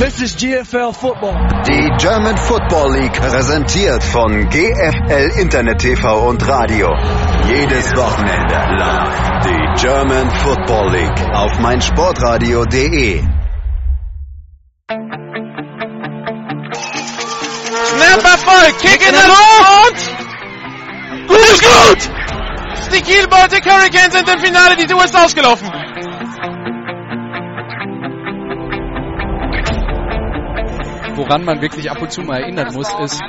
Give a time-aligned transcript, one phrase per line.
[0.00, 1.36] This is GFL Football.
[1.68, 6.88] Die German Football League präsentiert von GFL Internet TV und Radio.
[7.46, 9.44] Jedes Wochenende live.
[9.44, 13.20] Die German Football League auf meinsportradio.de.
[17.84, 20.10] Snap Erfolg, Kick in der Luft!
[21.28, 22.10] Gut ist gut!
[22.94, 25.79] Die Kiel Baltic Hurricanes sind im Finale, die Tour ist ausgelaufen.
[31.20, 33.20] Woran man wirklich ab und zu mal erinnern muss, ist,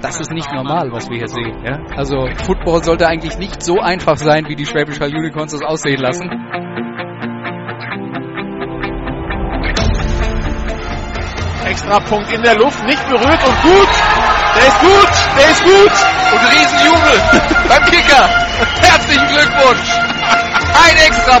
[0.00, 1.64] das ist nicht normal, was wir hier sehen.
[1.64, 1.80] Ja?
[1.96, 6.00] Also Football sollte eigentlich nicht so einfach sein, wie die Schwäbisch Hall Unicorns das aussehen
[6.00, 6.30] lassen.
[11.66, 13.88] Extra Punkt in der Luft, nicht berührt und gut.
[14.56, 15.94] Der ist gut, der ist gut.
[16.32, 18.28] Und Riesenjubel beim Kicker.
[18.80, 19.90] Herzlichen Glückwunsch.
[20.86, 21.40] Ein extra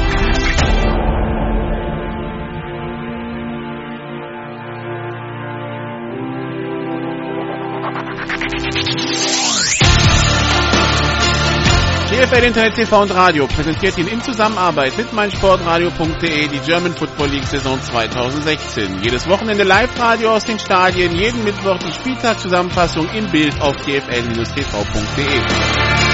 [12.31, 17.43] GFL Internet TV und Radio präsentiert Ihnen in Zusammenarbeit mit meinsportradio.de die German Football League
[17.43, 19.03] Saison 2016.
[19.03, 26.10] Jedes Wochenende Live-Radio aus den Stadien, jeden Mittwoch die Spieltagszusammenfassung im Bild auf gfl-tv.de.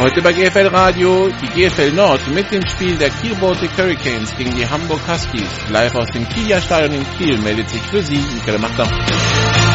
[0.00, 4.54] Heute bei GFL Radio die GFL Nord mit dem Spiel der Kiel Baltic Hurricanes gegen
[4.54, 5.68] die Hamburg Huskies.
[5.70, 9.67] Live aus dem Kieler Stadion in Kiel meldet sich für Sie Michael Machter.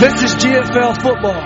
[0.00, 1.42] This is GFL Football.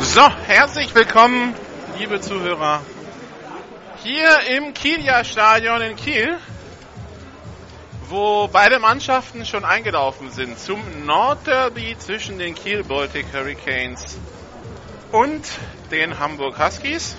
[0.00, 1.54] So, herzlich willkommen,
[1.96, 2.80] liebe Zuhörer,
[4.02, 6.38] hier im Kieler Stadion in Kiel,
[8.08, 14.18] wo beide Mannschaften schon eingelaufen sind zum Nordderby zwischen den Kiel Baltic Hurricanes
[15.12, 15.46] und
[15.92, 17.16] den Hamburg Huskies.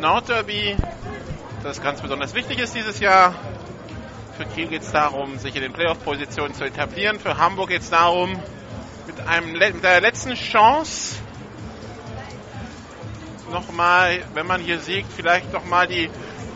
[0.00, 0.76] Nordderby,
[1.64, 3.34] das ganz besonders wichtig ist dieses Jahr.
[4.36, 7.18] Für Kiel geht es darum, sich in den Playoff-Positionen zu etablieren.
[7.18, 8.38] Für Hamburg geht es darum,
[9.06, 11.16] mit, einem, mit der letzten Chance
[13.50, 16.10] nochmal, wenn man hier siegt, vielleicht nochmal die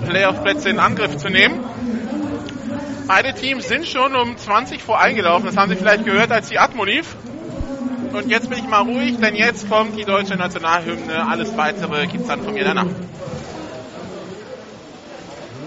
[0.07, 1.65] Playoff-Plätze in Angriff zu nehmen.
[3.07, 5.47] Beide Teams sind schon um 20 vor eingelaufen.
[5.47, 7.17] Das haben Sie vielleicht gehört, als die Atmo lief.
[8.13, 11.27] Und jetzt bin ich mal ruhig, denn jetzt kommt die deutsche Nationalhymne.
[11.27, 12.87] Alles weitere gibt es dann von mir danach.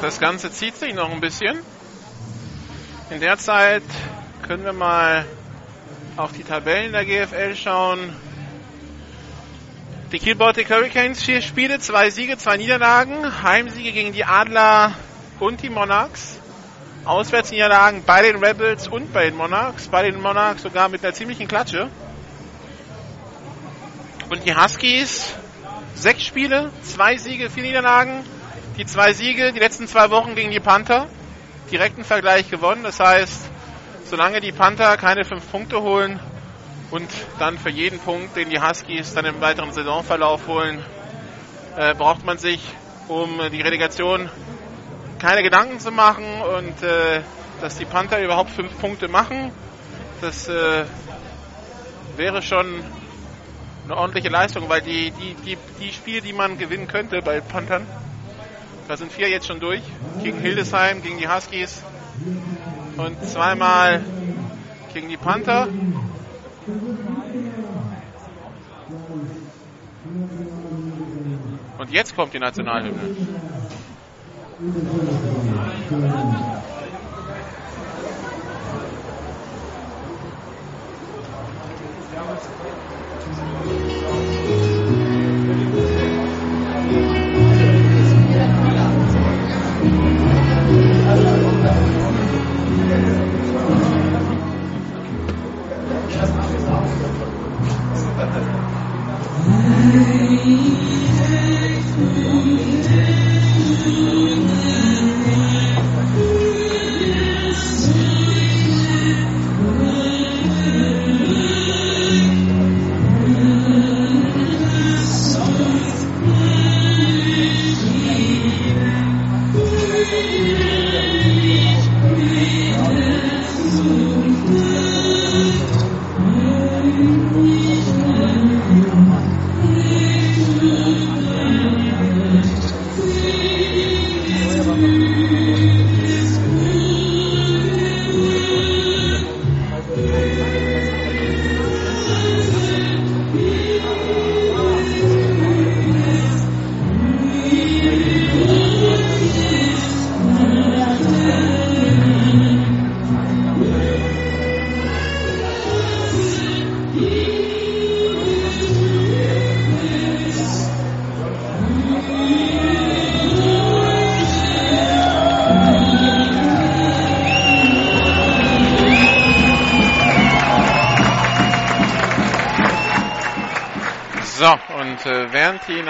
[0.00, 1.56] Das Ganze zieht sich noch ein bisschen.
[3.10, 3.82] In der Zeit
[4.46, 5.24] können wir mal
[6.16, 8.14] auf die Tabellen der GFL schauen.
[10.12, 13.42] Die Kiel Baltic Hurricanes, vier Spiele, zwei Siege, zwei Niederlagen.
[13.42, 14.92] Heimsiege gegen die Adler
[15.40, 16.38] und die Monarchs.
[17.04, 19.88] Auswärtsniederlagen bei den Rebels und bei den Monarchs.
[19.88, 21.88] Bei den Monarchs sogar mit einer ziemlichen Klatsche.
[24.30, 25.34] Und die Huskies,
[25.94, 28.24] sechs Spiele, zwei Siege, vier Niederlagen.
[28.78, 31.08] Die zwei Siege, die letzten zwei Wochen gegen die Panther.
[31.72, 32.84] Direkten Vergleich gewonnen.
[32.84, 33.50] Das heißt,
[34.04, 36.20] solange die Panther keine fünf Punkte holen
[36.90, 37.08] und
[37.38, 40.84] dann für jeden Punkt, den die Huskies dann im weiteren Saisonverlauf holen,
[41.76, 42.60] äh, braucht man sich
[43.08, 44.30] um die Relegation
[45.18, 47.22] keine Gedanken zu machen und äh,
[47.60, 49.50] dass die Panther überhaupt fünf Punkte machen.
[50.20, 50.84] Das äh,
[52.16, 52.82] wäre schon
[53.84, 57.86] eine ordentliche Leistung, weil die, die, die, die Spiele, die man gewinnen könnte bei Panthern,
[58.88, 59.82] da sind vier jetzt schon durch.
[60.22, 61.82] Gegen Hildesheim, gegen die Huskies
[62.96, 64.02] und zweimal
[64.92, 65.68] gegen die Panther.
[71.78, 73.10] Und jetzt kommt die Nationalhymne.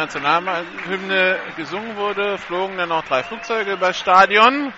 [0.05, 4.71] Nationalhymne gesungen wurde, flogen dann noch drei Flugzeuge über das Stadion.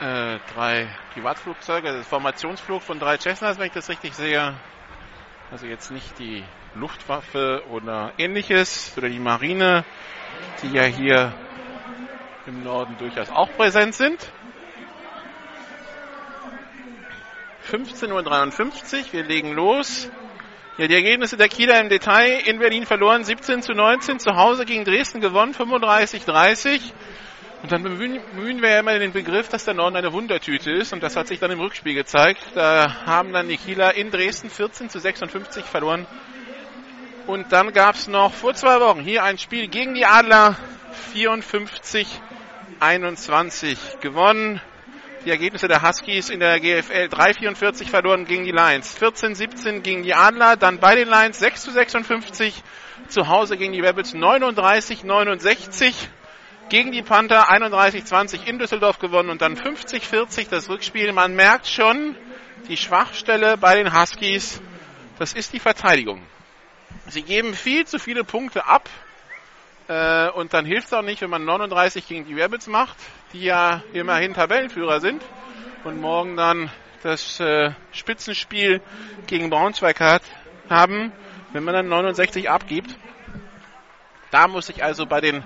[0.00, 4.54] Äh, drei Privatflugzeuge, das ist Formationsflug von drei Cessnas, wenn ich das richtig sehe.
[5.50, 6.42] Also jetzt nicht die
[6.74, 9.84] Luftwaffe oder ähnliches oder die Marine,
[10.62, 11.34] die ja hier
[12.46, 14.32] im Norden durchaus auch präsent sind.
[17.70, 20.10] 15.53 Uhr, wir legen los.
[20.82, 22.40] Ja, die Ergebnisse der Kieler im Detail.
[22.44, 26.92] In Berlin verloren 17 zu 19, zu Hause gegen Dresden gewonnen 35 30.
[27.62, 30.92] Und dann bemühen wir ja immer den Begriff, dass der Norden eine Wundertüte ist.
[30.92, 32.40] Und das hat sich dann im Rückspiel gezeigt.
[32.56, 36.04] Da haben dann die Kieler in Dresden 14 zu 56 verloren.
[37.28, 40.56] Und dann gab es noch vor zwei Wochen hier ein Spiel gegen die Adler
[41.12, 42.08] 54
[42.80, 44.60] 21 gewonnen.
[45.24, 50.14] Die Ergebnisse der Huskies in der GFL 3,44 verloren gegen die Lions, 14-17 gegen die
[50.14, 52.60] Adler, dann bei den Lions 6 zu 56,
[53.06, 55.94] zu Hause gegen die Rebels 39-69,
[56.70, 61.12] gegen die Panther 31-20 in Düsseldorf gewonnen und dann 50-40 das Rückspiel.
[61.12, 62.16] Man merkt schon,
[62.66, 64.60] die Schwachstelle bei den Huskies,
[65.20, 66.20] das ist die Verteidigung.
[67.06, 68.88] Sie geben viel zu viele Punkte ab,
[69.88, 72.96] äh, und dann hilft es auch nicht, wenn man 39 gegen die Rebels macht,
[73.32, 75.24] die ja immerhin Tabellenführer sind
[75.84, 76.70] und morgen dann
[77.02, 78.80] das äh, Spitzenspiel
[79.26, 80.22] gegen Braunschweig hat,
[80.70, 81.12] haben,
[81.52, 82.96] wenn man dann 69 abgibt.
[84.30, 85.44] Da muss ich also bei den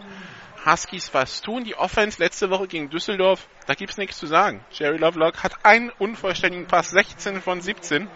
[0.65, 1.65] Huskies was tun.
[1.65, 4.65] Die Offense letzte Woche gegen Düsseldorf, da gibt es nichts zu sagen.
[4.71, 8.09] Jerry Lovelock hat einen unvollständigen Pass, 16 von 17.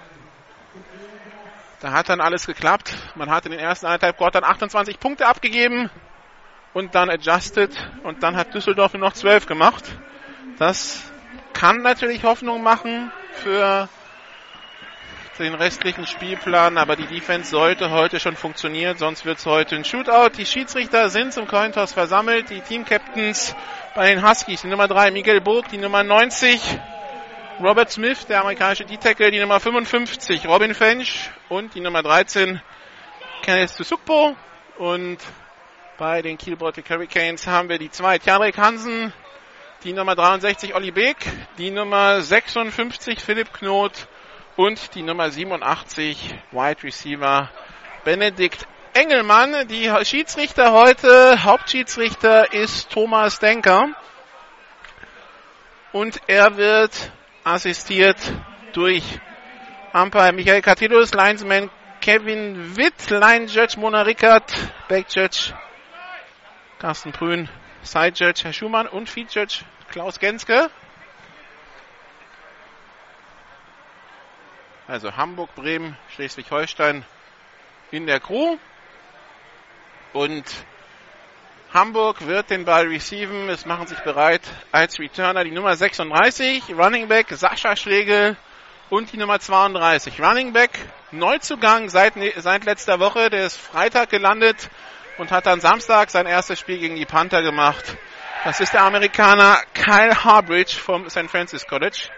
[1.81, 2.95] Da hat dann alles geklappt.
[3.15, 5.91] Man hat in den ersten eineinhalb Quartern 28 Punkte abgegeben
[6.73, 7.71] und dann adjusted
[8.03, 9.85] und dann hat Düsseldorf nur noch 12 gemacht.
[10.59, 11.11] Das
[11.53, 13.89] kann natürlich Hoffnung machen für
[15.39, 19.85] den restlichen Spielplan, aber die Defense sollte heute schon funktionieren, sonst wird es heute ein
[19.85, 20.37] Shootout.
[20.37, 23.57] Die Schiedsrichter sind zum Cointoss versammelt, die Team-Captains
[23.95, 26.61] bei den Huskies, die Nummer 3 Miguel Burg, die Nummer 90
[27.62, 32.61] Robert Smith, der amerikanische D-Tackle, die Nummer 55 Robin Fench und die Nummer 13
[33.43, 34.37] Kenneth Susukpo
[34.79, 35.19] und
[36.00, 38.19] bei den Kielbeutel Hurricanes haben wir die zwei.
[38.19, 39.12] Tjanrik Hansen,
[39.85, 41.19] die Nummer 63 Olli Beek,
[41.59, 44.09] die Nummer 56 Philipp Knot
[44.57, 47.50] und die Nummer 87 Wide Receiver
[48.02, 49.69] Benedikt Engelmann.
[49.69, 53.88] Die Schiedsrichter heute, Hauptschiedsrichter ist Thomas Denker.
[55.92, 57.12] Und er wird
[57.45, 58.16] assistiert
[58.73, 59.04] durch
[59.92, 61.69] Umpire Michael Katilus, Linesman
[62.00, 64.50] Kevin Witt, Line Judge Mona Rickert,
[64.88, 65.52] Back Judge
[66.81, 67.47] Carsten Prün,
[67.83, 70.71] Seidjudge, Herr Schumann und Feed Judge Klaus Genske.
[74.89, 77.05] Also Hamburg, Bremen, Schleswig-Holstein
[77.91, 78.57] in der Crew.
[80.15, 80.47] Und
[81.75, 83.51] Hamburg wird den Ball receiven.
[83.51, 84.41] Es machen sich bereit
[84.73, 88.39] als Returner die Nummer 36, Running Back Sascha Schlegel
[88.89, 90.19] und die Nummer 32.
[90.19, 90.71] Running Back
[91.11, 93.29] Neuzugang seit, seit letzter Woche.
[93.29, 94.71] Der ist Freitag gelandet
[95.21, 97.97] und hat dann Samstag sein erstes Spiel gegen die Panther gemacht.
[98.43, 101.29] Das ist der Amerikaner Kyle Harbridge vom St.
[101.31, 102.09] Francis College.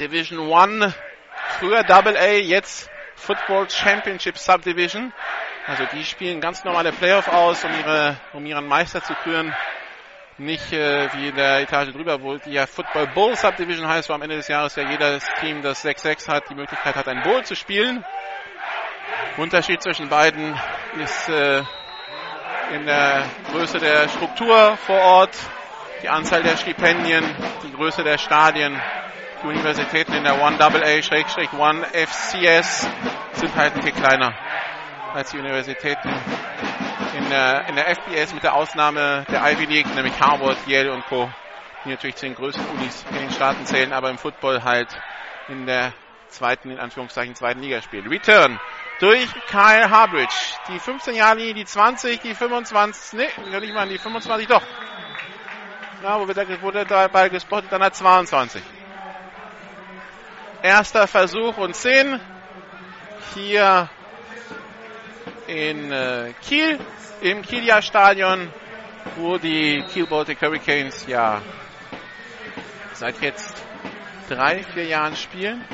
[0.00, 0.92] Division 1,
[1.60, 5.12] früher Double A, jetzt Football Championship Subdivision.
[5.68, 9.54] Also die spielen ganz normale Playoff aus, um ihre, um ihren Meister zu küren.
[10.38, 14.12] Nicht äh, wie in der Etage drüber, wo die ja Football Bowl Subdivision heißt, wo
[14.12, 17.44] am Ende des Jahres ja jedes Team, das 6-6 hat, die Möglichkeit hat, ein Bowl
[17.44, 18.04] zu spielen.
[19.36, 20.58] Unterschied zwischen beiden
[21.00, 21.62] ist äh,
[22.74, 25.36] in der Größe der Struktur vor Ort,
[26.02, 27.24] die Anzahl der Stipendien,
[27.64, 28.80] die Größe der Stadien.
[29.42, 32.88] Die Universitäten in der 1AA-1 FCS
[33.32, 34.34] sind halt ein bisschen kleiner
[35.14, 36.08] als die Universitäten
[37.16, 41.06] in der, in der FBS mit der Ausnahme der Ivy League, nämlich Harvard, Yale und
[41.06, 41.30] Co.,
[41.84, 44.88] die natürlich zu den größten Unis in den Staaten zählen, aber im Football halt
[45.48, 45.92] in der
[46.28, 48.08] zweiten, in Anführungszeichen, zweiten Liga spielen.
[48.08, 48.58] Return
[48.98, 50.34] durch Kyle Harbridge.
[50.68, 54.62] Die 15 Jahre Linie, die 20, die 25, nee, kann ich mal die 25 doch.
[56.02, 57.72] Na, wo wird der, wurde der Ball gespottet?
[57.72, 58.62] Dann hat 22.
[60.62, 62.20] Erster Versuch und 10.
[63.34, 63.88] Hier
[65.46, 66.78] in äh, Kiel,
[67.20, 68.52] im Kieler Stadion,
[69.16, 71.40] wo die Kiel Baltic Hurricanes ja
[72.92, 73.54] seit jetzt
[74.28, 75.64] drei, vier Jahren spielen.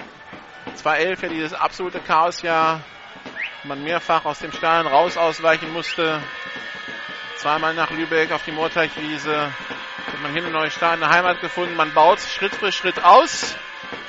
[0.75, 2.81] 2011 ja dieses absolute Chaosjahr,
[3.65, 6.23] man mehrfach aus dem Stadion raus ausweichen musste.
[7.37, 9.43] Zweimal nach Lübeck auf die Moorteichwiese.
[10.07, 11.77] Hat man hin und neu Stadion eine Heimat gefunden.
[11.77, 13.55] Man baut Schritt für Schritt aus.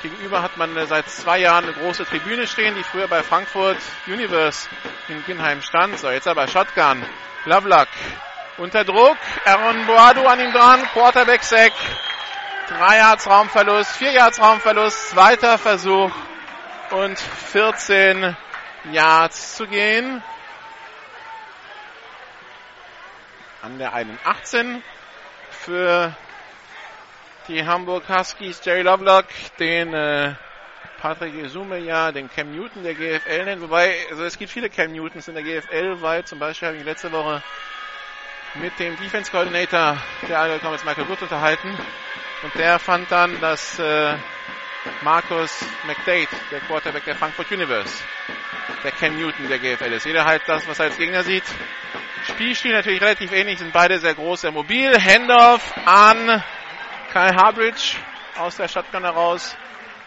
[0.02, 4.68] Gegenüber hat man seit zwei Jahren eine große Tribüne stehen, die früher bei Frankfurt Universe
[5.08, 5.98] in Ginheim stand.
[5.98, 7.04] So, jetzt aber Shotgun.
[7.44, 7.88] Lovelock
[8.58, 9.18] unter Druck.
[9.44, 10.82] Aaron Boadu an ihm dran.
[10.92, 11.72] Quarterback Sack.
[12.68, 16.10] Drei Yards Raumverlust, vier Yards Raumverlust, zweiter Versuch
[16.90, 18.36] und 14
[18.92, 20.22] Yards zu gehen.
[23.62, 23.92] An der
[24.24, 24.82] 18
[25.50, 26.14] für
[27.48, 29.26] die Hamburg Huskies Jerry Lovelock,
[29.58, 30.34] den äh,
[31.00, 33.62] Patrick Esume ja, den Cam Newton der GFL nennt.
[33.62, 36.84] Wobei, also es gibt viele Cam Newtons in der GFL, weil zum Beispiel habe ich
[36.84, 37.42] letzte Woche
[38.54, 41.76] mit dem Defense Coordinator der Allgäu Comets Michael Wood unterhalten.
[42.42, 44.16] Und der fand dann, dass äh,
[45.02, 48.02] Markus McDade, der Quarterback der Frankfurt Universe,
[48.82, 50.06] der Cam Newton der GFL ist.
[50.06, 51.44] Jeder halt das, was er als Gegner sieht.
[52.28, 54.92] Spielstil natürlich relativ ähnlich, sind beide sehr groß, sehr mobil.
[55.00, 56.42] Handoff an
[57.12, 57.96] Kyle Harbridge
[58.36, 59.56] aus der Shotgun heraus.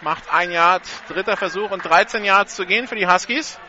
[0.01, 3.59] Macht ein Yard, dritter Versuch und 13 Yards zu gehen für die Huskies.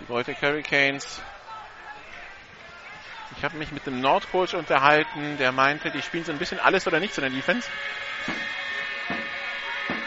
[0.00, 1.22] Die Baltic Hurricanes.
[3.44, 6.86] Ich habe mich mit dem Nordcoach unterhalten, der meinte, die spielen so ein bisschen alles
[6.86, 7.68] oder nichts in der Defense.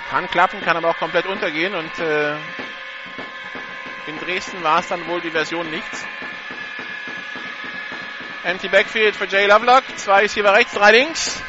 [0.10, 2.32] Kann klappen, kann aber auch komplett untergehen und äh,
[4.08, 6.03] in Dresden war es dann wohl die Version nichts.
[8.44, 9.84] Empty Backfield für Jay Lovelock.
[9.98, 11.39] Zwei ist hier rechts, drei links.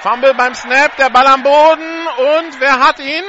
[0.00, 3.24] Fumble beim Snap, der Ball am Boden und wer hat ihn?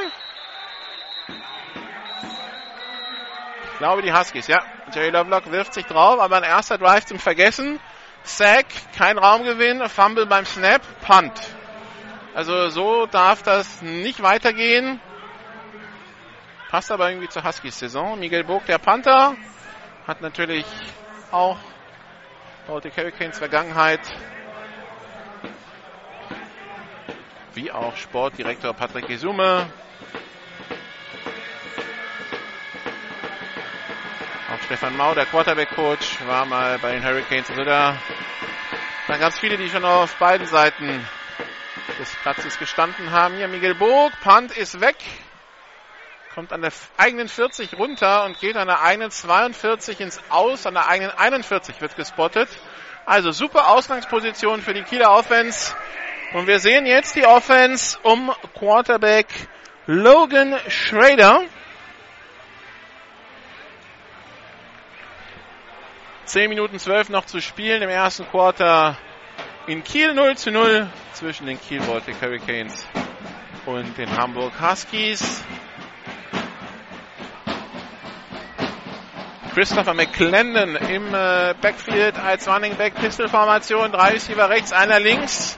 [3.77, 4.63] Ich glaube die Huskies, ja.
[4.91, 7.79] Jay Lovelock wirft sich drauf, aber ein erster Drive zum Vergessen.
[8.23, 8.65] Sack,
[8.97, 11.39] kein Raumgewinn, Fumble beim Snap, Punt.
[12.33, 14.99] Also so darf das nicht weitergehen.
[16.69, 18.17] Passt aber irgendwie zur Huskies Saison.
[18.17, 19.37] Miguel Burg, der Panther,
[20.07, 20.65] hat natürlich
[21.31, 21.59] auch
[22.65, 24.01] Baltic Hurricanes Vergangenheit.
[27.53, 29.67] Wie auch Sportdirektor Patrick Gesume.
[34.67, 37.49] Stefan Mau, der Quarterback-Coach, war mal bei den Hurricanes.
[37.49, 37.97] Also da
[39.07, 41.07] waren ganz viele, die schon auf beiden Seiten
[41.97, 43.37] des Platzes gestanden haben.
[43.37, 44.97] Hier Miguel Burg, Punt ist weg
[46.35, 50.75] kommt an der eigenen 40 runter und geht an der eigenen 42 ins Aus, an
[50.75, 52.49] der eigenen 41 wird gespottet.
[53.07, 55.73] Also super Ausgangsposition für die Kieler Offense.
[56.33, 59.27] Und wir sehen jetzt die Offense um Quarterback
[59.87, 61.41] Logan Schrader.
[66.27, 68.97] 10 Minuten 12 noch zu spielen im ersten Quarter
[69.65, 72.85] in Kiel 0 zu 0 zwischen den Kiel Baltic Hurricanes
[73.65, 75.41] und den Hamburg Huskies.
[79.53, 83.93] Christopher McClendon im äh, Backfield als Running Back Pistol-Formation.
[83.93, 85.57] Drei Receiver rechts, einer links.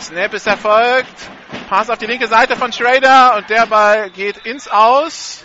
[0.00, 1.30] Snap ist erfolgt.
[1.68, 5.44] Pass auf die linke Seite von Schrader und der Ball geht ins Aus.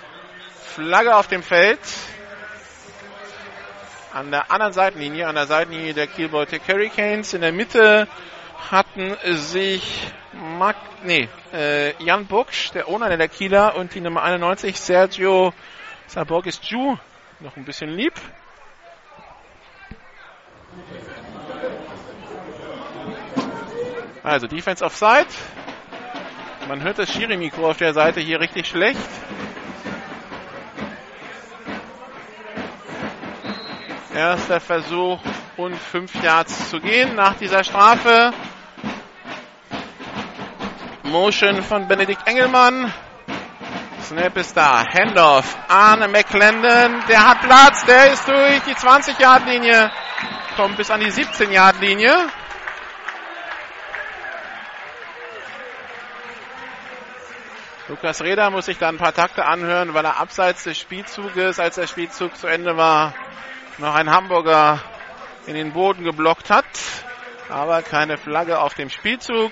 [0.73, 1.79] Flagge auf dem Feld.
[4.13, 7.33] An der anderen Seitenlinie, an der Seitenlinie der Kiel Baltic Hurricanes.
[7.33, 8.07] In der Mitte
[8.69, 14.79] hatten sich Mark, nee, äh, Jan Bucksch, der Owner der Kieler und die Nummer 91
[14.79, 15.51] Sergio
[16.05, 16.95] Saborgis Ju
[17.39, 18.13] noch ein bisschen lieb.
[24.21, 25.25] Also Defense Offside.
[26.67, 28.99] Man hört das Schiri-Mikro auf der Seite hier richtig schlecht.
[34.13, 35.19] Erster Versuch,
[35.57, 38.31] rund fünf Yards zu gehen nach dieser Strafe.
[41.01, 42.93] Motion von Benedikt Engelmann.
[44.03, 44.85] Snap ist da.
[44.85, 47.03] Handoff an McClendon.
[47.07, 47.85] Der hat Platz.
[47.85, 49.91] Der ist durch die 20-Yard-Linie.
[50.57, 52.15] Kommt bis an die 17-Yard-Linie.
[57.87, 61.75] Lukas Reda muss sich da ein paar Takte anhören, weil er abseits des Spielzuges, als
[61.75, 63.13] der Spielzug zu Ende war,
[63.77, 64.79] noch ein Hamburger
[65.45, 66.65] in den Boden geblockt hat.
[67.49, 69.51] Aber keine Flagge auf dem Spielzug.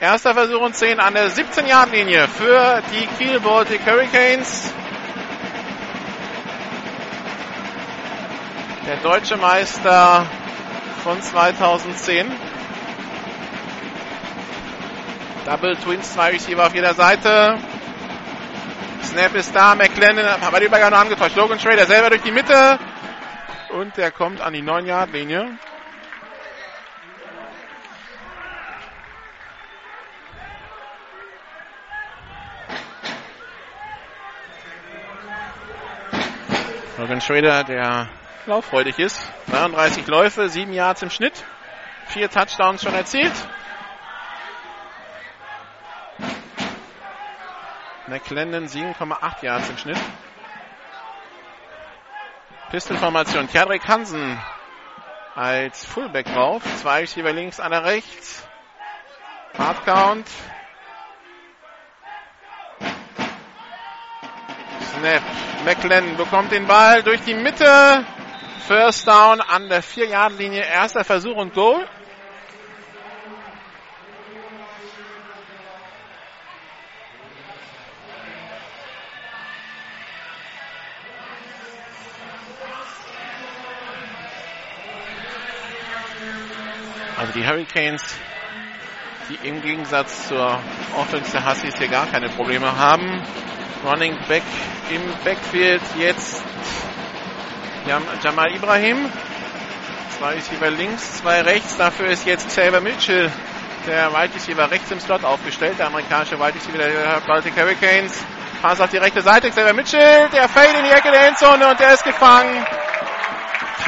[0.00, 4.72] Erster Versuch und 10 an der 17-Yard-Linie für die Kiel Baltic Hurricanes.
[8.86, 10.24] Der deutsche Meister
[11.02, 12.30] von 2010.
[15.44, 17.58] Double Twins, zwei Receiver auf jeder Seite.
[19.02, 21.36] Snap ist da, McLennan, aber die Übergang noch angetäuscht.
[21.36, 22.78] Logan Schrader selber durch die Mitte.
[23.68, 25.58] Und der kommt an die 9-Yard-Linie.
[36.98, 38.08] Logan Schrader, der
[38.46, 39.20] lauffreudig ist.
[39.50, 41.44] 33 Läufe, 7 Yards im Schnitt.
[42.06, 43.32] Vier Touchdowns schon erzielt.
[48.08, 49.98] McClendon 7,8 Yards im Schnitt.
[52.70, 53.48] Pistolformation.
[53.48, 54.38] Kjadrik Hansen
[55.34, 56.62] als Fullback drauf.
[56.76, 58.46] Zwei Receiver links, einer rechts.
[59.56, 60.28] Hard Count.
[64.82, 65.22] Snap.
[65.64, 68.04] McLennan bekommt den Ball durch die Mitte.
[68.66, 70.62] First Down an der 4-Yard-Linie.
[70.62, 71.88] Erster Versuch und Goal.
[87.18, 88.02] Also die Hurricanes,
[89.28, 90.60] die im Gegensatz zur
[90.96, 93.20] Offense der Huskies hier gar keine Probleme haben.
[93.84, 94.44] Running Back
[94.90, 96.44] im Backfield jetzt.
[98.22, 99.10] Jamal Ibrahim.
[100.16, 101.76] Zwei Receiver links, zwei rechts.
[101.76, 103.32] Dafür ist jetzt Xavier Mitchell,
[103.86, 105.76] der Wide Receiver rechts im Slot aufgestellt.
[105.80, 108.24] Der amerikanische Wide Receiver der Baltic Hurricanes.
[108.62, 109.50] Pass auf die rechte Seite.
[109.50, 112.64] Xavier Mitchell, der Fade in die Ecke der Endzone und der ist gefangen.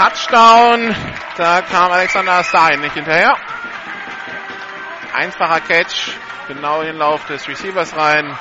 [0.01, 0.97] Touchdown.
[1.37, 3.37] Da kam Alexander Stein nicht hinterher.
[5.13, 6.13] Einfacher Catch.
[6.49, 8.35] Genau in den Lauf des Receivers rein.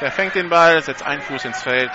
[0.00, 1.92] Der fängt den Ball, setzt einen Fuß ins Feld.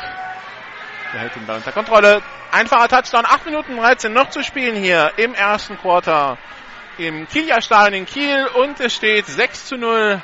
[1.11, 2.21] Der hält den Ball unter Kontrolle.
[2.53, 3.25] Einfacher Touchdown.
[3.25, 6.37] 8 Minuten 13 noch zu spielen hier im ersten Quarter
[6.97, 8.47] im Kieler Stadion in Kiel.
[8.47, 10.21] Und es steht 6 zu 0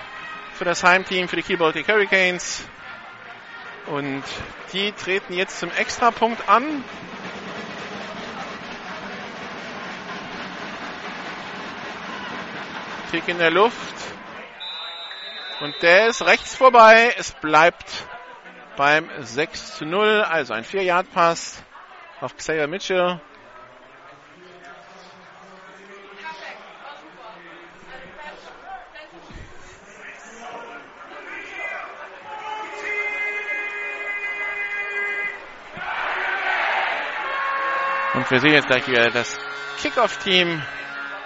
[0.54, 2.66] für das Heimteam, für die Kiel Baltic Hurricanes.
[3.88, 4.24] Und
[4.72, 6.86] die treten jetzt zum Extrapunkt an.
[13.12, 13.76] Kick in der Luft.
[15.60, 17.14] Und der ist rechts vorbei.
[17.18, 18.08] Es bleibt
[18.78, 20.22] beim 6 zu 0.
[20.22, 21.62] Also ein 4-Yard-Pass
[22.22, 23.20] auf Xavier Mitchell.
[38.14, 39.38] Und wir sehen jetzt gleich wieder das
[39.82, 40.62] Kickoff-Team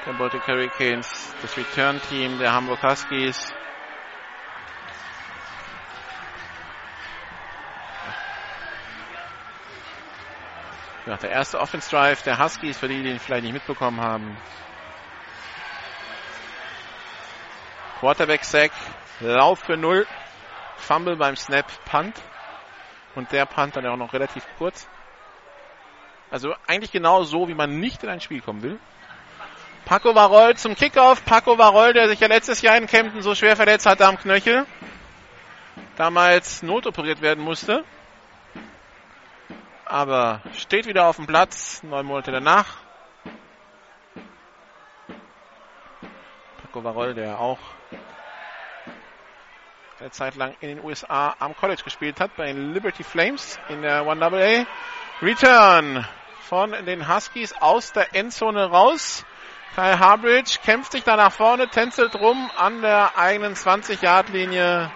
[0.05, 3.53] der Baltic Hurricanes, das Return-Team der Hamburg Huskies.
[11.07, 14.37] Ja, der erste Offense Drive der Huskies, für die, die ihn vielleicht nicht mitbekommen haben.
[17.99, 18.71] Quarterback Sack,
[19.19, 20.05] Lauf für null,
[20.77, 22.21] Fumble beim Snap, Punt.
[23.15, 24.87] Und der Punt dann auch noch relativ kurz.
[26.29, 28.79] Also eigentlich genau so, wie man nicht in ein Spiel kommen will.
[29.85, 31.23] Paco Varol zum Kickoff.
[31.25, 34.65] Paco Varol, der sich ja letztes Jahr in Kempten so schwer verletzt hatte am Knöchel.
[35.95, 37.85] Damals notoperiert werden musste.
[39.85, 42.77] aber steht wieder auf dem Platz, neun Monate danach.
[46.63, 47.59] Paco Varol, der auch
[49.99, 53.83] eine Zeit lang in den USA am College gespielt hat, bei den Liberty Flames in
[53.83, 54.65] der 1AA.
[55.21, 56.05] Return
[56.41, 59.23] von den Huskies aus der Endzone raus.
[59.75, 64.89] Kyle Harbridge kämpft sich da nach vorne, tänzelt rum an der eigenen 20-Yard-Linie.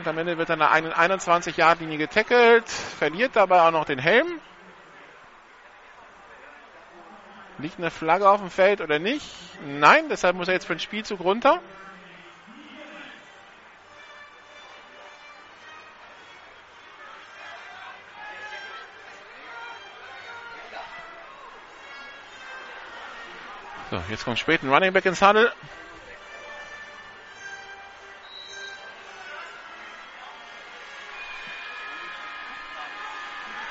[0.00, 4.00] Und am Ende wird er an der eigenen 21-Yard-Linie getackelt, verliert dabei auch noch den
[4.00, 4.40] Helm.
[7.58, 9.24] Liegt eine Flagge auf dem Feld oder nicht?
[9.64, 11.60] Nein, deshalb muss er jetzt für den Spielzug runter.
[24.10, 25.52] Jetzt kommt spät ein Running Back ins Huddle.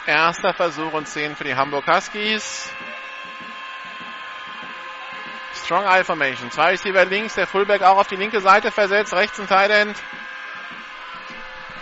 [0.06, 2.70] Erster Versuch und 10 für die Hamburg Huskies.
[5.54, 6.50] Strong Eye Formation.
[6.50, 9.98] Zwei Receiver links, der Fullback auch auf die linke Seite versetzt, rechts ein Tight End.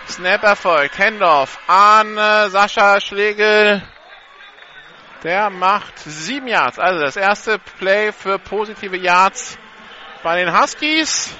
[0.08, 0.98] Snap erfolgt.
[0.98, 3.84] Handoff an äh, Sascha Schlegel.
[5.26, 6.78] Der macht sieben Yards.
[6.78, 9.58] Also das erste Play für positive Yards
[10.22, 11.36] bei den Huskies.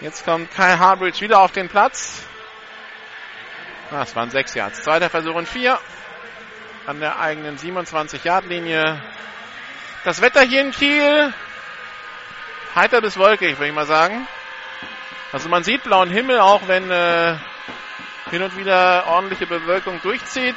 [0.00, 2.24] Jetzt kommt Kyle Harbridge wieder auf den Platz.
[3.90, 4.84] Das waren sechs Yards.
[4.84, 5.76] Zweiter Versuch und vier.
[6.86, 9.02] An der eigenen 27-Yard-Linie.
[10.04, 11.34] Das Wetter hier in Kiel.
[12.76, 14.28] Heiter bis wolkig, würde ich mal sagen.
[15.32, 17.36] Also man sieht blauen Himmel, auch wenn äh,
[18.30, 20.54] hin und wieder ordentliche Bewölkung durchzieht.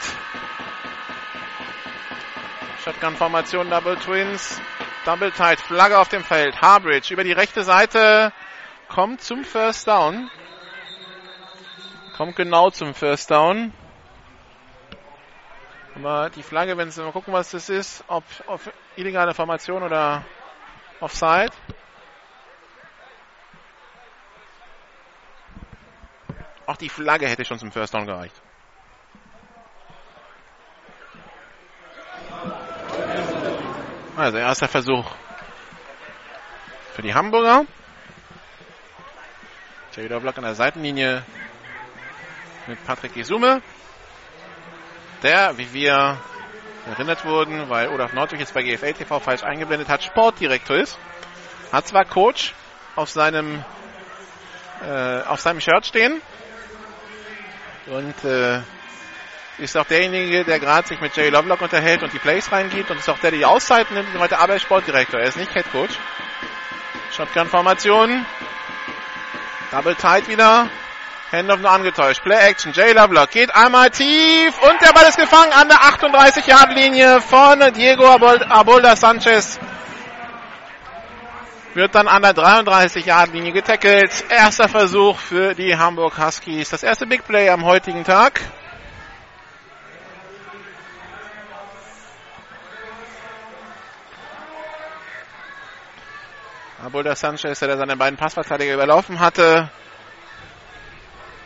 [2.88, 4.62] Shotgun-Formation, Double Twins.
[5.04, 6.62] Double Tight, Flagge auf dem Feld.
[6.62, 8.32] Harbridge über die rechte Seite
[8.88, 10.32] kommt zum First Down.
[12.16, 13.74] Kommt genau zum First Down.
[15.96, 18.62] Aber die Flagge, wenn Sie mal gucken, was das ist, ob, ob
[18.96, 20.24] illegale Formation oder
[21.02, 21.52] Offside.
[26.66, 28.42] Auch die Flagge hätte schon zum First Down gereicht.
[34.18, 35.06] Also erster Versuch
[36.96, 37.66] für die Hamburger.
[39.94, 41.24] Taylor Block an der Seitenlinie
[42.66, 43.62] mit Patrick Isume.
[45.22, 46.18] Der, wie wir
[46.88, 50.98] erinnert wurden, weil Olaf Nordwig jetzt bei GFL TV falsch eingeblendet hat, Sportdirektor ist.
[51.72, 52.56] Hat zwar Coach
[52.96, 53.64] auf seinem
[54.84, 56.22] äh, auf seinem Shirt stehen
[57.86, 58.62] und äh,
[59.60, 63.00] ist auch derjenige, der gerade sich mit Jay Lovelock unterhält und die Plays reingibt und
[63.00, 65.20] ist auch der, der die Auszeiten nimmt und heute aber Sportdirektor.
[65.20, 65.98] Er ist nicht Head Coach.
[67.16, 68.26] Shotgun-Formation.
[69.72, 70.70] Double tight wieder.
[71.32, 72.24] Handoff nur angetäuscht.
[72.24, 72.72] Play Action.
[72.72, 78.08] Jay Lovelock geht einmal tief und der Ball ist gefangen an der 38-Yard-Linie von Diego
[78.08, 79.60] Abolda Sanchez.
[81.74, 84.12] Wird dann an der 33-Yard-Linie getackelt.
[84.30, 86.70] Erster Versuch für die Hamburg Huskies.
[86.70, 88.42] Das erste Big Play am heutigen Tag.
[96.88, 99.70] Abolda Sanchez, der seine beiden Passverteidiger überlaufen hatte,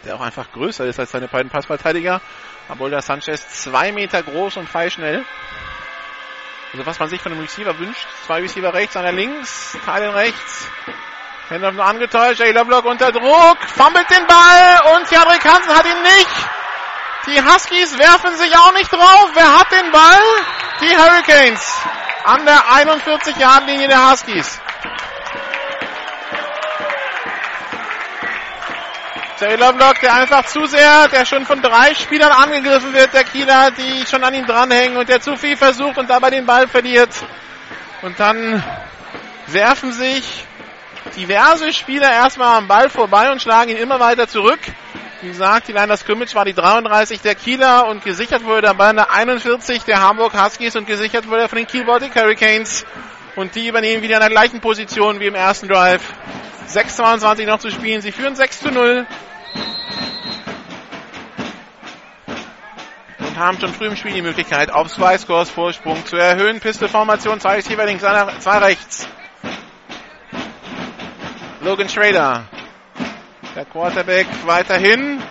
[0.06, 2.22] der auch einfach größer ist als seine beiden Passverteidiger.
[2.70, 5.26] Abolda Sanchez zwei Meter groß und pfeilschnell.
[6.74, 8.06] Also was man sich von einem Receiver wünscht.
[8.28, 10.68] Zwei Receiver rechts, einer links, Teilen rechts.
[11.50, 16.02] Händler nur angetäuscht, Jay Lovelock unter Druck, fummelt den Ball und Jadrik Hansen hat ihn
[16.04, 16.50] nicht.
[17.26, 19.32] Die Huskies werfen sich auch nicht drauf.
[19.34, 20.22] Wer hat den Ball?
[20.82, 21.82] Die Hurricanes.
[22.26, 24.62] An der 41-Yard-Linie der Huskies.
[29.42, 33.72] Jay Lovelock, der einfach zu sehr, der schon von drei Spielern angegriffen wird, der Kieler,
[33.72, 37.10] die schon an ihm dranhängen und der zu viel versucht und dabei den Ball verliert.
[38.04, 38.64] Und dann
[39.48, 40.46] werfen sich
[41.16, 44.60] diverse Spieler erstmal am Ball vorbei und schlagen ihn immer weiter zurück.
[45.22, 49.10] Wie gesagt, die Line Scrimmage war die 33 der Kieler und gesichert wurde dabei eine
[49.10, 52.86] 41 der Hamburg Huskies und gesichert wurde von den Kiel Hurricanes.
[53.36, 56.04] Und die übernehmen wieder in der gleichen Position wie im ersten Drive.
[56.68, 58.02] 6,22 noch zu spielen.
[58.02, 59.08] Sie führen 6 zu 0.
[63.20, 66.60] Und haben schon früh im Spiel die Möglichkeit, auf zwei Scores Vorsprung zu erhöhen.
[66.60, 69.08] Pistol-Formation, zwei Receiver links, zwei rechts.
[71.62, 72.46] Logan Schrader.
[73.56, 75.22] Der Quarterback weiterhin.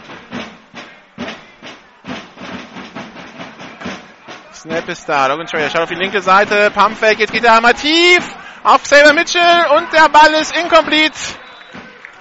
[4.52, 5.26] Snap ist da.
[5.26, 6.70] Logan Schrader schaut auf die linke Seite.
[6.70, 8.24] Pumpfake, jetzt geht er einmal tief
[8.62, 11.18] auf Xavier Mitchell und der Ball ist incomplete.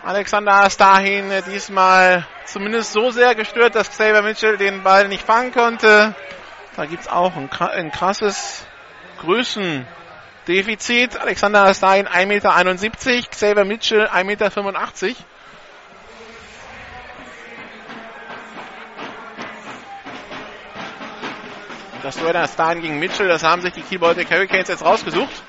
[0.10, 5.52] Alexander ist dahin diesmal zumindest so sehr gestört, dass Xavier Mitchell den Ball nicht fangen
[5.52, 6.16] konnte.
[6.76, 8.66] Da gibt es auch ein, ein krasses
[9.22, 11.16] Größendefizit.
[11.16, 15.16] Alexander Astayin 1,71 Meter, Xavier Mitchell 1,85 Meter.
[22.02, 25.44] Das Duell Astayin gegen Mitchell, das haben sich die Keyboard der Hurricanes jetzt rausgesucht.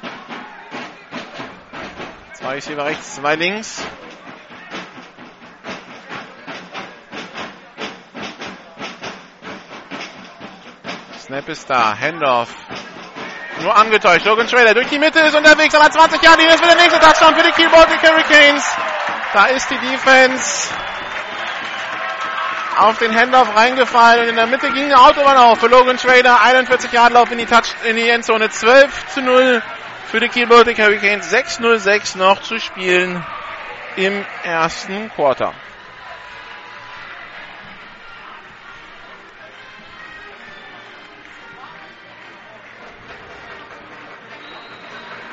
[2.35, 3.83] Zwei Receiver rechts, zwei links.
[11.31, 11.97] Snap ist da.
[11.97, 12.49] Handoff.
[13.61, 14.27] Nur angetäuscht.
[14.27, 17.37] Logan Trader durch die Mitte ist unterwegs, aber 20 Jahre, das wird der nächste Touchdown
[17.37, 18.65] für die Baltic Hurricanes.
[19.33, 20.75] Da ist die Defense
[22.79, 26.43] auf den Handoff reingefallen und in der Mitte ging eine Autobahn auf für Logan Trader.
[26.43, 28.51] 41 Jahre Lauf in die Touch, in die Endzone.
[28.51, 29.63] 12 zu 0
[30.11, 31.33] für die Baltic Hurricanes.
[31.33, 33.25] 6-0-6 noch zu spielen
[33.95, 35.55] im ersten Quarter.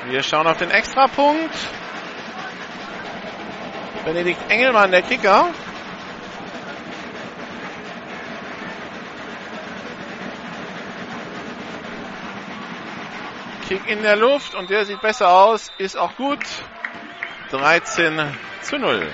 [0.08, 1.54] Wir schauen auf den Extrapunkt.
[4.06, 5.50] Benedikt Engelmann, der Kicker.
[13.68, 16.40] Kick in der Luft und der sieht besser aus, ist auch gut.
[17.50, 19.06] 13 zu 0.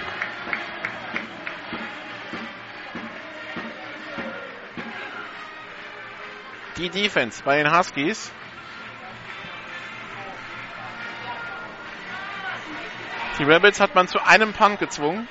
[6.76, 8.30] Die Defense bei den Huskies.
[13.38, 15.28] Die Rebels hat man zu einem Punt gezwungen.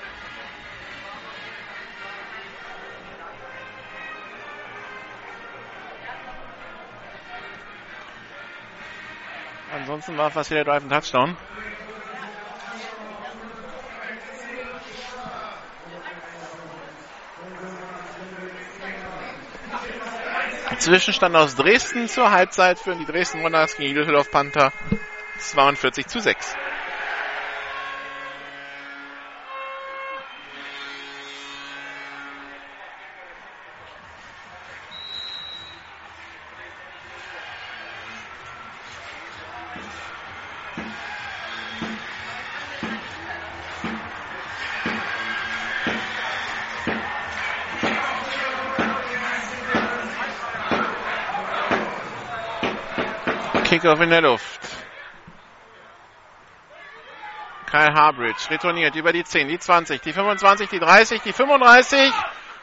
[9.73, 11.37] Ansonsten war fast jeder Drive ein Touchdown.
[20.77, 24.73] Zwischenstand aus Dresden zur Halbzeit für die Dresden Monarchs gegen die Düsseldorf Panther
[25.39, 26.57] 42 zu 6.
[53.83, 54.61] Kickoff in der Luft.
[57.65, 62.13] Kyle Harbridge retourniert über die 10, die 20, die 25, die 30, die 35.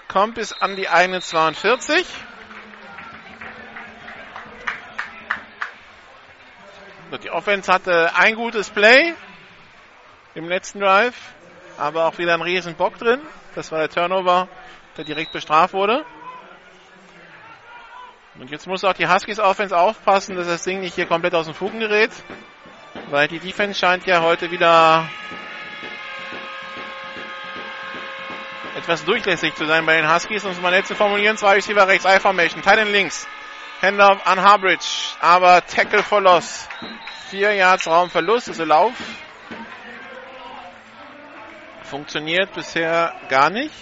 [0.09, 2.06] Kommt bis an die eigene 42.
[7.22, 9.12] Die Offense hatte ein gutes Play
[10.35, 11.16] im letzten Drive,
[11.76, 13.20] aber auch wieder ein riesen Bock drin.
[13.54, 14.48] Das war der Turnover,
[14.96, 16.02] der direkt bestraft wurde.
[18.40, 21.44] Und jetzt muss auch die Huskies Offense aufpassen, dass das Ding nicht hier komplett aus
[21.44, 22.11] dem Fugen gerät.
[23.11, 25.07] Weil die Defense scheint ja heute wieder
[28.79, 30.42] etwas durchlässig zu sein bei den Huskies.
[30.46, 33.29] Um es mal nett zu formulieren, zwei Receiver rechts, I-Formation, Titan links.
[33.83, 34.87] Handoff an Harbridge,
[35.20, 36.66] aber Tackle for Loss.
[37.29, 38.94] Vier Yards Raumverlust, also Lauf.
[41.83, 43.74] Funktioniert bisher gar nicht.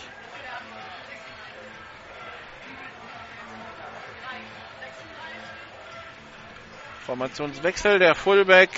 [7.08, 8.68] Formationswechsel, der Fullback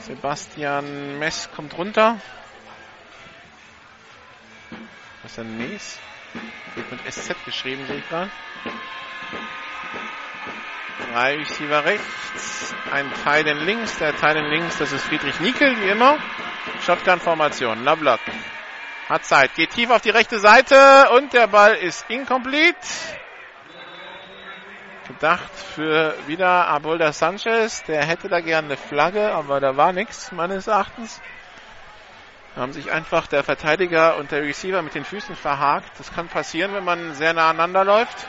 [0.00, 2.20] Sebastian Mess kommt runter.
[5.22, 5.98] Was ist denn Mies?
[6.74, 8.30] Wird mit SZ geschrieben, sehe ich gerade.
[11.10, 15.74] Drei Receiver rechts, ein Teil in links, der Teil in links, das ist Friedrich Nickel,
[15.80, 16.18] wie immer.
[16.84, 18.20] Shotgun-Formation, Lovelock.
[19.08, 22.76] Hat Zeit, geht tief auf die rechte Seite und der Ball ist incomplete
[25.06, 27.82] gedacht für wieder Abolda Sanchez.
[27.84, 31.20] Der hätte da gerne eine Flagge, aber da war nichts meines Erachtens.
[32.54, 35.90] Da haben sich einfach der Verteidiger und der Receiver mit den Füßen verhakt.
[35.98, 38.26] Das kann passieren, wenn man sehr nah aneinander läuft.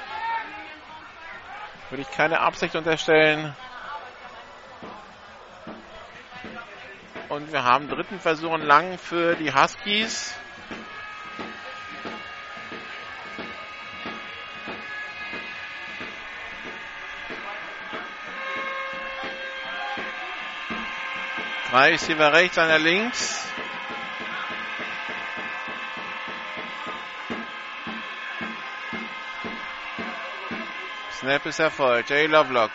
[1.89, 3.55] Würde ich keine Absicht unterstellen.
[7.29, 10.36] Und wir haben dritten Versuch lang für die Huskies.
[21.73, 23.47] Drei Receiver rechts, einer links.
[31.13, 32.12] Snap ist erfolgt.
[32.12, 32.69] Jay Lovelock.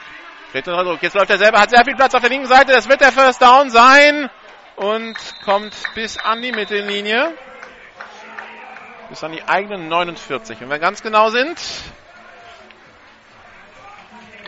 [0.51, 1.01] Tritt unter Druck.
[1.01, 2.73] Jetzt läuft er selber, hat sehr viel Platz auf der linken Seite.
[2.73, 4.29] Das wird der First Down sein.
[4.75, 7.35] Und kommt bis an die Mittellinie.
[9.11, 10.61] Bis an die eigenen 49.
[10.61, 11.57] Wenn wir ganz genau sind,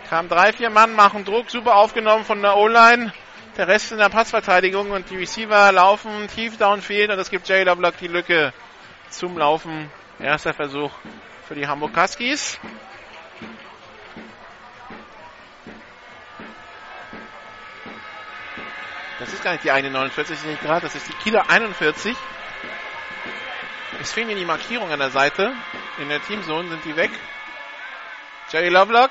[0.09, 3.13] kamen drei, vier Mann, machen Druck, super aufgenommen von der O-Line.
[3.61, 7.63] Der Rest in der Passverteidigung und die Receiver laufen tief downfield und es gibt Jay
[7.63, 8.55] Lovelock die Lücke
[9.11, 9.91] zum Laufen.
[10.19, 10.91] Erster Versuch
[11.47, 12.59] für die Hamburg Huskies.
[19.19, 21.51] Das ist gar nicht die eine 49, das ist nicht gerade, das ist die Kieler
[21.51, 22.17] 41.
[24.01, 25.53] Es fehlen hier die Markierungen an der Seite.
[25.99, 27.11] In der Teamzone sind die weg.
[28.51, 29.11] Jerry Lovelock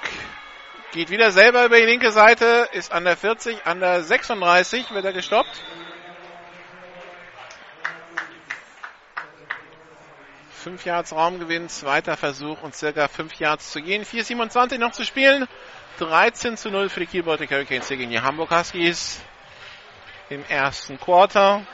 [0.91, 5.06] geht wieder selber über die linke Seite, ist an der 40, an der 36 wird
[5.06, 5.62] er gestoppt.
[10.52, 14.04] Fünf Yards Raumgewinn, zweiter Versuch und circa fünf Yards zu gehen.
[14.04, 15.47] 4,27 noch zu spielen.
[15.99, 19.21] 13 zu 0 für die Baltic Hurricanes gegen die Hamburg Huskies
[20.30, 21.65] im ersten Quarter.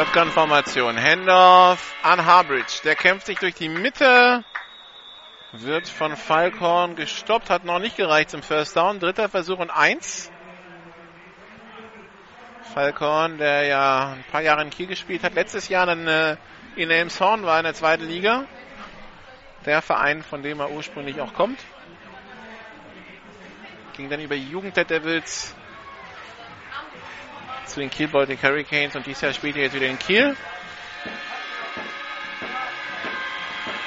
[0.00, 0.96] Shotgun-Formation.
[0.96, 2.80] Handoff an Harbridge.
[2.84, 4.42] Der kämpft sich durch die Mitte.
[5.52, 7.50] Wird von Falkhorn gestoppt.
[7.50, 8.98] Hat noch nicht gereicht zum First Down.
[8.98, 10.32] Dritter Versuch und eins.
[12.72, 15.34] Falkhorn, der ja ein paar Jahre in Kiel gespielt hat.
[15.34, 16.38] Letztes Jahr dann äh,
[16.76, 18.46] in Elmshorn war in der zweiten Liga.
[19.66, 21.60] Der Verein, von dem er ursprünglich auch kommt.
[23.98, 25.54] Ging dann über Jugend der Devils
[27.72, 30.36] zu den Kiel Baltic Hurricanes und dieses Jahr spielt er jetzt wieder in Kiel.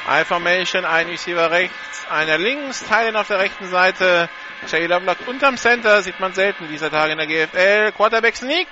[0.07, 4.29] I-Formation, ein Receiver rechts, einer links, Teilen auf der rechten Seite.
[4.67, 7.91] Jay Lovelock unterm Center, sieht man selten dieser Tage in der GFL.
[7.93, 8.67] Quarterback Sneak.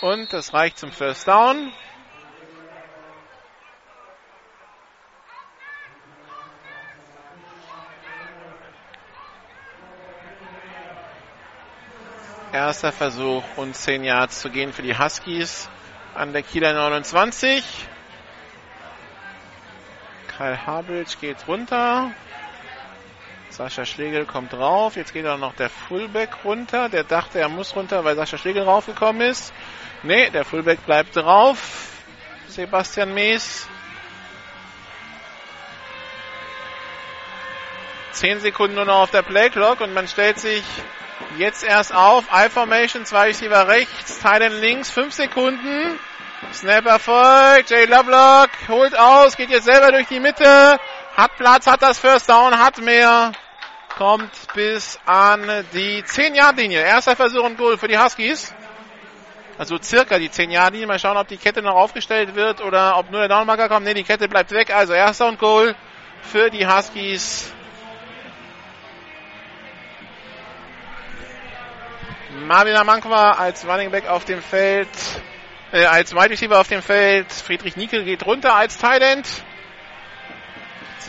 [0.00, 1.72] Und das reicht zum First Down.
[12.56, 15.68] Erster Versuch und 10 Yards zu gehen für die Huskies
[16.14, 17.62] an der Kieler 29.
[20.26, 22.12] Kyle Harbridge geht runter.
[23.50, 24.96] Sascha Schlegel kommt drauf.
[24.96, 26.88] Jetzt geht auch noch der Fullback runter.
[26.88, 29.52] Der dachte, er muss runter, weil Sascha Schlegel raufgekommen ist.
[30.02, 31.90] Nee, der Fullback bleibt drauf.
[32.48, 33.68] Sebastian Mees.
[38.12, 40.64] Zehn Sekunden nur noch auf der Playclock und man stellt sich
[41.38, 42.24] Jetzt erst auf.
[42.32, 45.98] I-Formation, zwei Receiver rechts, Teilen links, fünf Sekunden.
[46.52, 47.70] Snap erfolgt.
[47.70, 50.78] Jay Lovelock holt aus, geht jetzt selber durch die Mitte.
[51.16, 53.32] Hat Platz, hat das First Down, hat mehr.
[53.96, 56.80] Kommt bis an die 10-Yard-Linie.
[56.80, 58.54] Erster Versuch und Goal für die Huskies.
[59.58, 60.86] Also circa die 10-Yard-Linie.
[60.86, 63.86] Mal schauen, ob die Kette noch aufgestellt wird oder ob nur der Downmarker kommt.
[63.86, 64.74] Ne, die Kette bleibt weg.
[64.74, 65.74] Also erster und Goal
[66.22, 67.52] für die Huskies
[72.44, 74.88] Marvin Amankwa als Running Back auf dem Feld,
[75.72, 77.32] äh, als Wide Receiver auf dem Feld.
[77.32, 79.26] Friedrich Nickel geht runter als Thailand.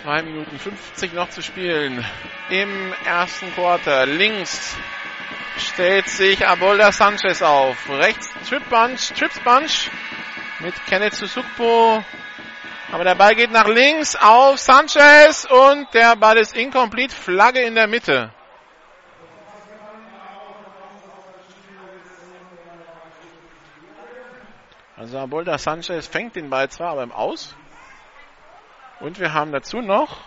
[0.04, 2.06] 2 Minuten 50 noch zu spielen
[2.50, 4.06] im ersten Quarter.
[4.06, 4.76] Links
[5.58, 7.90] stellt sich Abolda Sanchez auf.
[7.90, 9.90] Rechts Trip Bunch, Trips Bunch
[10.60, 12.04] mit Kenneth Susukpo.
[12.92, 17.14] Aber der Ball geht nach links auf Sanchez und der Ball ist incomplete.
[17.14, 18.32] Flagge in der Mitte.
[24.98, 27.56] Also Abolda Sanchez fängt den Ball zwar, aber im Aus.
[29.00, 30.22] Und wir haben dazu noch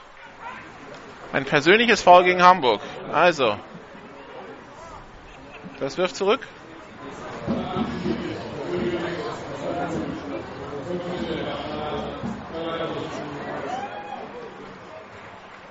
[1.33, 2.81] ein persönliches Foul gegen Hamburg.
[3.13, 3.59] Also,
[5.81, 6.47] das wirft zurück.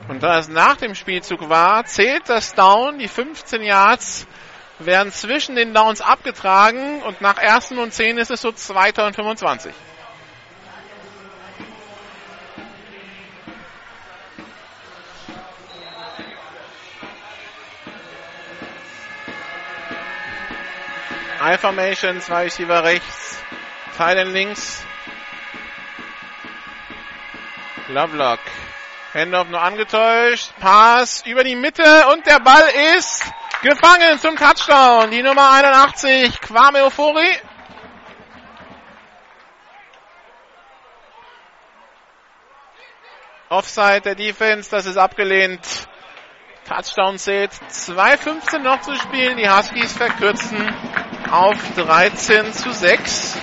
[0.10, 4.28] Und da es nach dem Spielzug war, zählt das Down, die 15 Yards
[4.80, 8.94] werden zwischen den Downs abgetragen und nach ersten und zehn ist es so 2.
[9.06, 9.74] und 25.
[21.42, 23.40] I-Formation, zwei Receiver rechts,
[23.98, 24.84] Teilen links.
[27.90, 28.40] Lovelock.
[29.14, 30.52] Handoff nur angetäuscht.
[30.60, 32.64] Pass über die Mitte und der Ball
[32.98, 33.24] ist
[33.62, 35.12] Gefangen zum Touchdown.
[35.12, 37.28] Die Nummer 81, Kwame Ofori.
[43.50, 45.60] Offside der Defense, das ist abgelehnt.
[46.70, 47.52] Touchdown zählt.
[47.52, 49.36] 2,15 noch zu spielen.
[49.36, 50.74] Die Huskies verkürzen
[51.30, 53.38] auf 13 zu 6.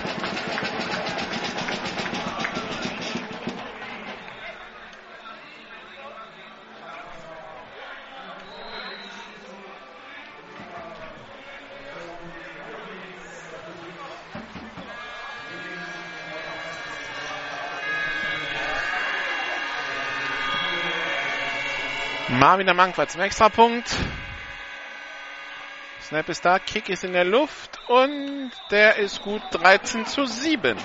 [22.48, 23.90] Marvin Mankwart zum Extrapunkt.
[26.00, 30.78] Snap ist da, Kick ist in der Luft und der ist gut 13 zu 7.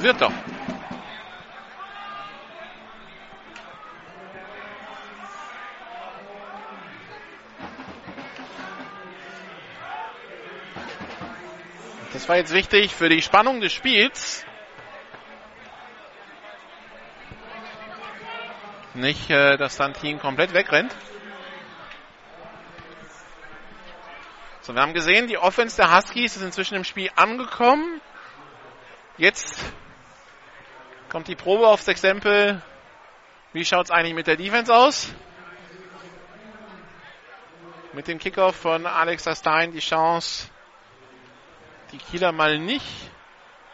[0.00, 0.30] Wird doch.
[12.12, 14.44] Das war jetzt wichtig für die Spannung des Spiels.
[18.94, 20.94] Nicht, äh, dass Team komplett wegrennt.
[24.60, 28.00] So, wir haben gesehen, die Offense der Huskies ist inzwischen im Spiel angekommen.
[29.18, 29.64] Jetzt
[31.10, 32.62] kommt die Probe aufs Exempel.
[33.52, 35.12] Wie schaut es eigentlich mit der Defense aus?
[37.92, 40.48] Mit dem Kickoff von Alex Stein die Chance,
[41.92, 42.86] die Kieler mal nicht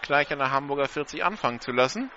[0.03, 2.11] gleich an der Hamburger 40 anfangen zu lassen.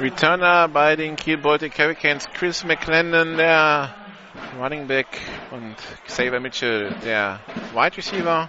[0.00, 3.92] Returner bei den Kiel Baltic Hurricanes Chris McClendon, der
[4.56, 5.08] Running Back
[5.50, 5.74] und
[6.06, 7.40] Xavier Mitchell, der
[7.74, 8.48] Wide Receiver.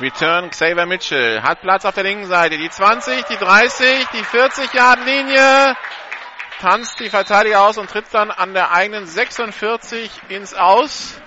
[0.00, 2.58] Return Xavier Mitchell hat Platz auf der linken Seite.
[2.58, 5.76] Die 20, die 30, die 40 Yard Linie
[6.60, 11.20] tanzt die Verteidiger aus und tritt dann an der eigenen 46 ins Aus.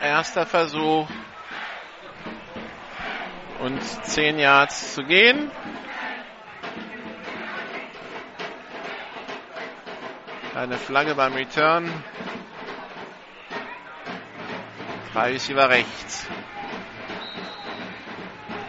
[0.00, 1.08] Erster Versuch
[3.60, 5.50] und 10 Yards zu gehen.
[10.54, 11.92] Eine Flagge beim Return.
[15.16, 16.26] Drei Receiver rechts.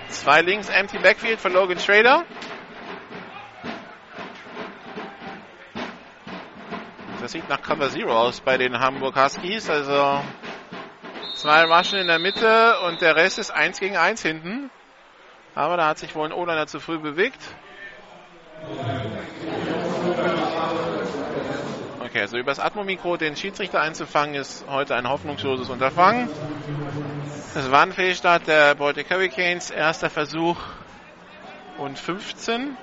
[0.08, 2.24] Zwei links, empty Backfield für Logan Schrader.
[7.20, 9.70] Das sieht nach Cover Zero aus bei den Hamburg Huskies.
[9.70, 10.24] Also
[11.36, 14.72] zwei Rushen in der Mitte und der Rest ist eins gegen eins hinten.
[15.54, 17.42] Aber da hat sich wohl ein O-Liner zu früh bewegt.
[18.72, 18.97] Okay,
[22.22, 26.30] also übers Atmomikro den Schiedsrichter einzufangen, ist heute ein hoffnungsloses Unterfangen.
[27.54, 29.72] Das war ein Fehlstart der Baltic Hurricanes.
[29.72, 30.58] Erster Versuch
[31.78, 32.78] und 15.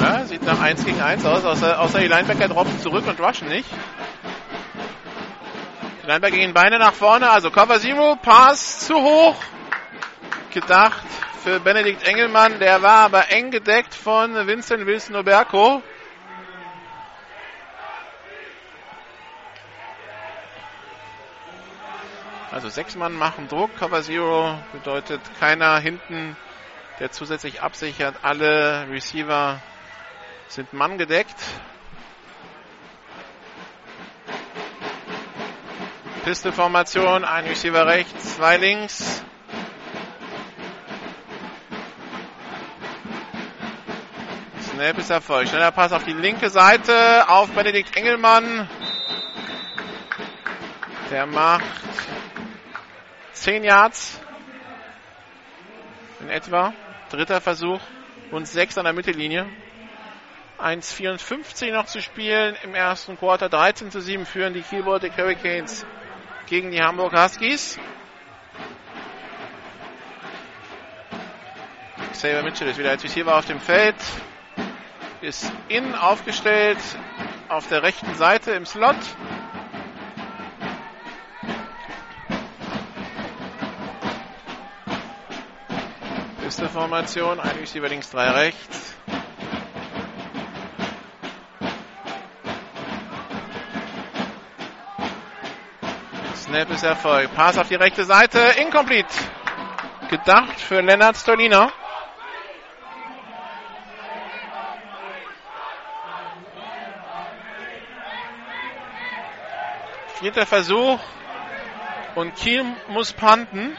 [0.00, 3.48] Ja, sieht nach 1 gegen 1 aus, außer, außer die Linebacker droppen zurück und rushen
[3.48, 3.68] nicht.
[6.02, 9.36] Die Linebacker gehen Beine nach vorne, also Cover Zero, Pass zu hoch
[10.50, 11.04] gedacht
[11.42, 12.58] für Benedikt Engelmann.
[12.58, 15.82] Der war aber eng gedeckt von Vincent Wilson Oberko.
[22.50, 23.76] Also sechs Mann machen Druck.
[23.76, 26.36] Cover Zero bedeutet keiner hinten,
[26.98, 28.16] der zusätzlich absichert.
[28.22, 29.60] Alle Receiver
[30.48, 31.36] sind Mann gedeckt.
[36.24, 39.22] Pistolformation, ein Receiver rechts, zwei links.
[44.78, 45.48] Snap ist Erfolg.
[45.48, 48.68] Schneller Pass auf die linke Seite auf Benedikt Engelmann.
[51.10, 51.64] Der macht
[53.32, 54.20] 10 Yards
[56.20, 56.72] in etwa.
[57.10, 57.80] Dritter Versuch
[58.30, 59.46] und 6 an der Mittellinie.
[60.60, 63.48] 1,54 noch zu spielen im ersten Quarter.
[63.48, 65.84] 13 zu 7 führen die Baltic Hurricanes
[66.46, 67.80] gegen die Hamburg Huskies.
[72.12, 73.96] Xavier Mitchell ist wieder als Receiver auf dem Feld
[75.20, 76.78] ist innen aufgestellt
[77.48, 78.96] auf der rechten Seite im Slot.
[86.78, 88.94] Formation, ein Receiver links, drei rechts.
[96.36, 97.34] Snap ist Erfolg.
[97.34, 99.08] Pass auf die rechte Seite, incomplete.
[100.08, 101.72] Gedacht für Lennart Stoliner.
[110.20, 110.98] Vierter Versuch.
[112.16, 113.76] Und Kiel muss panten.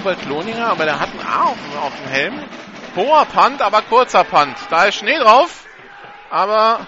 [0.00, 2.44] 42, Robert Lohninger, aber der hat ein A auf, auf dem Helm.
[2.96, 4.56] Hoher Punt, aber kurzer Punt.
[4.70, 5.64] Da ist Schnee drauf,
[6.30, 6.86] aber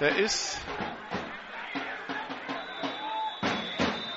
[0.00, 0.58] der ist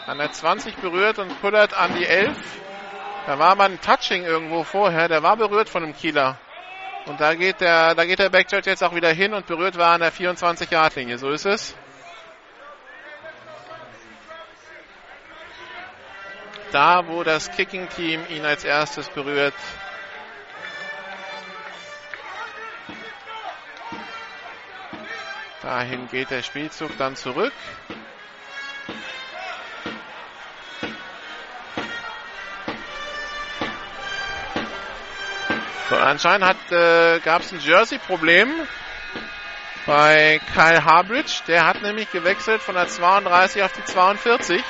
[0.07, 2.35] an der 20 berührt und pullert an die 11.
[3.27, 6.37] Da war mal ein Touching irgendwo vorher, der war berührt von dem Kieler.
[7.05, 9.93] Und da geht der, da geht der Backjudge jetzt auch wieder hin und berührt war
[9.93, 11.17] an der 24-Yard-Linie.
[11.17, 11.75] So ist es.
[16.71, 19.53] Da, wo das Kicking-Team ihn als erstes berührt.
[25.61, 27.53] Dahin geht der Spielzug dann zurück.
[35.89, 38.49] So, anscheinend äh, gab es ein Jersey-Problem
[39.85, 41.41] bei Kyle Harbridge.
[41.47, 44.63] Der hat nämlich gewechselt von der 32 auf die 42.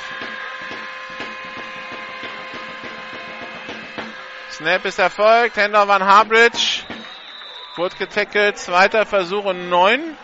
[4.62, 5.56] Snap ist erfolgt.
[5.56, 6.84] Handoff an Harbridge.
[7.74, 8.58] Wurde getackelt.
[8.58, 10.16] Zweiter Versuch und neun.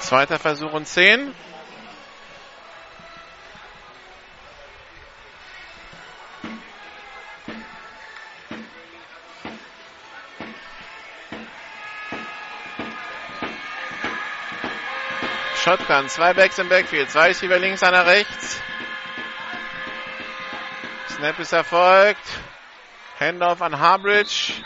[0.00, 1.32] Zweiter Versuch und 10.
[15.66, 18.62] Shotgun, zwei Backs im Backfield, zwei Receiver links, einer rechts.
[21.08, 22.24] Snap ist erfolgt.
[23.18, 24.62] Handoff an Harbridge.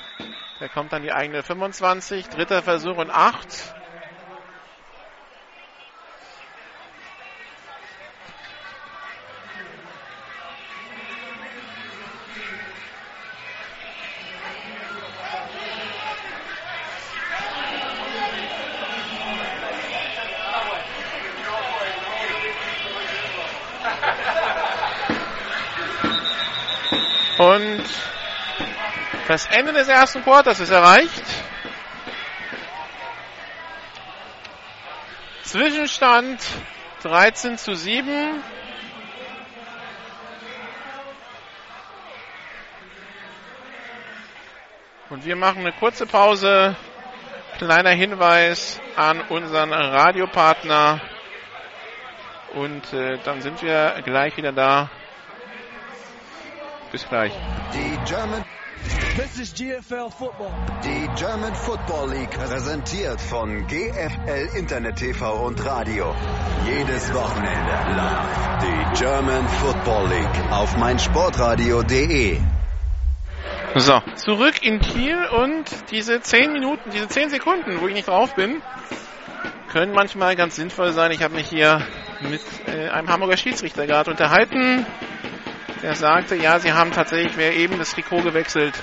[0.61, 2.29] Der kommt an die eigene 25.
[2.29, 3.80] Dritter Versuch und 8.
[27.51, 27.83] Und
[29.27, 31.25] das Ende des ersten Quarters ist erreicht.
[35.43, 36.41] Zwischenstand
[37.03, 38.41] 13 zu 7.
[45.09, 46.77] Und wir machen eine kurze Pause.
[47.59, 51.01] Kleiner Hinweis an unseren Radiopartner.
[52.55, 54.89] Und äh, dann sind wir gleich wieder da
[56.91, 57.33] bis gleich.
[57.73, 58.45] Die German,
[59.17, 60.51] This is GFL Football.
[60.83, 66.15] die German Football League präsentiert von GFL Internet TV und Radio.
[66.67, 68.63] Jedes Wochenende live.
[68.63, 72.39] Die German Football League auf meinsportradio.de.
[73.77, 78.35] So, zurück in Kiel und diese 10 Minuten, diese 10 Sekunden, wo ich nicht drauf
[78.35, 78.63] bin,
[79.71, 81.13] können manchmal ganz sinnvoll sein.
[81.13, 81.81] Ich habe mich hier
[82.21, 84.85] mit äh, einem Hamburger Schiedsrichter gerade unterhalten.
[85.83, 88.75] Der sagte, ja, sie haben tatsächlich wer eben das Trikot gewechselt.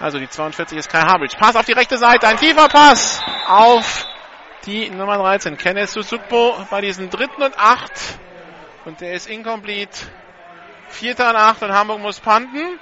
[0.00, 1.36] Also die 42 ist Kai Harbridge.
[1.38, 4.06] Pass auf die rechte Seite, ein tiefer Pass auf
[4.64, 5.56] die Nummer 13.
[5.58, 7.92] Kenneth Susukbo bei diesem dritten und acht.
[8.86, 10.06] Und der ist incomplete.
[10.88, 12.78] Vierter und acht und Hamburg muss panten.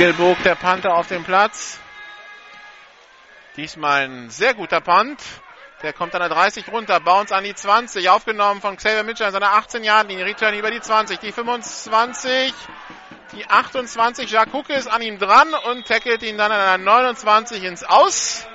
[0.00, 1.78] Miguel Burg, der Panther auf dem Platz.
[3.58, 5.20] Diesmal ein sehr guter Punt.
[5.82, 9.34] Der kommt an der 30 runter, bounce an die 20, aufgenommen von Xavier Mitchell an
[9.34, 12.54] seiner 18 Jahren Linie, Return über die 20, die 25,
[13.32, 17.62] die 28, Jacques Hucke ist an ihm dran und tackelt ihn dann an der 29
[17.64, 18.46] ins Aus.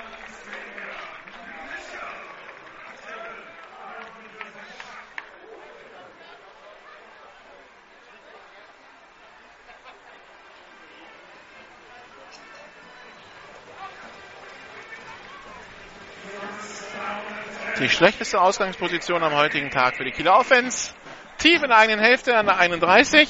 [17.78, 20.94] Die schlechteste Ausgangsposition am heutigen Tag für die Kieler Offense.
[21.36, 23.28] Tief in der eigenen Hälfte an der 31.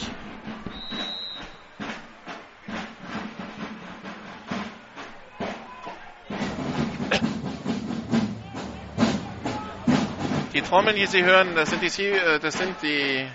[10.54, 13.26] Die Trommeln, die Sie hören, das sind die, äh, das sind die,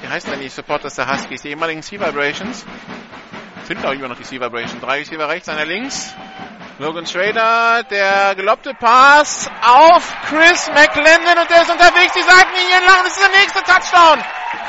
[0.00, 2.64] wie heißt denn die Supporters der Huskies, die ehemaligen Sea Vibrations.
[3.64, 4.80] Sind glaube ich immer noch die Sea Vibrations.
[4.80, 6.14] Drei Receiver rechts, einer links.
[6.82, 13.04] Logan Schrader, der gelobte Pass auf Chris McLendon und der ist unterwegs, die Seitenlinie entlang.
[13.04, 14.18] Das ist der nächste Touchdown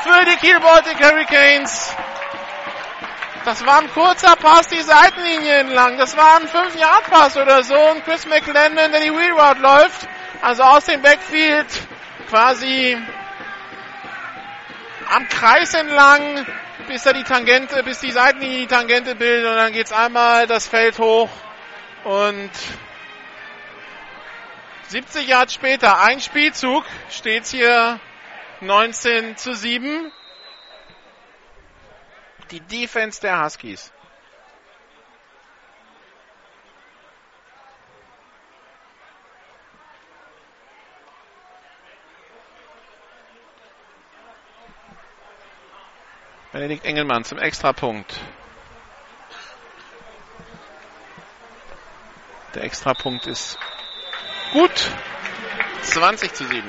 [0.04, 1.92] für die Kiel Baltic Hurricanes.
[3.44, 5.98] Das war ein kurzer Pass die Seitenlinie entlang.
[5.98, 7.74] Das war ein 5-Yard-Pass oder so.
[7.74, 10.06] Und Chris McLendon, der die Wheel Route läuft,
[10.40, 11.66] also aus dem Backfield
[12.30, 12.96] quasi
[15.12, 16.46] am Kreis entlang,
[16.86, 20.68] bis er die Tangente, bis die Seitenlinie die Tangente bildet und dann geht's einmal das
[20.68, 21.28] Feld hoch
[22.04, 22.50] und
[24.88, 27.98] 70 Jahre später, ein Spielzug, steht hier
[28.60, 30.12] 19 zu 7.
[32.50, 33.90] Die Defense der Huskies.
[46.52, 48.20] Benedikt Engelmann zum Extrapunkt.
[52.54, 53.58] Der Extrapunkt ist
[54.52, 54.90] gut.
[55.82, 56.62] 20 zu 7.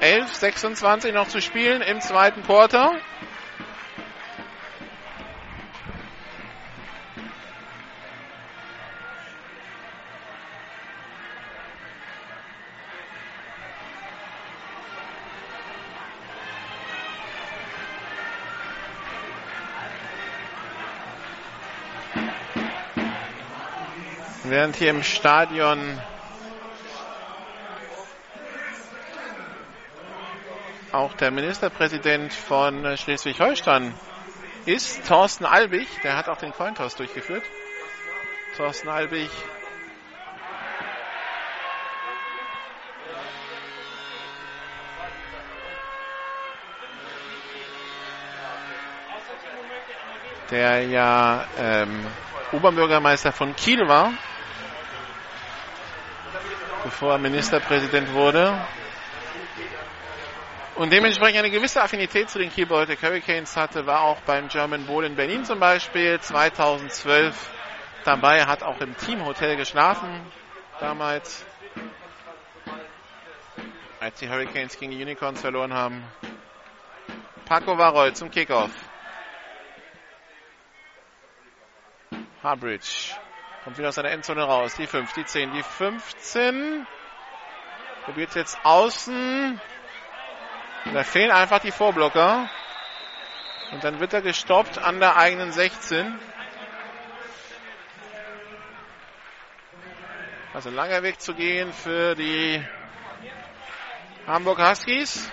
[0.00, 2.92] 11, 26 noch zu spielen im zweiten Quarter.
[24.48, 26.00] Während hier im Stadion
[30.92, 33.92] auch der Ministerpräsident von Schleswig-Holstein
[34.64, 37.42] ist, Thorsten Albig, der hat auch den Cointoss durchgeführt.
[38.56, 39.30] Thorsten Albig
[50.52, 52.06] der ja ähm,
[52.52, 54.12] Oberbürgermeister von Kiel war
[56.86, 58.56] bevor er Ministerpräsident wurde.
[60.76, 65.04] Und dementsprechend eine gewisse Affinität zu den Baltic Hurricanes hatte, war auch beim German Bowl
[65.04, 67.50] in Berlin zum Beispiel 2012
[68.04, 70.08] dabei, hat auch im Teamhotel geschlafen
[70.78, 71.44] damals,
[73.98, 76.04] als die Hurricanes gegen die Unicorns verloren haben.
[77.46, 78.70] Paco Varol zum Kickoff.
[82.44, 83.15] Harbridge
[83.66, 84.76] Kommt wieder aus seiner Endzone raus.
[84.76, 86.86] Die 5, die 10, die 15.
[88.04, 89.60] Probiert jetzt außen.
[90.94, 92.48] Da fehlen einfach die Vorblocker.
[93.72, 96.16] Und dann wird er gestoppt an der eigenen 16.
[100.54, 102.64] Also langer Weg zu gehen für die
[104.28, 105.28] Hamburg Huskies.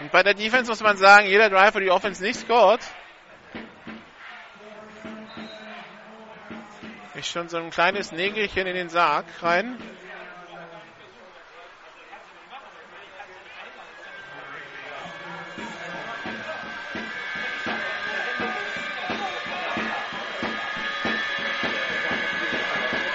[0.00, 2.80] Und bei der Defense muss man sagen, jeder Drive, wo die Offense nicht scored,
[7.26, 9.76] Ist schon so ein kleines Nägelchen in den Sarg rein.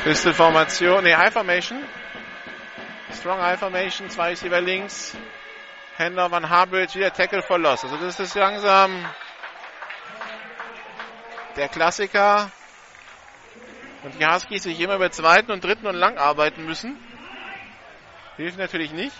[0.03, 1.81] Pistol-Formation, ne, High-Formation.
[3.17, 5.15] Strong High-Formation, zwei Receiver links.
[5.95, 7.85] Händler Van Harbridge, wieder Tackle for Loss.
[7.85, 9.05] Also das ist langsam
[11.55, 12.51] der Klassiker.
[14.03, 16.97] Und die Huskies sich immer über zweiten und dritten und lang arbeiten müssen.
[18.37, 19.15] Hilft natürlich nicht.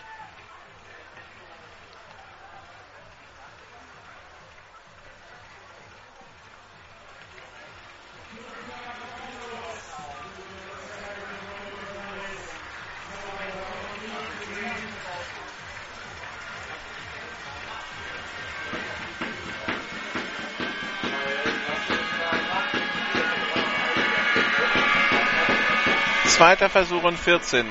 [26.42, 27.68] Zweiter Versuch und 14.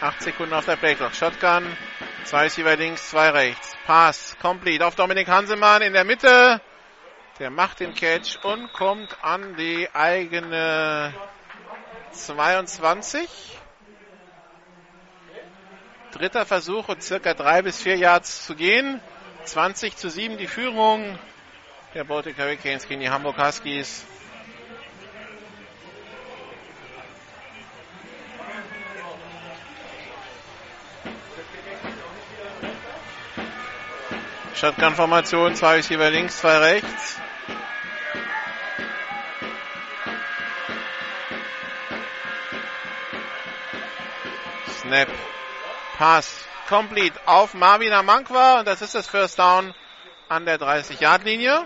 [0.00, 1.14] 8 Sekunden auf der Playclock.
[1.14, 1.64] Shotgun.
[2.24, 3.76] Zwei Receiver links, zwei rechts.
[3.86, 4.36] Pass.
[4.42, 6.60] Complete auf Dominik Hansemann in der Mitte.
[7.38, 11.14] Der macht den Catch und kommt an die eigene
[12.10, 13.28] 22.
[16.10, 19.00] Dritter Versuch und circa drei bis vier Yards zu gehen.
[19.44, 21.16] 20 zu 7 die Führung
[21.94, 24.04] der Baltic Hurricanes gegen die Hamburg Huskies.
[34.58, 37.20] Shotgun-Formation, zwei Receiver links, zwei rechts.
[44.80, 45.08] Snap.
[45.96, 46.44] Pass.
[46.68, 48.58] Complete auf Marvin Amankwa.
[48.58, 49.74] Und das ist das First Down
[50.28, 51.64] an der 30-Yard-Linie.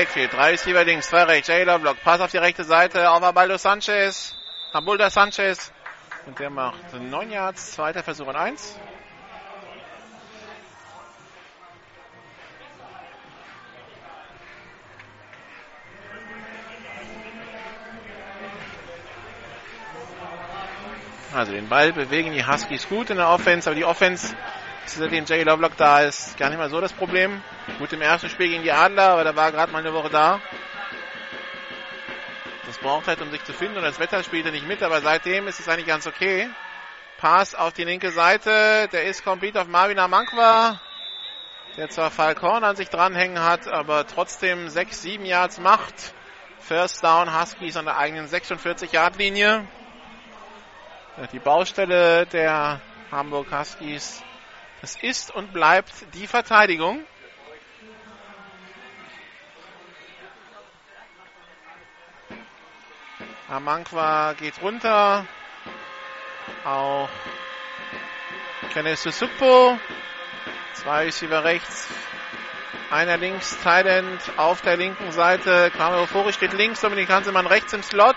[0.00, 0.32] Backfield.
[0.32, 1.48] Drei Receiver links, zwei rechts.
[1.48, 1.98] Jailer Block.
[2.02, 4.34] Pass auf die rechte Seite auf Abaldo Sanchez.
[4.72, 5.72] Abulda Sanchez.
[6.24, 7.72] Und der macht 9 Yards.
[7.72, 8.78] Zweiter Versuch und 1.
[21.34, 24.34] Also den Ball bewegen die Huskies gut in der Offense, aber die Offense,
[24.98, 27.42] seitdem Jay Lovelock da ist, gar nicht mal so das Problem.
[27.78, 30.40] Gut im ersten Spiel gegen die Adler, aber da war gerade mal eine Woche da.
[32.66, 35.00] Das braucht halt, um sich zu finden und das Wetter spielt er nicht mit, aber
[35.00, 36.48] seitdem ist es eigentlich ganz okay.
[37.18, 40.80] Pass auf die linke Seite, der ist complete auf Marvin Amankwa,
[41.76, 46.14] der zwar Falcon an sich dranhängen hat, aber trotzdem 6, 7 Yards macht.
[46.60, 49.66] First Down Huskies an der eigenen 46 Yard Linie.
[51.32, 52.80] Die Baustelle der
[53.10, 54.22] Hamburg Huskies.
[54.82, 57.04] Es ist und bleibt die Verteidigung.
[63.48, 65.26] Amankwa geht runter.
[66.64, 67.08] Auch
[68.72, 69.78] Kenneth Susupo.
[70.74, 71.88] Zwei Receiver rechts.
[72.90, 75.70] Einer links, Thailand auf der linken Seite.
[75.76, 78.16] Kamero Fori steht links, Dominik Hansemann rechts im Slot.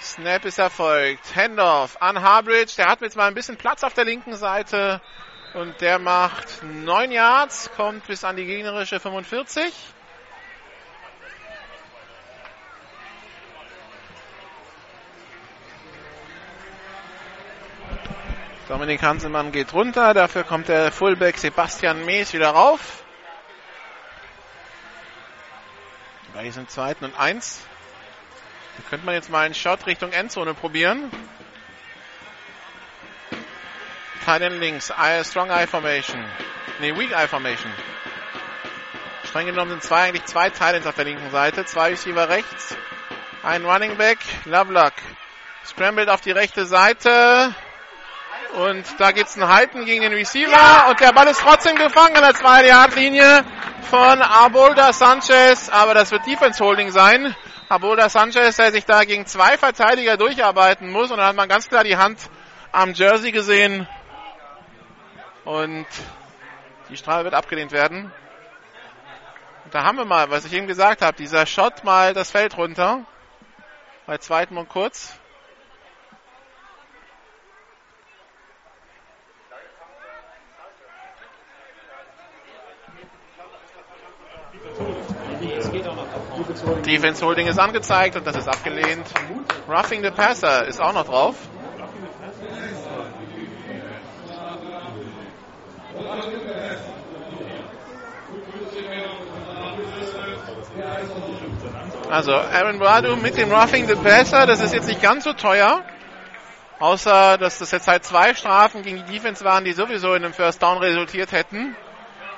[0.00, 1.36] Snap ist erfolgt.
[1.36, 2.74] Handoff an Harbridge.
[2.76, 5.00] Der hat jetzt mal ein bisschen Platz auf der linken Seite.
[5.54, 9.72] Und der macht 9 Yards, kommt bis an die gegnerische 45.
[18.68, 23.04] Dominik Hansemann geht runter, dafür kommt der Fullback Sebastian Mees wieder rauf.
[26.32, 27.66] Bei sind zweiten und eins.
[28.78, 31.10] Da könnte man jetzt mal einen Shot Richtung Endzone probieren.
[34.24, 34.92] Teilen links,
[35.24, 36.24] Strong Eye Formation.
[36.80, 37.72] Ne, Weak Eye Formation.
[39.24, 41.64] Streng genommen sind zwei, eigentlich zwei Titans auf der linken Seite.
[41.64, 42.76] Zwei Receiver rechts.
[43.42, 44.18] Ein Running Back.
[44.44, 44.92] Lovelock.
[45.64, 47.54] Scrambled auf die rechte Seite.
[48.54, 50.88] Und da gibt's einen Halten gegen den Receiver.
[50.90, 53.44] Und der Ball ist trotzdem gefangen an der 2-Yard-Linie
[53.88, 55.70] von Abolda Sanchez.
[55.70, 57.34] Aber das wird Defense Holding sein.
[57.70, 61.10] Abolda Sanchez, der sich da gegen zwei Verteidiger durcharbeiten muss.
[61.10, 62.18] Und da hat man ganz klar die Hand
[62.70, 63.88] am Jersey gesehen.
[65.44, 65.86] Und
[66.88, 68.12] die Strafe wird abgelehnt werden.
[69.64, 72.56] Und da haben wir mal, was ich eben gesagt habe, dieser Shot mal das Feld
[72.56, 73.04] runter.
[74.06, 75.14] Bei zweiten und kurz.
[86.84, 89.06] Defense Holding ist angezeigt und das ist abgelehnt.
[89.68, 91.36] Roughing the Passer ist auch noch drauf.
[102.10, 105.82] Also Aaron Bradu mit dem Roughing the Passer, das ist jetzt nicht ganz so teuer.
[106.78, 110.34] Außer, dass das jetzt halt zwei Strafen gegen die Defense waren, die sowieso in einem
[110.34, 111.76] First Down resultiert hätten.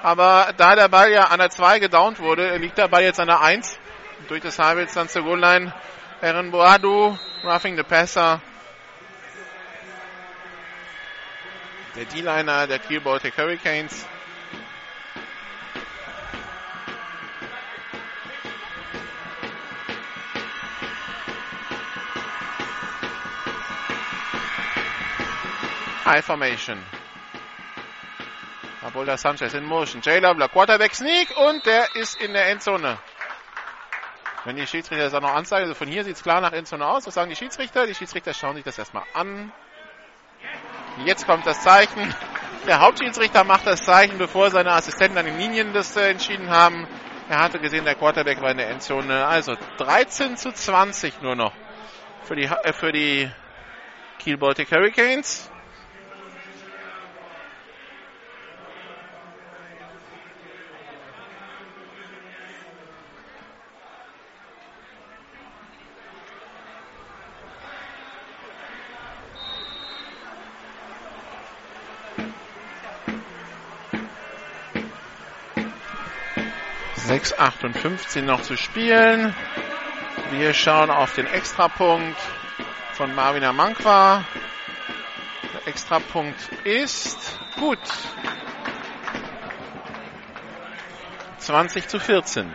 [0.05, 3.29] Aber da der Ball ja an der 2 gedownt wurde, liegt der Ball jetzt an
[3.29, 3.79] der 1.
[4.29, 5.73] Durch das Havels dann zur Goal-Line.
[6.21, 8.43] Aaron Boadu, roughing the passer.
[11.97, 14.05] Der D-Liner der Kiel Baltic Hurricanes.
[26.05, 26.83] High Formation.
[28.83, 30.03] Abolda Sanchez in Motion.
[30.03, 32.99] Jay Lovelock, Quarterback Sneak und der ist in der Endzone.
[34.45, 36.85] Wenn die Schiedsrichter das auch noch anzeigen, also von hier sieht es klar nach Endzone
[36.85, 37.07] aus.
[37.07, 37.87] Was sagen die Schiedsrichter?
[37.87, 39.53] Die Schiedsrichter schauen sich das erstmal an.
[41.03, 42.15] Jetzt kommt das Zeichen.
[42.67, 46.87] Der Hauptschiedsrichter macht das Zeichen, bevor seine Assistenten an den Linien das äh, entschieden haben.
[47.29, 49.27] Er hatte gesehen, der Quarterback war in der Endzone.
[49.27, 51.53] Also 13 zu 20 nur noch
[52.23, 53.31] für die, äh, für die
[54.19, 55.51] Kiel Baltic Hurricanes.
[77.15, 79.33] 6,58 noch zu spielen.
[80.33, 82.19] Wir schauen auf den Extrapunkt
[82.95, 84.25] von Marvin Amankwa.
[85.53, 87.79] Der Extrapunkt ist gut.
[91.39, 92.53] 20 zu 14.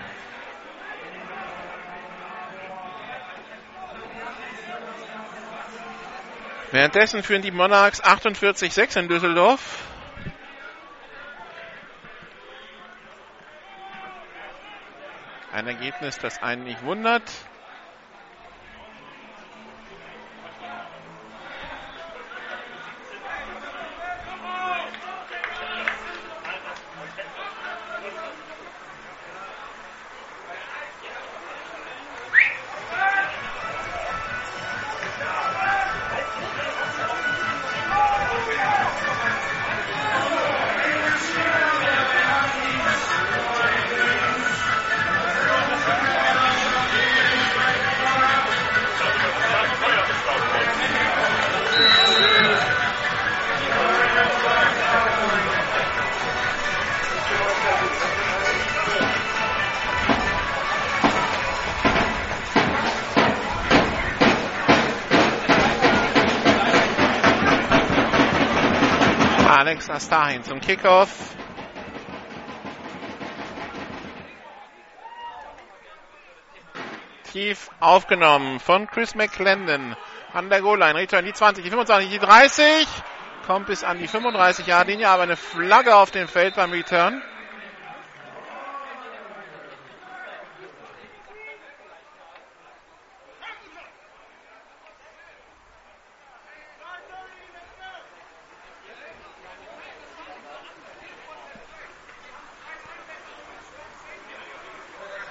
[6.72, 9.89] Währenddessen führen die Monarchs 48-6 in Düsseldorf.
[15.52, 17.49] Ein Ergebnis, das einen nicht wundert.
[70.40, 71.10] Astahin zum Kickoff.
[77.32, 79.96] Tief aufgenommen von Chris McClendon
[80.34, 80.96] an der Goal-Line.
[80.96, 82.88] Return die 20, die 25, die 30.
[83.46, 87.22] Kommt bis an die 35 Jahre Linie, aber eine Flagge auf dem Feld beim Return.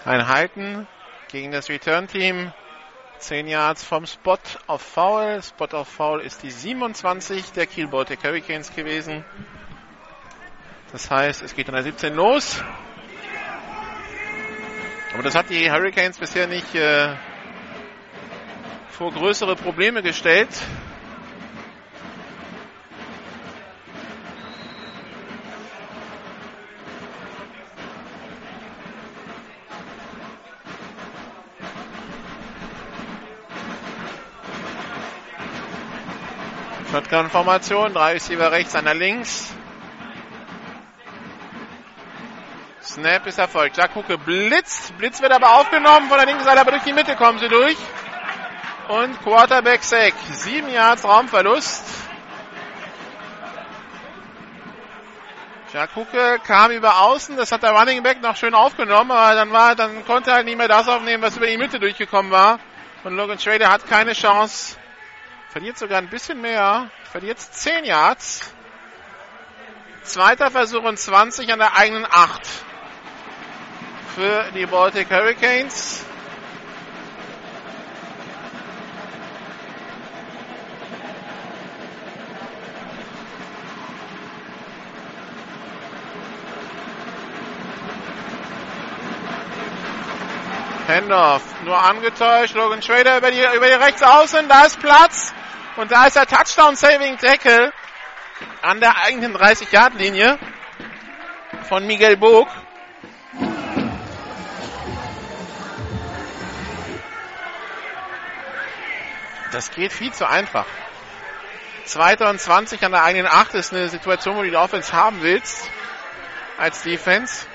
[0.08, 0.88] Ein Halten
[1.30, 2.50] gegen das Return-Team.
[3.18, 5.42] 10 Yards vom Spot auf Foul.
[5.42, 9.22] Spot auf Foul ist die 27 der Kiel Baltic Hurricanes gewesen.
[10.92, 12.64] Das heißt, es geht an der 17 los.
[15.12, 17.14] Aber das hat die Hurricanes bisher nicht äh,
[18.88, 20.48] vor größere Probleme gestellt.
[36.98, 39.54] Shotgun-Formation, drei Receiver rechts, einer links.
[42.82, 43.76] Snap ist erfolgt.
[43.76, 44.96] Jakuke blitzt.
[44.98, 47.76] Blitz wird aber aufgenommen von der linken Seite, aber durch die Mitte kommen sie durch.
[48.88, 50.14] Und Quarterback Sack.
[50.32, 51.84] Sieben Yards Raumverlust.
[55.72, 59.76] Jakuke kam über außen, das hat der Running Back noch schön aufgenommen, aber dann war,
[59.76, 62.58] dann konnte er halt nicht mehr das aufnehmen, was über die Mitte durchgekommen war.
[63.04, 64.78] Und Logan Schrader hat keine Chance,
[65.48, 66.90] Verliert sogar ein bisschen mehr.
[67.10, 68.52] Verliert 10 Yards.
[70.02, 72.42] Zweiter Versuch und 20 an der eigenen 8.
[74.14, 76.04] Für die Baltic Hurricanes.
[90.86, 92.54] Handoff nur angetäuscht.
[92.54, 94.48] Logan Schrader über die, über die rechts außen.
[94.48, 95.34] Da ist Platz.
[95.78, 97.72] Und da ist der Touchdown Saving Tackle
[98.62, 100.36] an der eigenen 30-Yard-Linie
[101.68, 102.48] von Miguel Bog.
[109.52, 110.66] Das geht viel zu einfach.
[111.84, 115.22] Zweiter und 20 an der eigenen 8 ist eine Situation, wo du die Offense haben
[115.22, 115.70] willst
[116.58, 117.46] als Defense.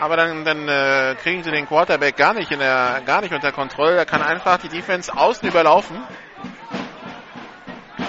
[0.00, 3.52] Aber dann, dann äh, kriegen sie den Quarterback gar nicht, in der, gar nicht unter
[3.52, 3.96] Kontrolle.
[3.96, 5.96] Er kann einfach die Defense außen überlaufen.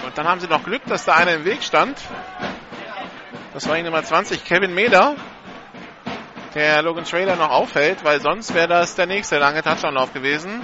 [0.05, 1.97] Und dann haben sie noch Glück, dass da einer im Weg stand.
[3.53, 5.15] Das war die Nummer 20, Kevin Meder,
[6.53, 10.61] der Logan Trailer noch aufhält, weil sonst wäre das der nächste lange Touchdown-Lauf gewesen.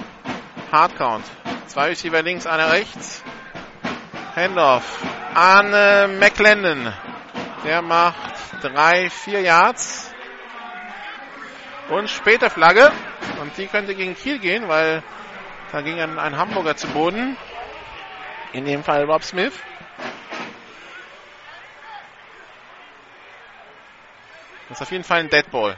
[0.70, 1.24] Hardcount.
[1.66, 3.22] Zwei Receiver links, einer rechts.
[4.34, 5.02] Handoff
[5.34, 6.92] an äh, McLendon.
[7.64, 10.12] Der macht drei, vier Yards.
[11.88, 12.90] Und später Flagge.
[13.40, 15.02] Und die könnte gegen Kiel gehen, weil
[15.72, 17.36] da ging ein, ein Hamburger zu Boden.
[18.52, 19.52] In dem Fall Rob Smith.
[24.68, 25.76] Das ist auf jeden Fall ein Deadball.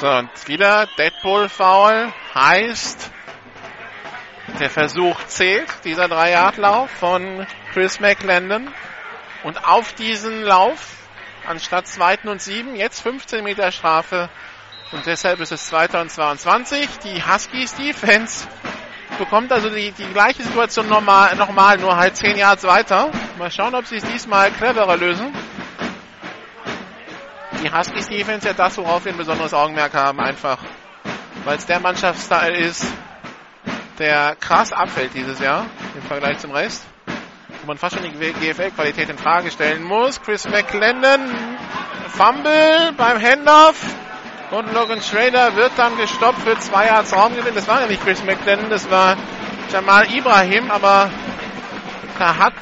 [0.00, 3.10] So, und wieder Deadpool-Foul heißt,
[4.58, 8.72] der Versuch zählt, dieser 3-Yard-Lauf von Chris McLendon.
[9.44, 10.96] Und auf diesen Lauf,
[11.46, 14.30] anstatt zweiten und sieben, jetzt 15 Meter Strafe.
[14.92, 16.88] Und deshalb ist es 2022.
[17.04, 18.48] Die Huskies Defense
[19.18, 23.10] bekommt also die, die gleiche Situation nochmal, nochmal, nur halt 10 Yards weiter.
[23.36, 25.30] Mal schauen, ob sie es diesmal cleverer lösen.
[27.62, 30.58] Die Huskies Defense ja das, worauf wir ein besonderes Augenmerk haben, einfach.
[31.44, 32.86] Weil es der Mannschaftsteil ist,
[33.98, 36.86] der krass abfällt dieses Jahr im Vergleich zum Rest.
[37.60, 40.22] Wo man fast schon die GFL-Qualität in Frage stellen muss.
[40.22, 41.20] Chris McLendon,
[42.08, 43.76] Fumble beim Handoff.
[44.52, 47.54] Und Logan Schrader wird dann gestoppt für zwei Yards Raumgewinn.
[47.54, 49.18] Das war ja nicht Chris McLendon, das war
[49.70, 51.10] Jamal Ibrahim, aber
[52.18, 52.54] da hat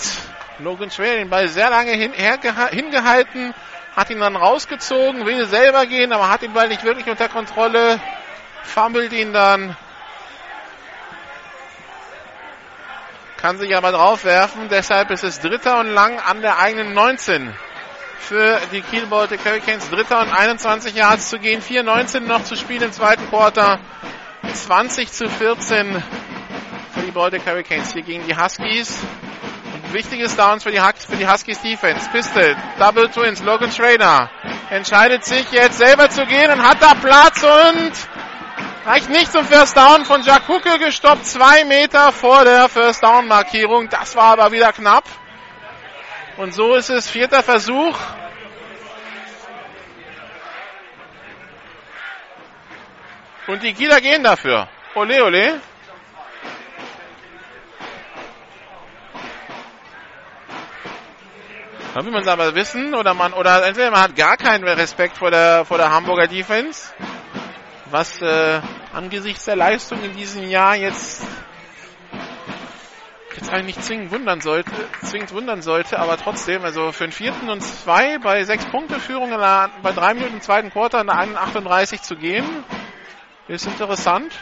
[0.59, 3.55] Logan Schrader den Ball sehr lange hin, hingehalten,
[3.99, 8.01] hat ihn dann rausgezogen, will selber gehen, aber hat den Ball nicht wirklich unter Kontrolle,
[8.63, 9.77] fummelt ihn dann,
[13.39, 17.53] kann sich aber draufwerfen, deshalb ist es dritter und lang an der eigenen 19
[18.21, 19.91] für die Kiel Baltic Hurricanes.
[19.91, 21.61] Dritter und 21 Yards zu gehen.
[21.61, 23.81] 4-19 noch zu spielen im zweiten Quarter.
[24.53, 26.03] 20 zu 14
[26.95, 29.01] für die Baltic Hurricanes hier gegen die Huskies.
[29.93, 32.09] Wichtiges Downs für die, für die Huskies Defense.
[32.11, 34.31] Pistol, Double Twins, Logan Schrader
[34.71, 37.93] entscheidet sich jetzt selber zu gehen und hat da Platz und
[38.85, 41.27] reicht nicht zum First Down von Jack Hucke gestoppt.
[41.27, 43.89] Zwei Meter vor der First Down Markierung.
[43.89, 45.05] Das war aber wieder knapp.
[46.37, 47.99] Und so ist es vierter Versuch.
[53.47, 54.69] Und die Kieler gehen dafür.
[54.95, 55.61] Ole, ole.
[61.99, 65.19] Dann will man es aber wissen, oder man, oder entweder man hat gar keinen Respekt
[65.19, 66.95] vor der, vor der Hamburger Defense,
[67.87, 68.61] was äh,
[68.95, 71.27] angesichts der Leistung in diesem Jahr jetzt
[73.35, 74.71] jetzt eigentlich zwingend wundern sollte,
[75.03, 79.31] zwingend wundern sollte, aber trotzdem, also für einen vierten und zwei bei sechs Punkte Führung
[79.31, 82.47] der, bei drei Minuten zweiten Quarter in der 38 zu gehen,
[83.49, 84.33] ist interessant.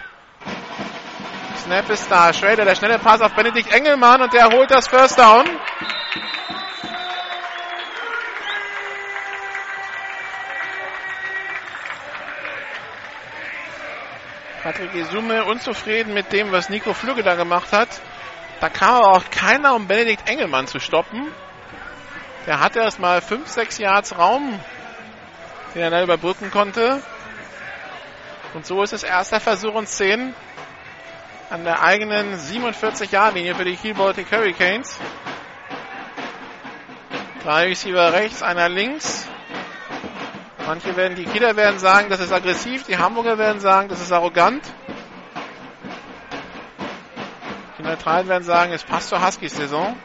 [1.64, 2.34] Snap ist da.
[2.34, 5.46] Schrader, der schnelle Pass auf Benedikt Engelmann und der holt das First Down.
[14.66, 17.88] Patrick Isume unzufrieden mit dem, was Nico Flügge da gemacht hat.
[18.58, 21.32] Da kam aber auch keiner, um Benedikt Engelmann zu stoppen.
[22.48, 24.58] Der hatte erst mal 5, 6 Yards Raum,
[25.72, 27.00] den er da überbrücken konnte.
[28.54, 30.34] Und so ist es erster Versuch und 10
[31.48, 34.98] an der eigenen 47-Jahr-Linie für die Kiel Baltic Hurricanes.
[37.44, 39.28] Drei Receiver rechts, einer links.
[40.66, 44.12] Manche werden, die Kieler werden sagen, das ist aggressiv, die Hamburger werden sagen, das ist
[44.12, 44.62] arrogant.
[47.86, 49.96] Neutralen werden sagen, es passt zur Huskies-Saison.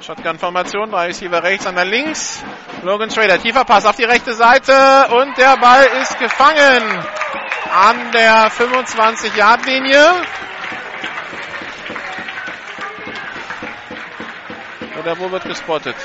[0.00, 2.42] Shotgun-Formation, drei Receiver rechts, einer links.
[2.82, 4.72] Logan Schrader, tiefer Pass auf die rechte Seite
[5.10, 7.04] und der Ball ist gefangen
[7.72, 10.06] an der 25-Yard-Linie.
[15.00, 15.96] Oder wo wird gespottet?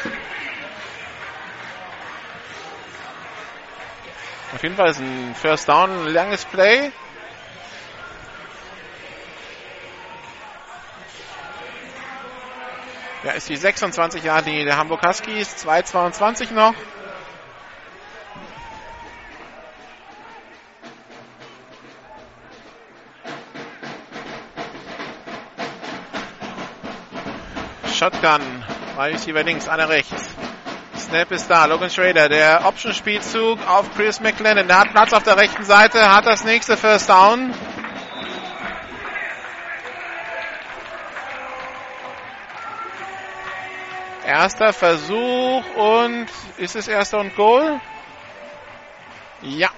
[4.55, 6.89] Auf jeden Fall ist ein First Down, ein langes Play.
[13.25, 16.73] Ja, ist die 26 Jahre die der Hamburg Huskies, 2,22 noch.
[27.93, 28.63] Shotgun,
[28.97, 30.44] Receiver links, einer rechts.
[31.15, 34.67] Snap ist da, Logan Schrader, der Option-Spielzug auf Chris McLennan.
[34.67, 37.53] Der hat Platz auf der rechten Seite, hat das nächste First Down.
[44.25, 47.79] Erster Versuch und ist es erster und Goal?
[49.41, 49.69] Ja.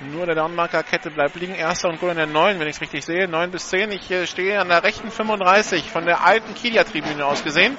[0.00, 1.54] Nur der Downmarker-Kette bleibt liegen.
[1.54, 3.26] Erster und Goal in der 9, wenn ich es richtig sehe.
[3.26, 3.90] 9 bis 10.
[3.92, 7.78] Ich äh, stehe an der rechten 35 von der alten Kilia-Tribüne aus gesehen.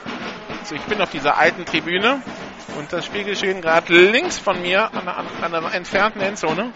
[0.61, 2.21] Also ich bin auf dieser alten Tribüne
[2.77, 6.71] und das Spielgeschehen gerade links von mir an der entfernten Endzone.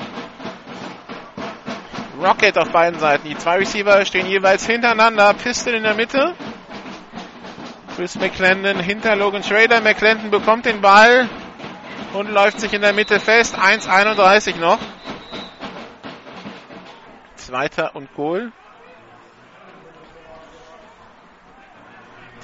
[2.20, 3.28] Rocket auf beiden Seiten.
[3.30, 5.36] Die zwei Receiver stehen jeweils hintereinander.
[5.36, 6.34] Pistol in der Mitte.
[7.96, 9.82] Chris McClendon hinter Logan Schrader.
[9.82, 11.30] McClendon bekommt den Ball
[12.14, 13.56] und läuft sich in der Mitte fest.
[13.56, 14.80] 1,31 noch.
[17.36, 18.52] Zweiter und Goal.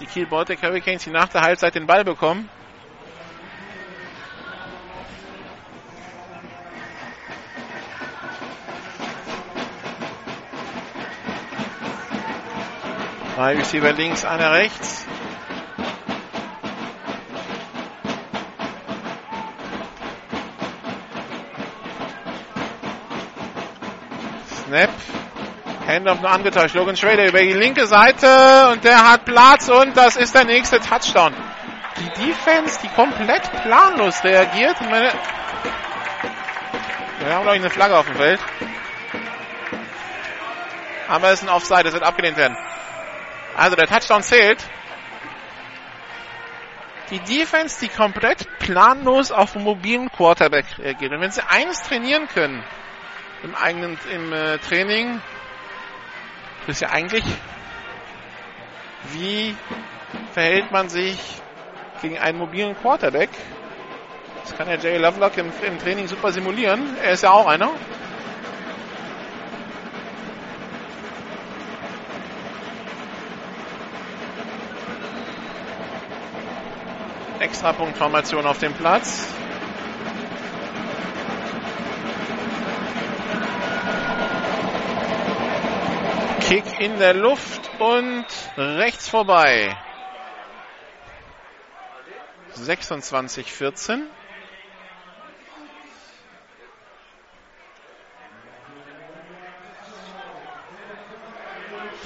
[0.02, 2.50] Die Kiel Baltic Hurricanes, die nach der Halbzeit den Ball bekommen.
[13.36, 15.06] Drei Receiver links, einer rechts.
[24.66, 24.90] Snap.
[25.88, 26.76] Handoff nur angetäuscht.
[26.76, 30.80] Logan Schrader über die linke Seite und der hat Platz und das ist der nächste
[30.80, 31.34] Touchdown.
[31.98, 34.80] Die Defense, die komplett planlos reagiert.
[34.82, 35.12] Meine
[37.20, 38.40] Wir haben, glaube ich, eine Flagge auf dem Feld.
[41.08, 42.58] Aber es ist ein Offside, das wird abgelehnt werden.
[43.58, 44.64] Also der Touchdown zählt.
[47.10, 51.12] Die Defense, die komplett planlos auf einen mobilen Quarterback reagiert.
[51.12, 52.64] Und wenn sie eines trainieren können
[53.44, 55.20] im eigenen im äh, Training,
[56.68, 57.24] ist ja eigentlich,
[59.12, 59.56] wie
[60.34, 61.42] verhält man sich
[62.02, 63.30] gegen einen mobilen Quarterback?
[64.44, 66.98] Das kann der Jay Lovelock im, im Training super simulieren.
[67.04, 67.70] Er ist ja auch einer.
[77.40, 79.41] Extrapunktformation auf dem Platz.
[86.52, 88.26] Kick in der Luft und
[88.58, 89.74] rechts vorbei.
[92.58, 94.02] 26-14.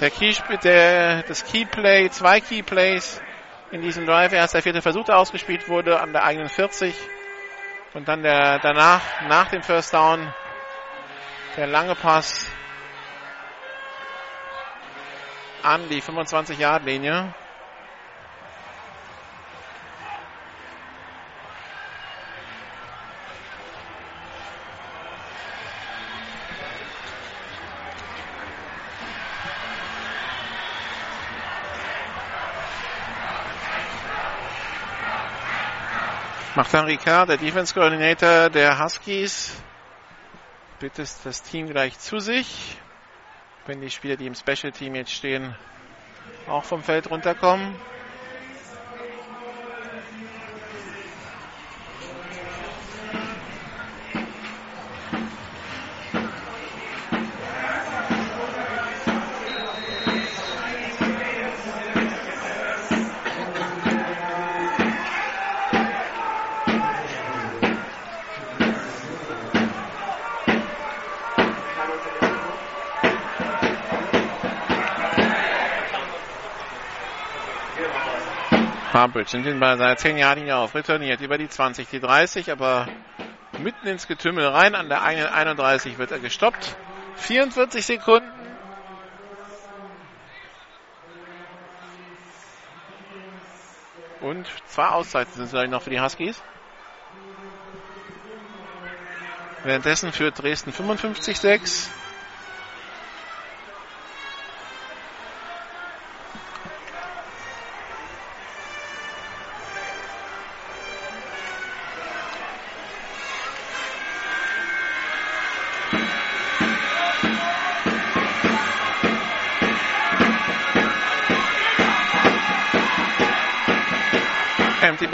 [0.00, 0.32] Der Key,
[0.62, 3.20] der, das Keyplay, zwei Keyplays
[3.72, 4.32] in diesem Drive.
[4.32, 6.94] Erst der vierte Versuch, der ausgespielt wurde an der eigenen 40.
[7.94, 10.32] Und dann der, danach, nach dem First Down,
[11.56, 12.48] der lange Pass
[15.66, 17.34] an die 25-Yard-Linie.
[36.54, 39.52] Macht dann Ricard, der Defense Coordinator der Huskies,
[40.78, 42.78] bittet das Team gleich zu sich,
[43.66, 45.56] wenn die Spieler, die im Special Team jetzt stehen,
[46.46, 47.78] auch vom Feld runterkommen.
[78.96, 82.50] Harmbridge sind ihn bei seiner 10 Jahre Linie auf, returniert über die 20, die 30,
[82.50, 82.88] aber
[83.58, 84.74] mitten ins Getümmel rein.
[84.74, 86.76] An der eigenen 31 wird er gestoppt.
[87.16, 88.30] 44 Sekunden.
[94.20, 96.42] Und zwei Auszeiten sind es gleich noch für die Huskies.
[99.62, 101.88] Währenddessen führt Dresden 55-6.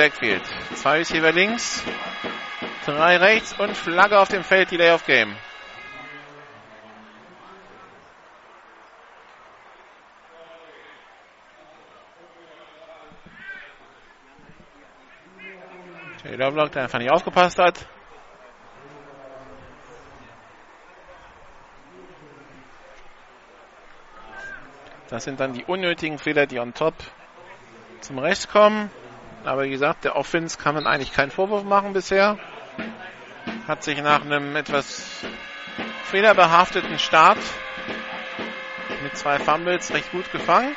[0.03, 0.43] Backfield.
[0.75, 1.81] Zwei Receiver links,
[2.85, 5.37] drei rechts und Flagge auf dem Feld, Delay of Game.
[16.25, 17.87] Taylor Block, der einfach nicht aufgepasst hat.
[25.11, 26.95] Das sind dann die unnötigen Fehler, die on top
[28.01, 28.91] zum Recht kommen.
[29.45, 32.39] Aber wie gesagt, der Offense kann man eigentlich keinen Vorwurf machen bisher.
[33.67, 35.25] Hat sich nach einem etwas
[36.05, 37.39] fehlerbehafteten Start
[39.03, 40.75] mit zwei Fumbles recht gut gefangen.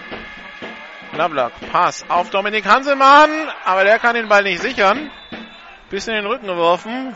[1.13, 3.29] Lovelock, Pass auf Dominik Hanselmann,
[3.63, 5.11] aber der kann den Ball nicht sichern.
[5.89, 7.15] Bisschen in den Rücken geworfen.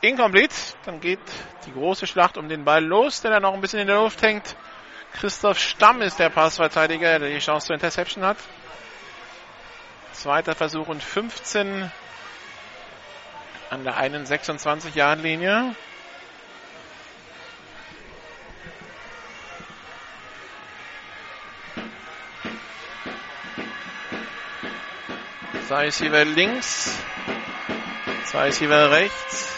[0.00, 0.54] Incomplete.
[0.84, 1.20] Dann geht
[1.66, 4.20] die große Schlacht um den Ball los, der dann noch ein bisschen in der Luft
[4.22, 4.56] hängt.
[5.14, 8.38] Christoph Stamm ist der Passverteidiger, der die Chance zur Interception hat.
[10.12, 11.90] Zweiter Versuch und 15
[13.70, 15.74] an der einen 26 Jahren Linie.
[25.66, 26.98] Zwei Receiver links.
[28.26, 29.48] Zwei Receiver rechts.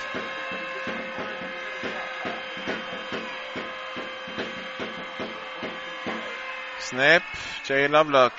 [6.80, 7.22] Snap.
[7.66, 8.32] Jay Lovelock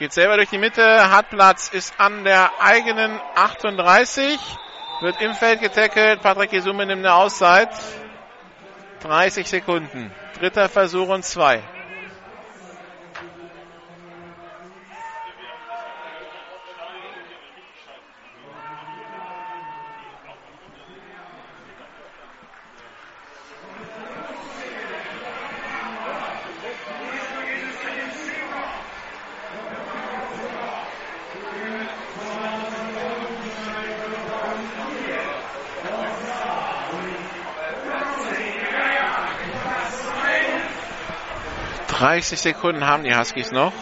[0.00, 4.40] geht selber durch die Mitte, hat Platz, ist an der eigenen 38,
[5.02, 6.22] wird im Feld getackelt.
[6.22, 7.68] Patrick Gesume nimmt eine Auszeit.
[9.02, 10.10] 30 Sekunden.
[10.38, 11.62] Dritter Versuch und zwei.
[42.00, 43.74] 30 Sekunden haben die Huskies noch.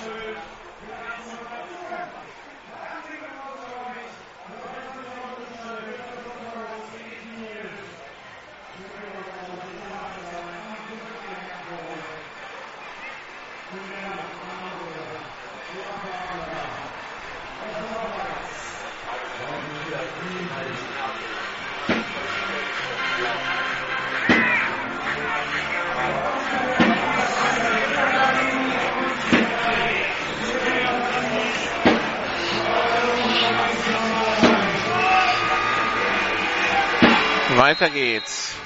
[37.80, 38.56] Weiter geht's.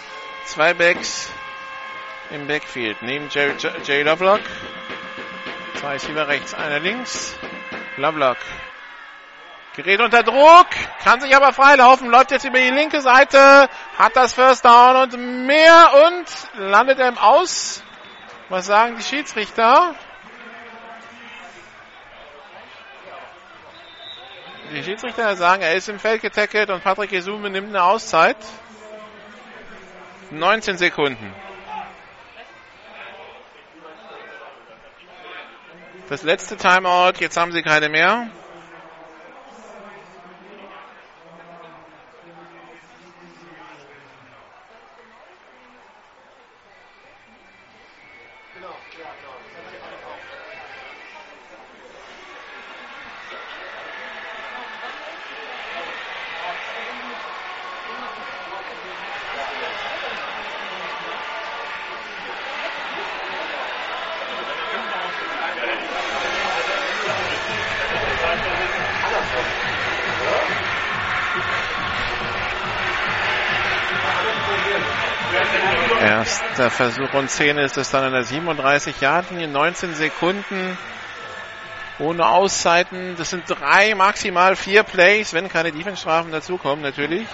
[0.46, 1.30] Zwei Backs
[2.30, 3.02] im Backfield.
[3.02, 3.52] Neben Jay,
[3.84, 4.40] Jay Lovelock.
[5.78, 7.36] Zwei Receiver rechts, einer links.
[7.98, 8.38] Lovelock.
[9.76, 10.68] Gerät unter Druck,
[11.04, 13.68] kann sich aber freilaufen, läuft jetzt über die linke Seite,
[13.98, 17.82] hat das First Down und mehr und landet er im Aus.
[18.48, 19.94] Was sagen die Schiedsrichter?
[24.72, 28.38] Die Schiedsrichter sagen, er ist im Feld getackelt und Patrick Jesume nimmt eine Auszeit.
[30.32, 31.32] 19 Sekunden.
[36.08, 38.28] Das letzte Timeout, jetzt haben sie keine mehr.
[76.82, 80.76] Versuch und 10 ist es dann an der 37 Yard Linie, 19 Sekunden
[82.00, 83.14] ohne Auszeiten.
[83.16, 87.28] Das sind drei, maximal vier Plays, wenn keine Defense-Strafen dazukommen, natürlich.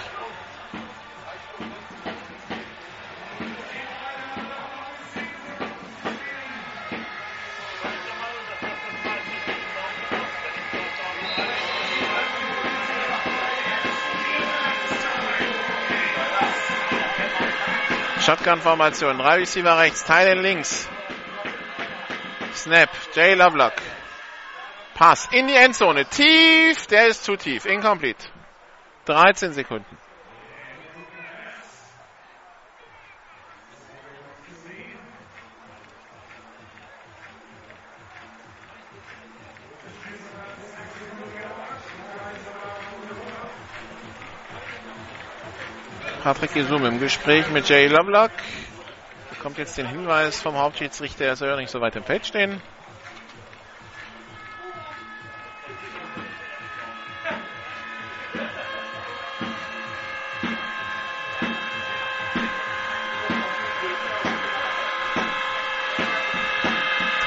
[18.39, 19.17] Shotgun-Formation.
[19.17, 20.87] Drei Receiver rechts, Teilen links.
[22.53, 22.89] Snap.
[23.13, 23.73] Jay Lovelock.
[24.93, 26.05] Pass in die Endzone.
[26.05, 26.87] Tief.
[26.87, 27.65] Der ist zu tief.
[27.65, 28.27] Incomplete.
[29.05, 29.97] 13 Sekunden.
[46.29, 48.29] Patrick Gesum im Gespräch mit Jay Lovelock.
[49.31, 52.61] Bekommt jetzt den Hinweis vom Hauptschiedsrichter, er soll ja nicht so weit im Feld stehen.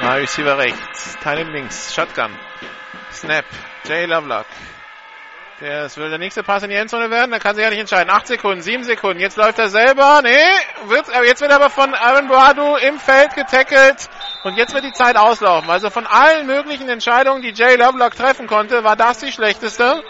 [0.00, 2.30] Receiver rechts, Teilen links, Shotgun,
[3.10, 3.46] Snap,
[3.84, 4.46] Jay Lovelock,
[5.62, 8.10] das will der nächste Pass in die Endzone werden, da kann sich ja nicht entscheiden.
[8.10, 10.36] Acht Sekunden, sieben Sekunden, jetzt läuft er selber, nee,
[10.86, 14.08] wird, jetzt wird er aber von Aaron Boadu im Feld getackelt
[14.42, 15.70] und jetzt wird die Zeit auslaufen.
[15.70, 20.02] Also von allen möglichen Entscheidungen, die Jay Lovelock treffen konnte, war das die schlechteste,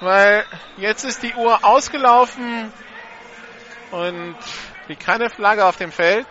[0.00, 0.44] weil
[0.76, 2.72] jetzt ist die Uhr ausgelaufen
[3.90, 4.36] und
[4.86, 6.28] liegt keine Flagge auf dem Feld.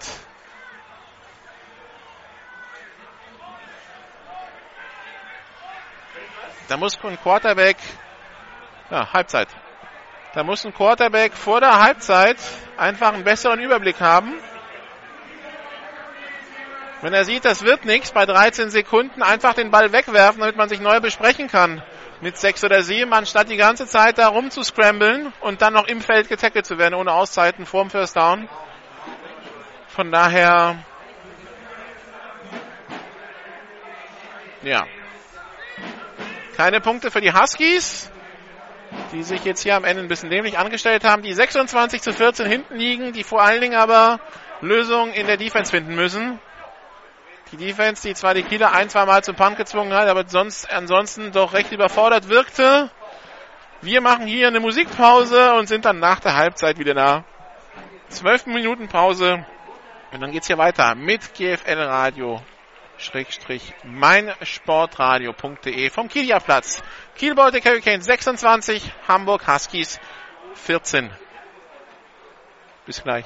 [6.69, 7.77] Da muss ein Quarterback
[8.89, 9.47] ja, Halbzeit.
[10.33, 12.37] Da muss ein Quarterback vor der Halbzeit
[12.77, 14.33] einfach einen besseren Überblick haben.
[17.01, 20.69] Wenn er sieht, das wird nichts bei 13 Sekunden, einfach den Ball wegwerfen, damit man
[20.69, 21.81] sich neu besprechen kann.
[22.21, 26.27] mit sechs oder sieben, anstatt die ganze Zeit da rumzuscramblen und dann noch im Feld
[26.27, 28.49] getackelt zu werden, ohne Auszeiten vorm First Down.
[29.87, 30.83] Von daher,
[34.63, 34.85] ja,
[36.57, 38.11] keine Punkte für die Huskies,
[39.11, 42.45] die sich jetzt hier am Ende ein bisschen dämlich angestellt haben, die 26 zu 14
[42.45, 44.19] hinten liegen, die vor allen Dingen aber
[44.61, 46.39] Lösungen in der Defense finden müssen.
[47.51, 50.71] Die Defense, die zwar die Kieler ein, zwei Mal zum Punt gezwungen hat, aber sonst,
[50.71, 52.91] ansonsten doch recht überfordert wirkte.
[53.81, 57.23] Wir machen hier eine Musikpause und sind dann nach der Halbzeit wieder da.
[58.09, 59.45] Zwölf Minuten Pause.
[60.11, 62.41] Und dann geht's hier weiter mit GFL Radio.
[62.99, 66.83] Schrägstrich meinsportradio.de vom Kieler Platz.
[67.15, 69.99] Kiel Baltic Hurricanes 26, Hamburg Huskies
[70.53, 71.09] 14.
[72.85, 73.25] Bis gleich.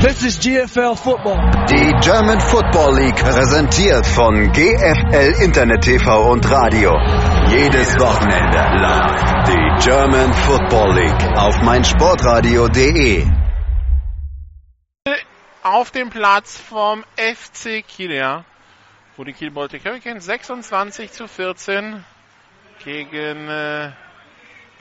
[0.00, 1.50] This is GFL Football.
[1.68, 6.96] Die German Football League präsentiert von GFL Internet TV und Radio.
[7.48, 13.45] Jedes Wochenende live die German Football League auf meinsportradio.de.
[15.68, 18.44] Auf dem Platz vom FC Kiel,
[19.16, 22.04] wo die Kiel Baltic Hurricanes 26 zu 14
[22.84, 23.90] gegen äh,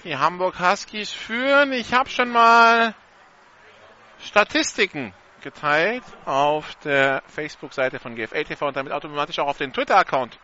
[0.03, 1.73] die Hamburg Huskies führen.
[1.73, 2.93] Ich habe schon mal
[4.19, 10.37] Statistiken geteilt auf der Facebook-Seite von GFL TV und damit automatisch auch auf den Twitter-Account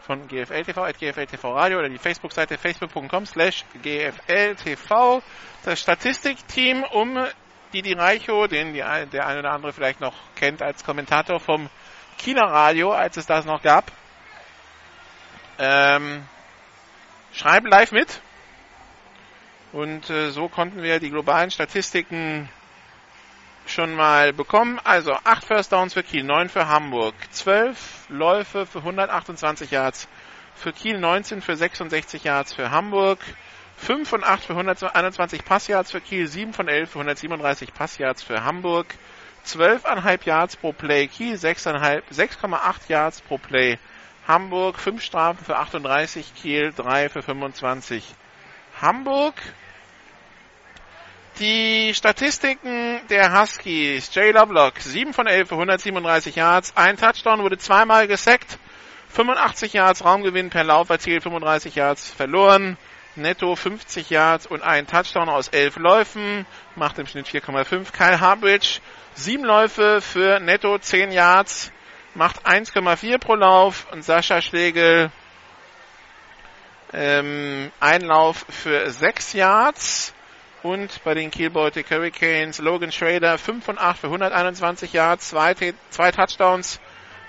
[0.00, 5.22] von GFL TV, at GFL TV Radio oder die Facebook-Seite facebook.com slash GFL TV.
[5.64, 7.16] Das Statistikteam um
[7.74, 11.68] Didi Reicho, den die, der eine oder andere vielleicht noch kennt als Kommentator vom
[12.18, 13.90] Kieler Radio, als es das noch gab.
[15.58, 16.22] Ähm,
[17.32, 18.20] schreiben live mit.
[19.72, 22.48] Und äh, so konnten wir die globalen Statistiken
[23.66, 24.80] schon mal bekommen.
[24.84, 30.06] Also 8 First Downs für Kiel, 9 für Hamburg, 12 Läufe für 128 Yards
[30.54, 33.18] für Kiel, 19 für 66 Yards für Hamburg,
[33.76, 38.44] 5 von 8 für 121 Passyards für Kiel, 7 von 11 für 137 Passyards für
[38.44, 38.94] Hamburg,
[39.46, 43.78] 12,5 Yards pro Play Kiel, 6,8 Yards pro Play
[44.26, 48.14] Hamburg, 5 Strafen für 38 Kiel, 3 für 25
[48.80, 49.34] Hamburg.
[51.40, 54.14] Die Statistiken der Huskies.
[54.14, 56.76] Jay Lovelock, 7 von 11 für 137 Yards.
[56.76, 58.58] Ein Touchdown wurde zweimal gesackt.
[59.08, 62.78] 85 Yards Raumgewinn per Lauf erzielt, 35 Yards verloren.
[63.16, 66.46] Netto 50 Yards und ein Touchdown aus 11 Läufen.
[66.74, 67.92] Macht im Schnitt 4,5.
[67.92, 68.80] Kyle Harbridge,
[69.14, 71.70] 7 Läufe für netto 10 Yards.
[72.14, 73.86] Macht 1,4 pro Lauf.
[73.92, 75.10] Und Sascha Schlegel,
[76.92, 80.12] ähm, ein Lauf für 6 Yards.
[80.62, 85.54] Und bei den Kiel Baltic Hurricanes Logan Schrader 5 von 8 für 121 Yards, zwei,
[85.90, 86.80] zwei Touchdowns,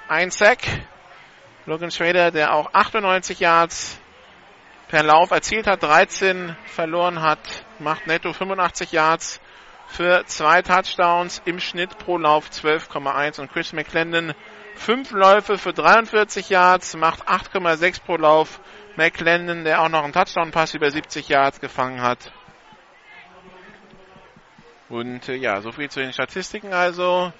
[0.07, 0.61] ein Sack.
[1.65, 3.99] Logan Schrader, der auch 98 Yards
[4.87, 7.39] per Lauf erzielt hat, 13 verloren hat,
[7.79, 9.41] macht netto 85 Yards
[9.87, 14.33] für zwei Touchdowns, im Schnitt pro Lauf 12,1 und Chris McClendon
[14.75, 18.59] 5 Läufe für 43 Yards, macht 8,6 pro Lauf.
[18.97, 22.31] McClendon, der auch noch einen Touchdown-Pass über 70 Yards gefangen hat.
[24.87, 26.73] Und äh, ja, so viel zu den Statistiken.
[26.73, 27.33] Also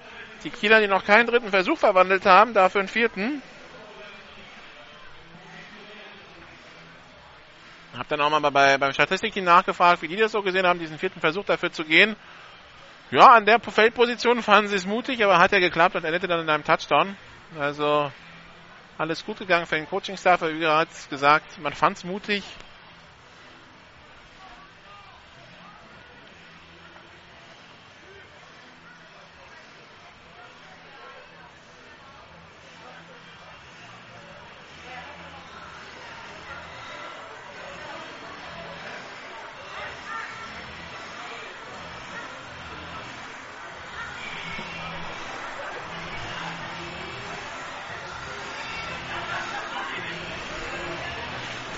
[0.44, 3.42] die Kieler, die noch keinen dritten Versuch verwandelt haben, dafür einen vierten.
[7.96, 10.98] Hab dann auch mal bei, beim Statistikteam nachgefragt, wie die das so gesehen haben, diesen
[10.98, 12.16] vierten Versuch dafür zu gehen.
[13.10, 16.40] Ja, an der Feldposition fanden sie es mutig, aber hat ja geklappt und endete dann
[16.40, 17.16] in einem Touchdown.
[17.58, 18.10] Also
[18.98, 20.42] alles gut gegangen für den Coaching-Staff.
[20.42, 22.42] Wie gerade gesagt, man fand es mutig.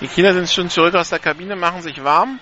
[0.09, 2.39] Die Kieler sind schon zurück aus der Kabine, machen sich warm.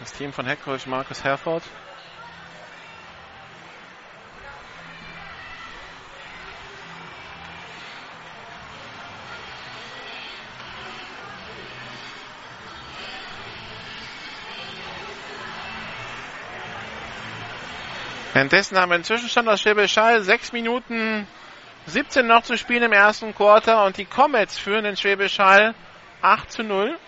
[0.00, 1.62] Das Team von Heckcoach Markus Herford.
[18.34, 20.20] Währenddessen haben wir einen Zwischenstand aus Schwäbisch Hall.
[20.20, 21.24] 6 Minuten
[21.86, 25.72] 17 noch zu spielen im ersten Quarter und die Comets führen in Schwäbisch Hall
[26.20, 26.98] 8 zu 0.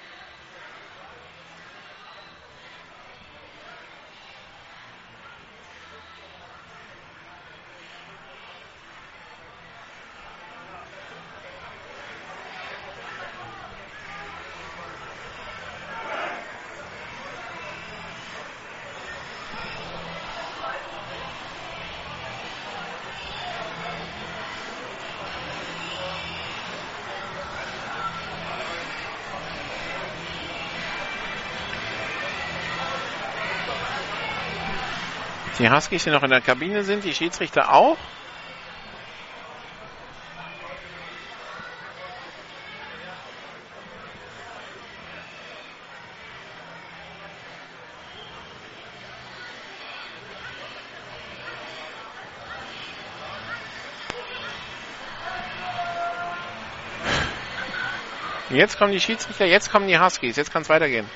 [35.59, 37.97] Die Huskies, die noch in der Kabine sind, die Schiedsrichter auch.
[58.51, 61.07] Jetzt kommen die Schiedsrichter, jetzt kommen die Huskies, jetzt kann es weitergehen.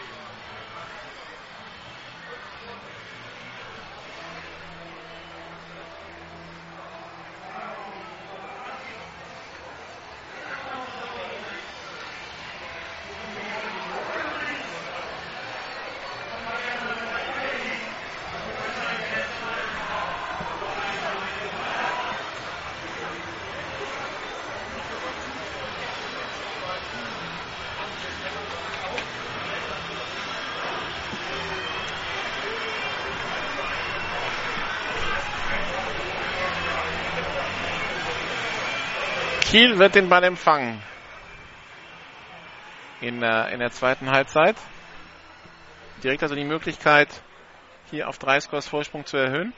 [39.51, 40.81] Kiel wird den Ball empfangen.
[43.01, 44.55] In, äh, in der zweiten Halbzeit.
[46.05, 47.09] Direkt also die Möglichkeit,
[47.91, 49.53] hier auf drei Scores Vorsprung zu erhöhen.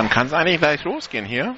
[0.00, 1.54] Dann kann es eigentlich gleich losgehen hier.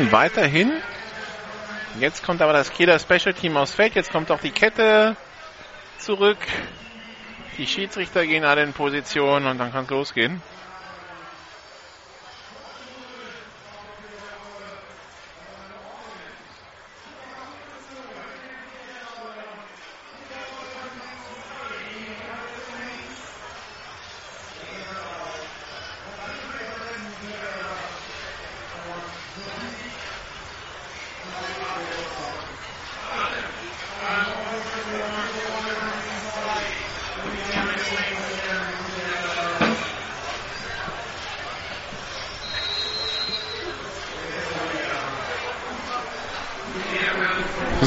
[0.00, 0.72] Warten weiterhin.
[1.98, 3.94] Jetzt kommt aber das Kieler Special Team aufs Feld.
[3.94, 5.16] Jetzt kommt auch die Kette
[5.98, 6.38] zurück.
[7.58, 10.40] Die Schiedsrichter gehen alle in Position und dann kann es losgehen.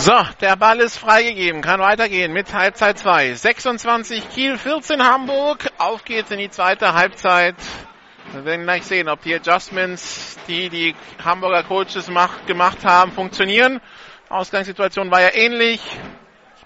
[0.06, 3.36] So, der Ball ist freigegeben, kann weitergehen mit Halbzeit 2.
[3.36, 5.70] 26 Kiel, 14 Hamburg.
[5.78, 7.56] Auf geht's in die zweite Halbzeit.
[8.34, 10.94] Wir werden gleich sehen, ob die Adjustments, die die
[11.24, 13.80] Hamburger Coaches macht, gemacht haben, funktionieren.
[14.28, 15.80] Ausgangssituation war ja ähnlich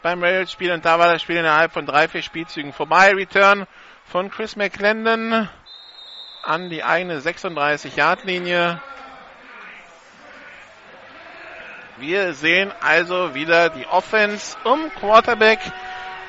[0.01, 3.13] beim Rail-Spiel und da war das Spiel innerhalb von drei, vier Spielzügen vorbei.
[3.13, 3.67] Return
[4.05, 5.47] von Chris McClendon
[6.41, 8.81] an die eigene 36-Yard-Linie.
[12.07, 15.59] Wir sehen also wieder die Offense um Quarterback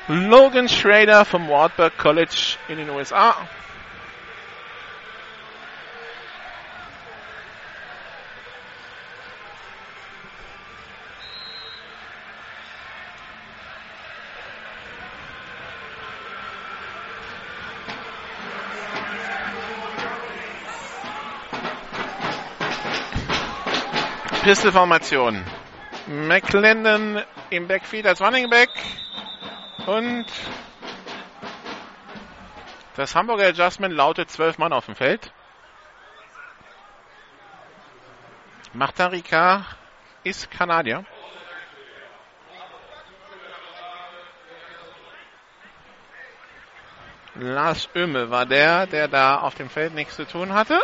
[0.09, 3.33] Logan Schrader vom Wartburg College in den USA.
[24.43, 25.45] Pistolformation.
[26.09, 28.71] McClendon im Backfield als Running Back.
[29.85, 30.25] Und
[32.95, 35.31] das Hamburger Adjustment lautet zwölf Mann auf dem Feld.
[38.73, 39.67] Machtarika
[40.23, 41.05] ist Kanadier.
[47.35, 50.81] Lars Öme war der, der da auf dem Feld nichts zu tun hatte.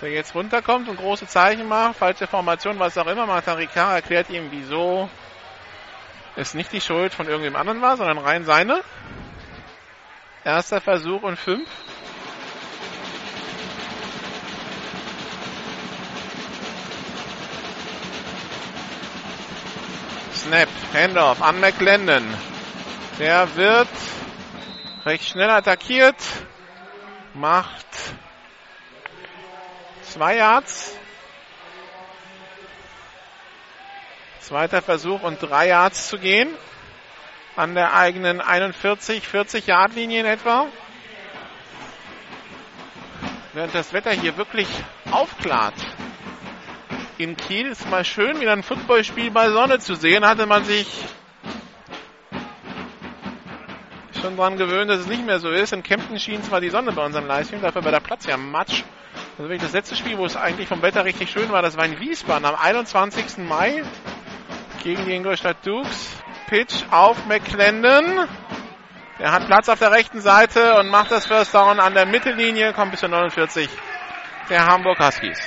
[0.00, 3.26] Der jetzt runterkommt und große Zeichen macht, falsche Formation, was auch immer.
[3.26, 5.10] Martin Ricard erklärt ihm, wieso
[6.36, 8.82] es nicht die Schuld von irgendjemand anderen war, sondern rein seine.
[10.44, 11.68] Erster Versuch und fünf.
[20.32, 22.24] Snap, Handoff an McLendon.
[23.18, 23.88] Der wird
[25.04, 26.16] recht schnell attackiert.
[27.34, 27.86] Macht
[30.10, 30.96] zwei Yards.
[34.40, 36.48] Zweiter Versuch und drei Yards zu gehen.
[37.56, 40.66] An der eigenen 41, 40 Yard Linie in etwa.
[43.52, 44.68] Während das Wetter hier wirklich
[45.10, 45.74] aufklart.
[47.18, 50.24] In Kiel ist mal schön, wieder ein Footballspiel bei Sonne zu sehen.
[50.24, 50.86] Hatte man sich
[54.20, 55.72] schon dran gewöhnt, dass es nicht mehr so ist.
[55.72, 58.84] In Kempten schien zwar die Sonne bei unserem Livestream, dafür war der Platz ja matsch.
[59.38, 61.84] Also wirklich das letzte Spiel, wo es eigentlich vom Wetter richtig schön war, das war
[61.84, 63.38] in Wiesbaden am 21.
[63.38, 63.84] Mai
[64.82, 66.16] gegen die Ingolstadt Dukes.
[66.48, 68.26] Pitch auf McClendon.
[69.20, 72.72] Er hat Platz auf der rechten Seite und macht das First Down an der Mittellinie,
[72.72, 73.68] kommt bis zur 49
[74.50, 75.38] der Hamburg Huskies.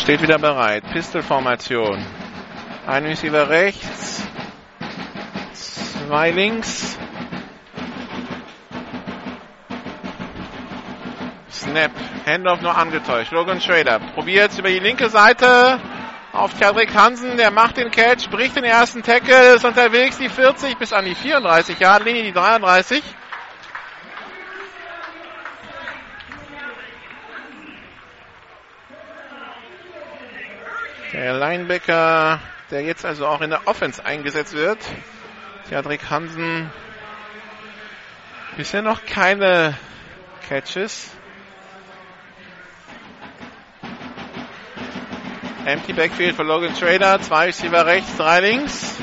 [0.00, 0.82] Steht wieder bereit.
[0.92, 2.04] Pistolformation.
[2.86, 4.22] Ein Receiver rechts.
[5.52, 6.98] Zwei links.
[11.50, 11.90] Snap.
[12.26, 13.32] Handoff nur angetäuscht.
[13.32, 15.78] Logan Schrader probiert über die linke Seite
[16.32, 17.36] auf Tjadrik Hansen.
[17.36, 21.14] Der macht den Catch, bricht den ersten Tackle, ist unterwegs die 40 bis an die
[21.14, 23.02] 34 Yard Linie, die 33.
[31.12, 32.38] Der Linebacker,
[32.70, 34.78] der jetzt also auch in der Offense eingesetzt wird.
[35.68, 36.70] Theodrik Hansen.
[38.56, 39.76] Bisher noch keine
[40.48, 41.10] Catches.
[45.64, 47.20] Empty Backfield für Logan Trader.
[47.20, 48.96] Zwei Receiver rechts, drei links.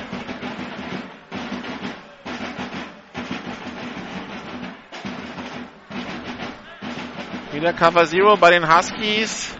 [7.51, 9.56] Wieder Cover Zero bei den Huskies.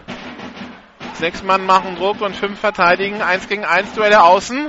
[1.18, 3.22] Sechs Mann machen Druck und fünf verteidigen.
[3.22, 4.68] Eins gegen eins Duelle außen.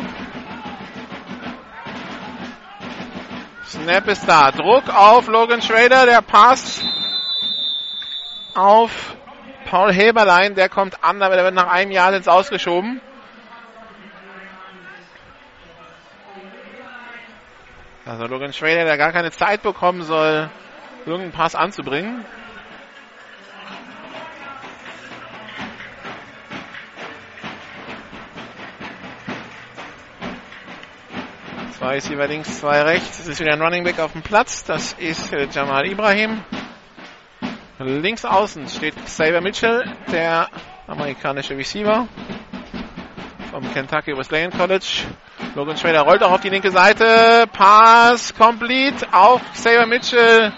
[3.67, 4.51] Snap ist da.
[4.51, 6.07] Druck auf Logan Schrader.
[6.07, 6.81] Der Pass
[8.55, 9.15] auf
[9.65, 10.55] Paul Heberlein.
[10.55, 12.99] Der kommt an, aber der wird nach einem Jahr ins Ausgeschoben.
[18.07, 20.49] Also Logan Schrader, der gar keine Zeit bekommen soll,
[21.05, 22.25] irgendeinen Pass anzubringen.
[31.79, 33.19] Zwei ist über links, zwei rechts.
[33.19, 34.65] Es ist wieder ein Running Back auf dem Platz.
[34.65, 36.43] Das ist äh, Jamal Ibrahim.
[37.79, 40.49] Links außen steht Xavier Mitchell, der
[40.87, 42.05] amerikanische Receiver
[43.49, 45.05] vom Kentucky Wesleyan College.
[45.55, 47.45] Logan Schrader rollt auch auf die linke Seite.
[47.53, 50.51] Pass complete auf Xavier Mitchell.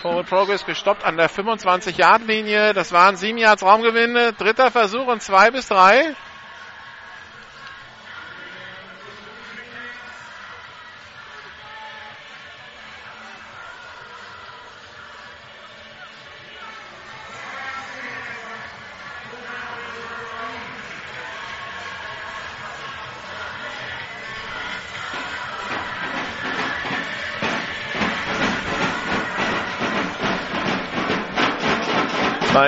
[0.00, 2.72] Forward Progress gestoppt an der 25-Yard-Linie.
[2.72, 4.32] Das waren sieben Yards Raumgewinne.
[4.34, 5.66] Dritter Versuch und zwei bis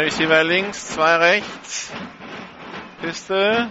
[0.03, 0.05] drei.
[0.05, 1.93] Receiver links, zwei rechts.
[3.01, 3.71] Pistol.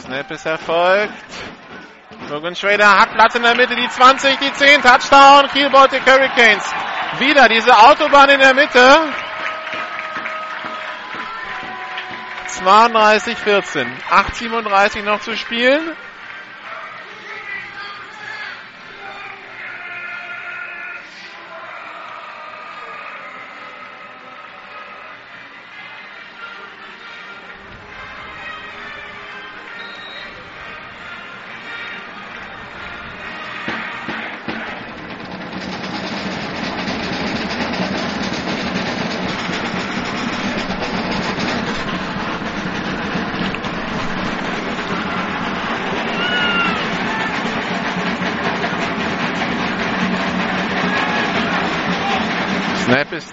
[0.00, 1.12] Snap ist erfolgt.
[2.30, 6.64] Logan Schrader hat Platz in der Mitte, die 20, die 10, Touchdown, Kiel Baltic Hurricanes.
[7.18, 8.98] Wieder diese Autobahn in der Mitte.
[12.48, 13.86] 32, 14.
[14.10, 15.94] 8,37 noch zu spielen.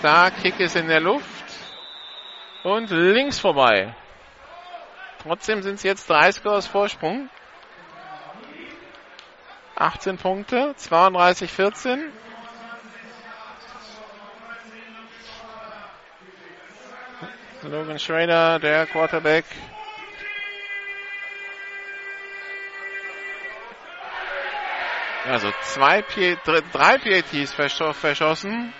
[0.01, 1.45] Da, Kick ist in der Luft
[2.63, 3.95] und links vorbei.
[5.23, 7.29] Trotzdem sind es jetzt drei Scores Vorsprung.
[9.75, 12.11] 18 Punkte, 32, 14.
[17.63, 19.45] Logan Schrader, der Quarterback.
[25.27, 28.73] Also zwei P drei PATs verschossen.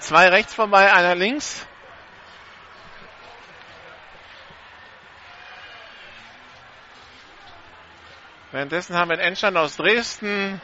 [0.00, 1.66] Zwei rechts vorbei, einer links.
[8.50, 10.60] Währenddessen haben wir einen Endstand aus Dresden.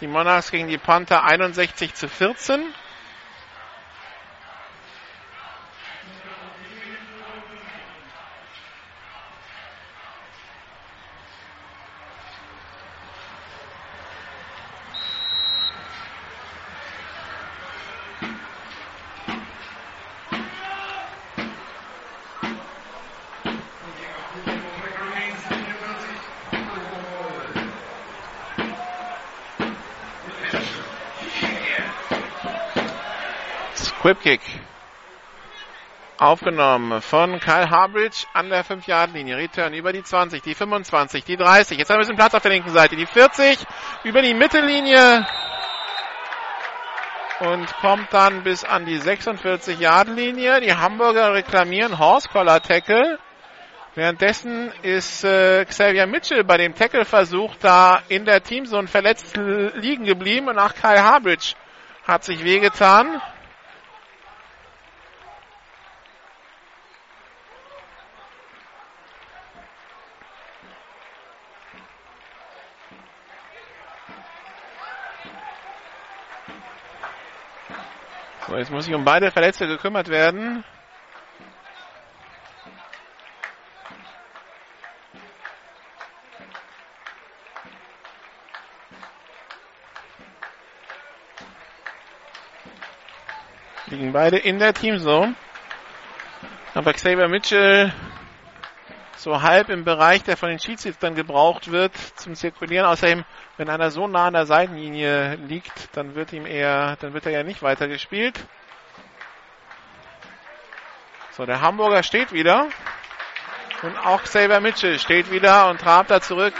[0.00, 2.74] Die Monarchs gegen die Panther 61 zu 14.
[34.18, 34.40] Whipkick.
[36.18, 39.36] Aufgenommen von Kyle Harbridge an der 5-Yard-Linie.
[39.36, 41.78] Return über die 20, die 25, die 30.
[41.78, 42.96] Jetzt haben wir ein bisschen Platz auf der linken Seite.
[42.96, 43.58] Die 40
[44.02, 45.24] über die Mittellinie.
[47.38, 50.62] Und kommt dann bis an die 46-Yard-Linie.
[50.62, 53.20] Die Hamburger reklamieren Horse-Collar-Tackle.
[53.94, 60.48] Währenddessen ist äh, Xavier Mitchell bei dem Tackle-Versuch da in der Teamzone verletzt liegen geblieben
[60.48, 61.54] und auch Kyle Harbridge
[62.04, 63.20] hat sich wehgetan.
[78.58, 80.64] Jetzt muss sich um beide Verletzte gekümmert werden.
[93.86, 95.34] Liegen beide in der Teamzone.
[96.74, 97.92] Aber Xavier Mitchell
[99.18, 102.86] so halb im Bereich, der von den Schiedsrichtern gebraucht wird zum Zirkulieren.
[102.86, 103.24] Außerdem,
[103.56, 107.32] wenn einer so nah an der Seitenlinie liegt, dann wird ihm eher, dann wird er
[107.32, 108.38] ja nicht weitergespielt.
[111.32, 112.68] So, der Hamburger steht wieder.
[113.82, 116.54] Und auch Xavier Mitchell steht wieder und trabt da zurück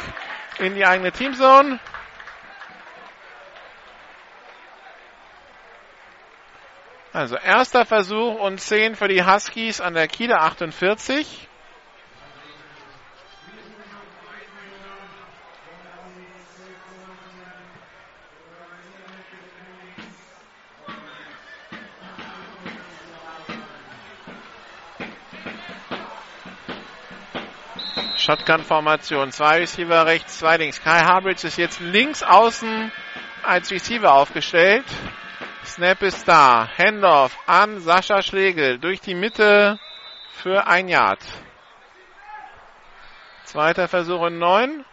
[0.59, 1.81] in die eigene Teamzone.
[7.13, 11.49] Also erster Versuch und 10 für die Huskies an der Kieler 48.
[28.29, 29.33] Shotgun-Formation.
[29.33, 30.83] Zwei Receiver rechts, zwei links.
[30.83, 32.93] Kai Harbridge ist jetzt links außen
[33.43, 34.85] als Receiver aufgestellt.
[35.65, 36.69] Snap ist da.
[36.77, 39.79] Handoff an Sascha Schlegel durch die Mitte
[40.31, 41.21] für ein Yard.
[43.45, 44.85] Zweiter Versuch in neun.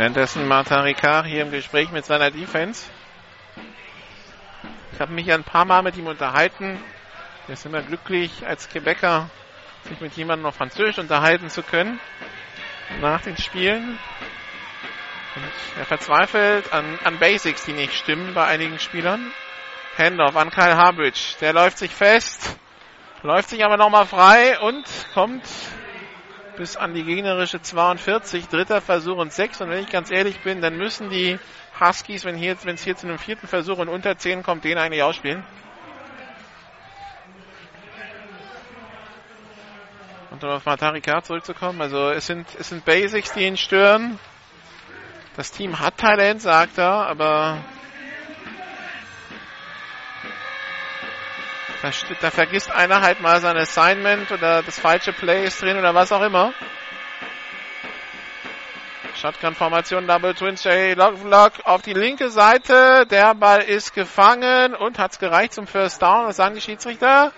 [0.00, 2.88] Währenddessen Martin Ricard hier im Gespräch mit seiner Defense.
[4.94, 6.80] Ich habe mich ein paar Mal mit ihm unterhalten.
[7.46, 9.28] Er ist immer glücklich, als Quebecer
[9.82, 12.00] sich mit jemandem auf Französisch unterhalten zu können.
[13.02, 13.98] Nach den Spielen.
[15.36, 15.44] Und
[15.78, 19.30] er verzweifelt an, an Basics, die nicht stimmen bei einigen Spielern.
[19.98, 21.36] Handoff an Kyle Harbridge.
[21.42, 22.58] Der läuft sich fest.
[23.22, 25.44] Läuft sich aber nochmal frei und kommt
[26.60, 28.48] bis an die gegnerische 42.
[28.48, 29.62] Dritter Versuch und 6.
[29.62, 31.38] Und wenn ich ganz ehrlich bin, dann müssen die
[31.80, 35.02] Huskies, wenn hier, es hier zu einem vierten Versuch und unter 10 kommt, den eigentlich
[35.02, 35.42] ausspielen.
[40.30, 44.18] Und um auf Matarika zurückzukommen, also es sind, es sind Basics, die ihn stören.
[45.36, 47.56] Das Team hat Talent, sagt er, aber
[51.82, 56.12] Da, vergisst einer halt mal sein Assignment oder das falsche Play ist drin oder was
[56.12, 56.52] auch immer.
[59.14, 63.06] Shotgun-Formation, Double Twin J Lock, Lock auf die linke Seite.
[63.06, 66.26] Der Ball ist gefangen und hat's gereicht zum First Down.
[66.26, 67.32] Was sagen die Schiedsrichter?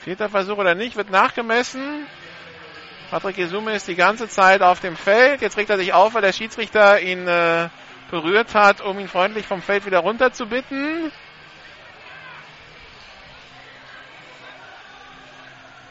[0.00, 2.06] Vierter Versuch oder nicht, wird nachgemessen.
[3.10, 5.40] Patrick Isume ist die ganze Zeit auf dem Feld.
[5.40, 7.68] Jetzt regt er sich auf, weil der Schiedsrichter ihn äh,
[8.10, 11.10] berührt hat, um ihn freundlich vom Feld wieder runter zu bitten.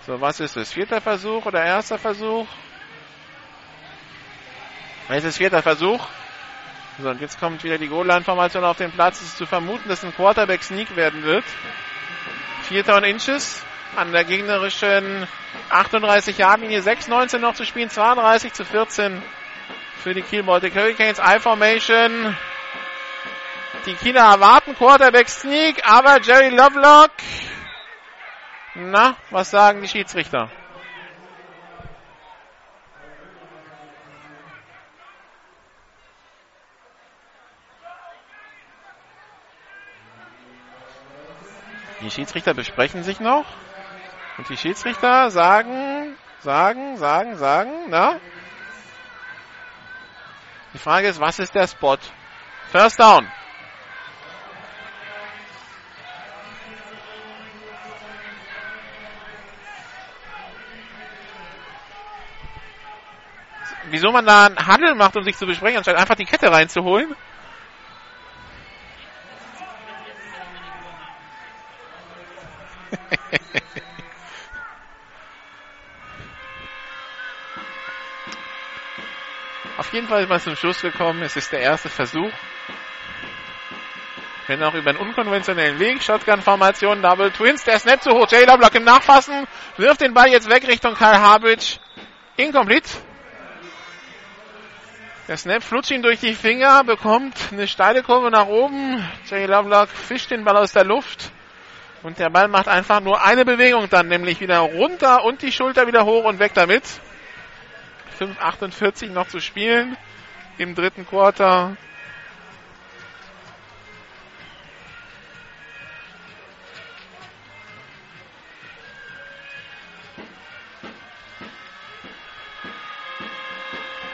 [0.07, 0.71] So, was ist es?
[0.71, 2.47] Vierter Versuch oder erster Versuch?
[5.09, 5.99] Es ist vierter Versuch.
[6.97, 9.17] So, und jetzt kommt wieder die Goal-Line-Formation auf den Platz.
[9.19, 11.43] Es ist zu vermuten, dass ein Quarterback-Sneak werden wird.
[12.63, 13.61] Vierter und Inches
[13.97, 15.27] an der gegnerischen
[15.71, 19.21] 38 Yard linie 6-19 noch zu spielen, 32 zu 14
[20.01, 21.19] für die Kiel Baltic Hurricanes.
[21.19, 22.33] I-Formation.
[23.85, 27.11] Die Kieler erwarten Quarterback Sneak, aber Jerry Lovelock.
[28.79, 30.51] Na, was sagen die Schiedsrichter?
[42.01, 43.45] Die Schiedsrichter besprechen sich noch.
[44.37, 48.19] Und die Schiedsrichter sagen, sagen, sagen, sagen, na?
[50.75, 51.97] Die Frage ist, was ist der Spot?
[52.71, 53.27] First down.
[63.89, 67.15] Wieso man da einen Handel macht, um sich zu besprechen, anstatt einfach die Kette reinzuholen?
[79.77, 81.21] Auf jeden Fall ist man zum Schluss gekommen.
[81.21, 82.31] Es ist der erste Versuch.
[84.47, 86.01] Wenn auch über einen unkonventionellen Weg.
[86.01, 87.63] Shotgun-Formation, Double Twins.
[87.63, 88.27] Der Snap zu hoch.
[88.29, 89.47] Jay Lovelock im Nachfassen.
[89.77, 91.77] Wirft den Ball jetzt weg Richtung Kyle Harbridge.
[92.37, 93.06] Incomplete.
[95.27, 99.05] Der Snap flutscht ihn durch die Finger, bekommt eine steile Kurve nach oben.
[99.29, 101.31] Jay Lovelock fischt den Ball aus der Luft.
[102.01, 105.85] Und der Ball macht einfach nur eine Bewegung dann, nämlich wieder runter und die Schulter
[105.85, 106.83] wieder hoch und weg damit.
[108.17, 109.97] 5,48 noch zu spielen
[110.57, 111.75] im dritten Quarter.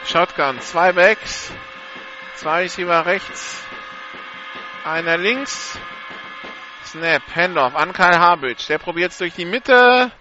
[0.06, 1.50] Shotgun, zwei Backs,
[2.36, 3.62] zwei Receiver rechts,
[4.84, 5.78] einer links.
[6.84, 8.66] Snap, Handoff an Kyle Harbridge.
[8.68, 10.12] Der probiert es durch die Mitte,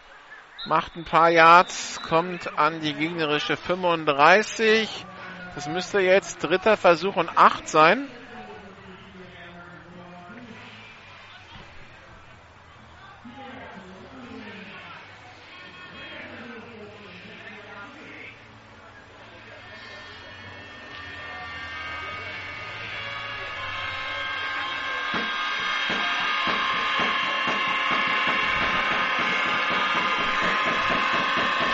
[0.65, 5.05] macht ein paar Yards, kommt an die gegnerische 35.
[5.53, 8.07] Das müsste jetzt dritter Versuch und acht sein.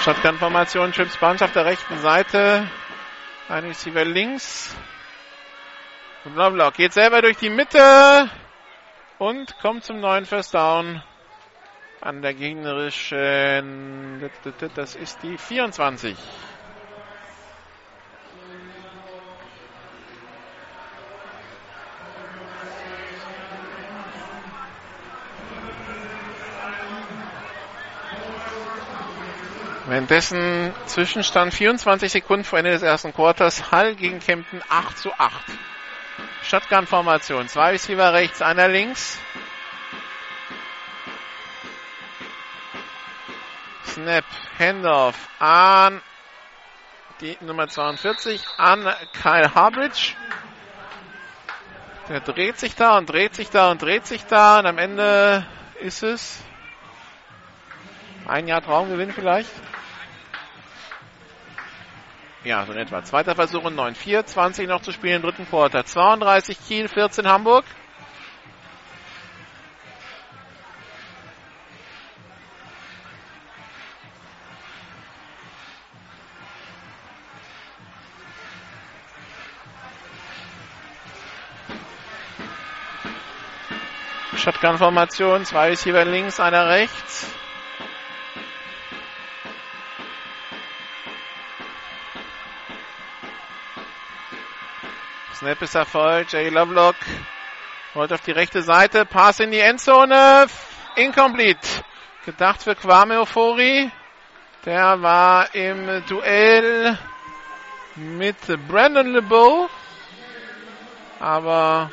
[0.10, 2.68] Shotgun-Formation, Trips Bunch auf der rechten Seite.
[3.48, 4.76] Ein Receiver links.
[6.26, 6.36] Und
[6.74, 8.28] geht selber durch die Mitte
[9.20, 11.04] und kommt zum neuen First Down
[12.02, 14.28] an der gegnerischen,
[14.74, 16.18] das ist die 24.
[29.90, 33.72] Währenddessen Zwischenstand 24 Sekunden vor Ende des ersten Quarters.
[33.72, 35.32] Hall gegen Kempten 8 zu 8.
[36.44, 37.48] Shotgun-Formation.
[37.48, 39.20] Zwei Receiver rechts, einer links.
[43.88, 44.26] Snap,
[44.60, 46.02] Handoff an
[47.22, 50.14] die Nummer 42, an Kyle Harbridge.
[52.10, 55.48] Der dreht sich da und dreht sich da und dreht sich da und am Ende
[55.80, 56.44] ist es
[58.28, 59.50] ein Jahr Traumgewinn vielleicht.
[62.46, 63.04] Ja, so in etwa.
[63.04, 64.26] Zweiter Versuch und 9-4.
[64.26, 65.86] 20 noch zu spielen im dritten Quarter.
[65.86, 67.66] 32 Kiel, 14 Hamburg.
[84.38, 85.44] Shotgun-Formation.
[85.44, 87.39] Zwei hier links, einer rechts.
[95.40, 96.34] Snap ist erfolgt.
[96.34, 96.98] Jay Lovelock
[97.96, 99.06] rollt auf die rechte Seite.
[99.06, 100.48] Pass in die Endzone.
[100.98, 101.66] Incomplete.
[102.26, 103.90] Gedacht für Kwame Ofori.
[104.66, 106.98] Der war im Duell
[107.96, 108.36] mit
[108.68, 109.70] Brandon LeBeau.
[111.22, 111.90] Aber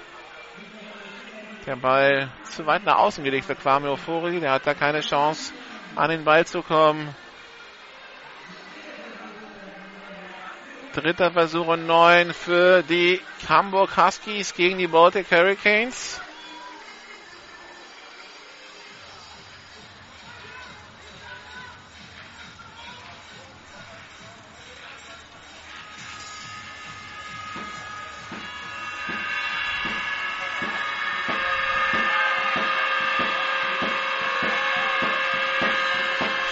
[1.66, 4.40] der Ball zu weit nach außen gelegt für Kwame Ofori.
[4.40, 5.52] Der hat da keine Chance,
[5.94, 7.14] an den Ball zu kommen.
[10.97, 16.18] Dritter Versuch und neun für die Hamburg Huskies gegen die Baltic Hurricanes.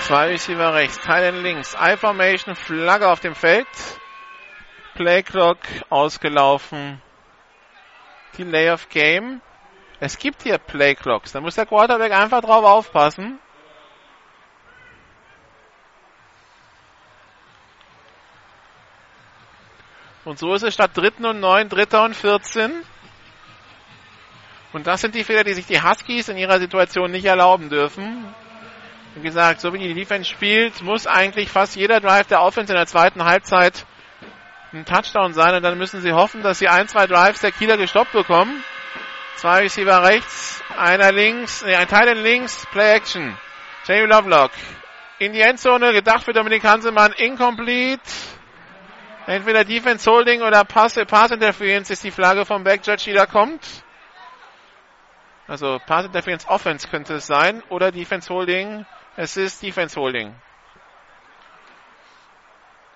[0.02, 3.66] Zwei Receiver rechts, Teilen links, I-Formation, Flagge auf dem Feld.
[4.94, 5.58] Playclock
[5.90, 7.02] ausgelaufen.
[8.38, 9.40] Delay of Game.
[10.00, 11.32] Es gibt hier Playclocks.
[11.32, 13.38] Da muss der Quarterback einfach drauf aufpassen.
[20.24, 22.72] Und so ist es statt dritten und neun, dritter und 14.
[24.72, 28.34] Und das sind die Fehler, die sich die Huskies in ihrer Situation nicht erlauben dürfen.
[29.14, 32.76] Wie gesagt, so wie die Defense spielt, muss eigentlich fast jeder Drive der Offense in
[32.76, 33.86] der zweiten Halbzeit
[34.74, 37.76] ein Touchdown sein und dann müssen sie hoffen, dass sie ein, zwei Drives der Kieler
[37.76, 38.62] gestoppt bekommen.
[39.36, 43.36] Zwei Receiver rechts, einer links, nee, ein Teil in links, Play Action.
[43.86, 44.52] Jamie Lovelock
[45.18, 48.02] in die Endzone, gedacht für Dominik Hansemann, incomplete.
[49.26, 53.62] Entweder Defense Holding oder Pass, Pass Interference ist die Flagge vom Backjudge, die da kommt.
[55.46, 58.84] Also Pass Interference Offense könnte es sein oder Defense Holding.
[59.16, 60.34] Es ist Defense Holding.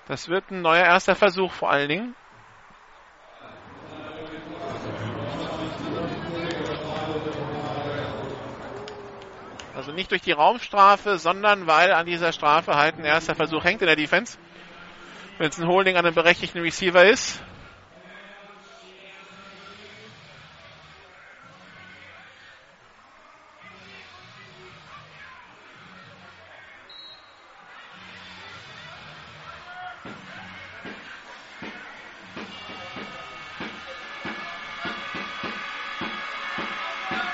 [0.08, 2.14] Das wird ein neuer erster Versuch vor allen Dingen.
[9.76, 13.82] Also nicht durch die Raumstrafe, sondern weil an dieser Strafe halt ein erster Versuch hängt
[13.82, 14.38] in der Defense.
[15.38, 17.40] Wenn es ein Holding an einem berechtigten Receiver ist.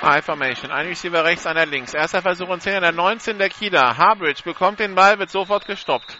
[0.04, 0.70] I-Formation.
[0.70, 1.94] Ein Receiver rechts, einer links.
[1.94, 3.96] Erster Versuch und 10 an der 19 der Kieler.
[3.96, 6.18] Harbridge bekommt den Ball, wird sofort gestoppt.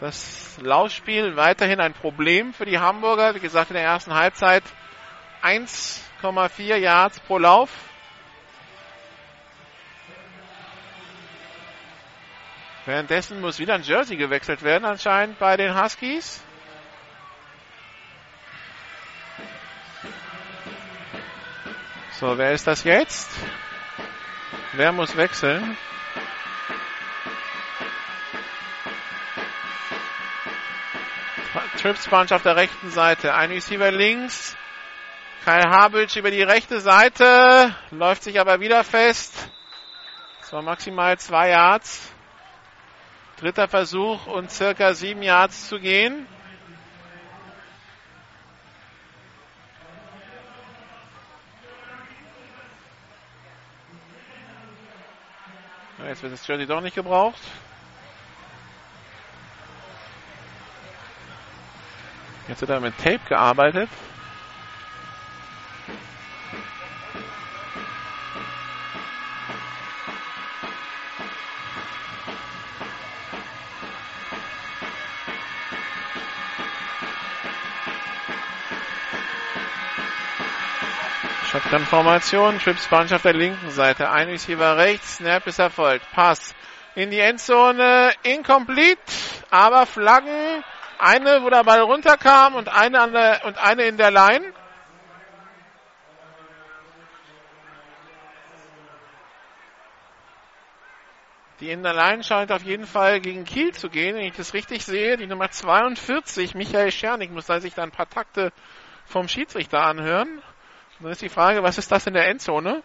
[0.00, 3.34] Das Laufspiel weiterhin ein Problem für die Hamburger.
[3.34, 4.62] Wie gesagt, in der ersten Halbzeit
[5.42, 7.70] 1,4 Yards pro Lauf.
[12.86, 16.42] Währenddessen muss wieder ein Jersey gewechselt werden, anscheinend bei den Huskies.
[22.20, 23.30] So, wer ist das jetzt?
[24.74, 25.74] Wer muss wechseln?
[31.78, 33.32] Trips Punch auf der rechten Seite.
[33.32, 34.54] Ein Receiver links.
[35.46, 37.74] Kyle Habitsch über die rechte Seite.
[37.90, 39.50] Läuft sich aber wieder fest.
[40.40, 42.12] Das war maximal zwei Yards.
[43.38, 46.26] Dritter Versuch und circa sieben Yards zu gehen.
[56.06, 57.40] Jetzt wird das Jersey doch nicht gebraucht.
[62.48, 63.88] Jetzt wird er mit Tape gearbeitet.
[81.50, 86.54] Shotgun-Formation, Trips Bunch auf der linken Seite, ein Receiver rechts, Snap ist erfolgt, Pass.
[86.94, 89.00] In die Endzone, incomplete,
[89.50, 90.62] aber Flaggen,
[91.00, 94.52] eine, wo der Ball runterkam und eine, an der, und eine in der Line.
[101.58, 104.54] Die in der Line scheint auf jeden Fall gegen Kiel zu gehen, wenn ich das
[104.54, 105.16] richtig sehe.
[105.16, 108.52] Die Nummer 42, Michael Schernig, muss da sich da ein paar Takte
[109.04, 110.40] vom Schiedsrichter anhören.
[111.00, 112.82] Dann ist die Frage, was ist das in der Endzone?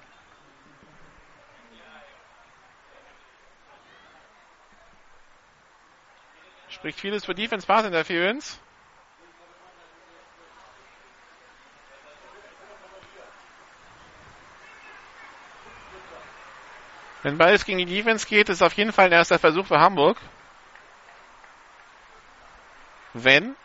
[6.70, 8.60] Spricht vieles für Defense Pass Interference.
[17.24, 20.18] Wenn beides gegen die Defense geht, ist auf jeden Fall ein erster Versuch für Hamburg.
[23.14, 23.56] Wenn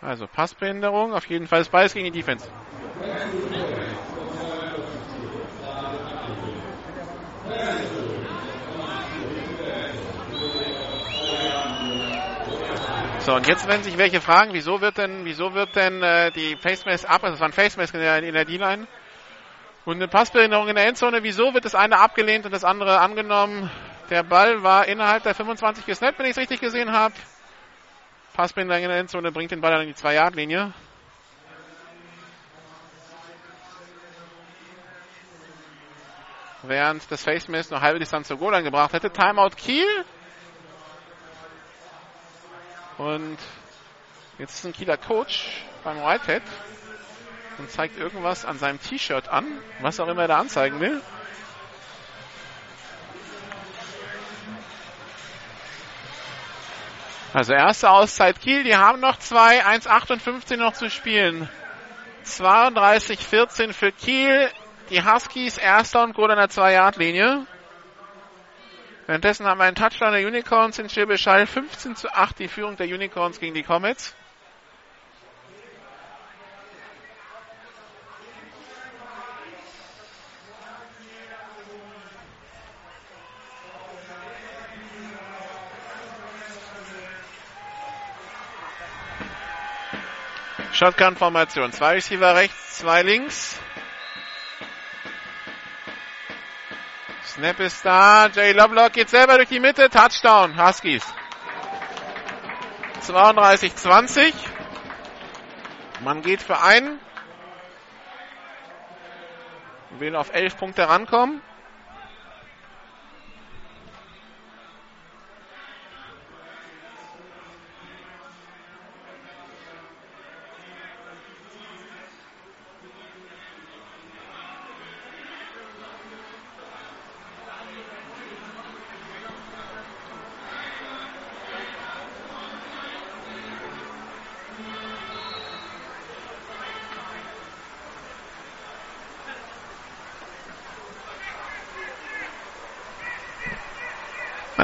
[0.00, 2.46] Also Passbehinderung, auf jeden Fall ist gegen die Defense.
[13.18, 16.56] So, und jetzt werden sich welche fragen, wieso wird denn, wieso wird denn äh, die
[16.56, 18.86] Face Mask ab, also es war ein Face Mask in der, der D-Line
[19.84, 23.70] und eine Passbehinderung in der Endzone, wieso wird das eine abgelehnt und das andere angenommen?
[24.08, 27.14] Der Ball war innerhalb der 25 gesnappt, wenn ich es richtig gesehen habe.
[28.38, 30.72] Passbinder in der Endzone bringt den Ball an die 2-Yard-Linie.
[36.62, 39.10] Während das Face Mist noch halbe Distanz zur Goal angebracht hätte.
[39.10, 39.88] Timeout Kiel.
[42.98, 43.38] Und
[44.38, 46.44] jetzt ist ein Kieler Coach beim Whitehead
[47.58, 49.46] und zeigt irgendwas an seinem T-Shirt an,
[49.80, 51.02] was auch immer er da anzeigen will.
[57.34, 61.48] Also erste Auszeit Kiel, die haben noch zwei, 1,58 noch zu spielen.
[62.24, 64.48] 32-14 für Kiel.
[64.90, 67.46] Die Huskies erster und Goal an der 2-Yard-Linie.
[69.06, 71.46] Währenddessen haben wir einen Touchdown der Unicorns in Schirbeschall.
[71.46, 74.14] 15 zu 8 die Führung der Unicorns gegen die Comets.
[90.78, 91.72] Shotgun-Formation.
[91.72, 93.58] Zwei Receiver rechts, zwei links.
[97.24, 98.28] Snap ist da.
[98.28, 99.90] Jay Lovelock geht selber durch die Mitte.
[99.90, 100.56] Touchdown.
[100.56, 101.02] Huskies.
[103.08, 104.32] 32-20.
[106.04, 107.00] Man geht für einen.
[109.98, 111.42] Will auf elf Punkte rankommen.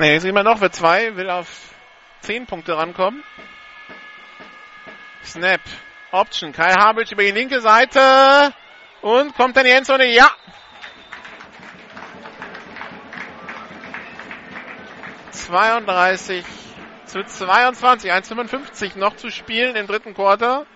[0.05, 1.49] Ah, ne, jetzt immer noch für zwei, will auf
[2.21, 3.25] zehn Punkte rankommen.
[5.25, 5.63] Snap.
[6.13, 6.53] Option.
[6.53, 8.53] Kai Habitsch über die linke Seite.
[9.01, 10.13] Und kommt dann die Endzone.
[10.13, 10.31] Ja.
[15.31, 16.45] Zweiunddreißig
[17.07, 18.13] zu 22.
[18.13, 20.67] 1,55 noch zu spielen im dritten Quarter.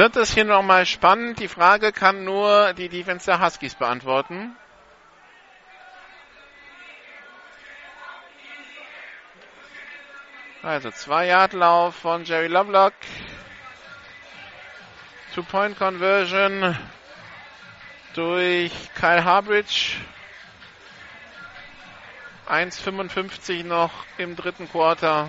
[0.00, 1.40] Wird es hier nochmal spannend?
[1.40, 4.56] Die Frage kann nur die Defense der Huskies beantworten.
[10.62, 12.94] Also zwei Yard Lauf von Jerry Lovelock.
[15.34, 16.74] Two-Point Conversion
[18.14, 19.96] durch Kyle Harbridge.
[22.48, 25.28] 1,55 noch im dritten Quarter.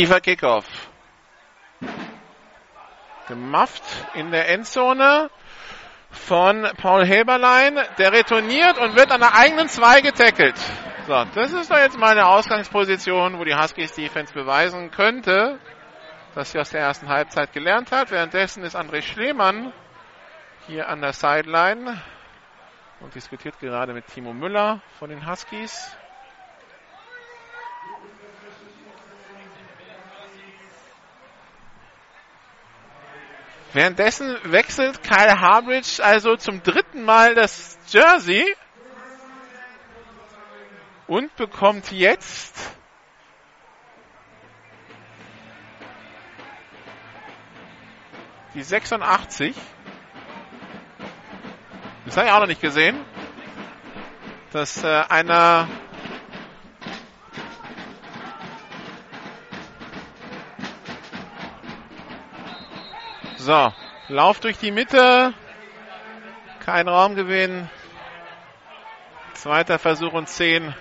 [0.00, 0.64] Tiefer Kickoff.
[3.28, 3.82] Gemafft
[4.14, 5.28] in der Endzone
[6.10, 7.78] von Paul Heberlein.
[7.98, 10.56] Der retourniert und wird an der eigenen zwei getackelt.
[11.06, 15.58] So, das ist doch jetzt mal eine Ausgangsposition, wo die Huskies Defense beweisen könnte,
[16.34, 18.10] dass sie aus der ersten Halbzeit gelernt hat.
[18.10, 19.70] Währenddessen ist André Schlemann
[20.66, 22.00] hier an der Sideline
[23.00, 25.94] und diskutiert gerade mit Timo Müller von den Huskies.
[33.72, 38.44] Währenddessen wechselt Kyle Harbridge also zum dritten Mal das Jersey
[41.06, 42.56] und bekommt jetzt
[48.54, 49.54] die 86.
[52.06, 53.04] Das habe ich auch noch nicht gesehen,
[54.50, 55.68] dass äh, einer
[63.50, 63.72] So,
[64.10, 65.34] Lauf durch die Mitte.
[66.60, 67.68] Kein Raumgewinn.
[69.34, 70.72] Zweiter Versuch und 10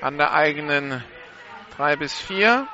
[0.00, 1.04] an der eigenen
[1.76, 2.66] 3 bis 4.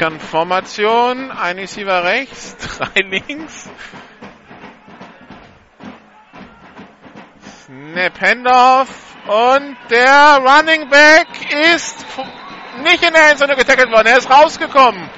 [0.00, 1.30] Shotgun-Formation.
[1.30, 3.68] Ein Receiver rechts, drei links.
[7.66, 8.88] Snap Handoff.
[9.26, 11.28] Und der Running Back
[11.74, 12.06] ist
[12.82, 14.08] nicht in der Endzone getackelt worden.
[14.08, 15.08] Er ist rausgekommen.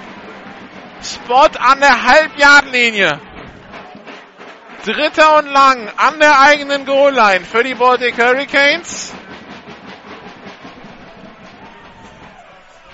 [1.03, 3.21] Spot an der Halbjahrlinie.
[4.85, 9.15] Dritter und lang an der eigenen Goal-Line für die Baltic Hurricanes.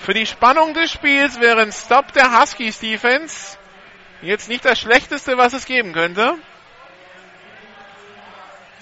[0.09, 3.59] Für die Spannung des Spiels wäre ein Stop der Huskies Defense
[4.23, 6.33] jetzt nicht das Schlechteste, was es geben könnte.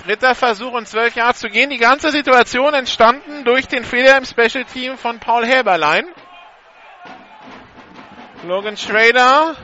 [0.06, 1.70] Dritter Versuch und zwölf Jahre zu gehen.
[1.70, 6.06] Die ganze Situation entstanden durch den Fehler im Special Team von Paul Helberlein.
[8.46, 9.58] Logan Schrader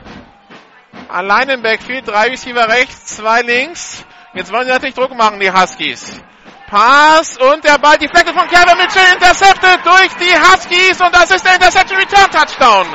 [1.08, 4.04] allein im Backfield, drei Receiver rechts, zwei links.
[4.34, 6.20] Jetzt wollen sie natürlich Druck machen, die Huskies.
[6.66, 11.30] Pass und der Ball, die Flecke von Kevin Mitchell intercepted durch die Huskies und das
[11.30, 12.86] ist der Interception Return Touchdown.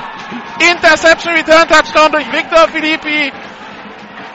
[0.59, 3.31] Interception Return Touchdown durch Victor Filippi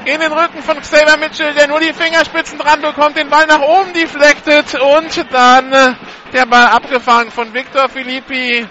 [0.04, 3.60] in den Rücken von Xavier Mitchell, der nur die Fingerspitzen dran bekommt, den Ball nach
[3.60, 5.94] oben deflected und dann äh,
[6.32, 8.66] der Ball abgefangen von Victor Filippi.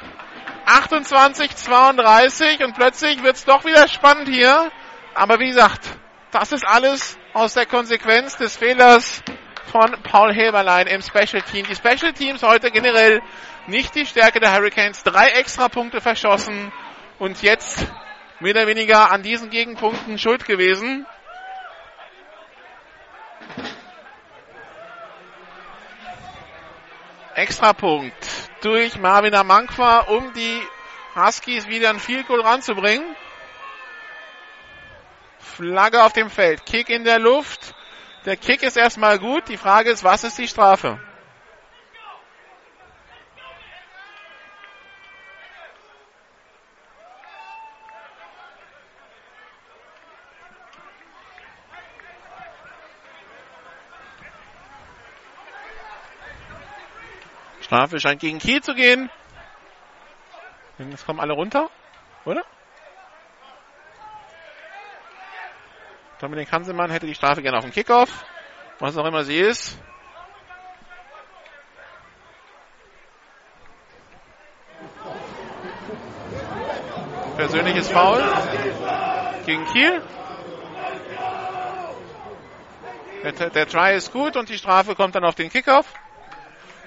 [0.66, 4.72] 28-32 und plötzlich wird es doch wieder spannend hier.
[5.14, 5.82] Aber wie gesagt,
[6.32, 9.22] das ist alles aus der Konsequenz des Fehlers
[9.72, 11.66] von Paul Heberlein im Special Team.
[11.68, 13.22] Die Special Teams heute generell
[13.68, 15.04] nicht die Stärke der Hurricanes.
[15.04, 16.72] Drei extra Punkte verschossen
[17.20, 17.88] und jetzt
[18.40, 21.06] mehr oder weniger an diesen Gegenpunkten schuld gewesen.
[27.36, 28.14] Extrapunkt
[28.62, 30.62] durch Marvin Amankwa, um die
[31.16, 33.16] Huskies wieder ein Field Goal ranzubringen.
[35.40, 37.76] Flagge auf dem Feld, Kick in der Luft.
[38.26, 39.50] Der Kick ist erstmal gut.
[39.50, 40.98] Die Frage ist, was ist die Strafe?
[57.62, 59.10] Strafe scheint gegen Kiel zu gehen.
[60.78, 61.70] Jetzt kommen alle runter,
[62.24, 62.44] oder?
[66.24, 68.24] Dominik Hansemann hätte die Strafe gerne auf dem Kickoff.
[68.80, 69.78] Was auch immer sie ist.
[77.36, 78.24] Persönliches Foul
[79.46, 80.02] gegen Kiel.
[83.24, 85.94] Der, der Try ist gut und die Strafe kommt dann auf den Kickoff.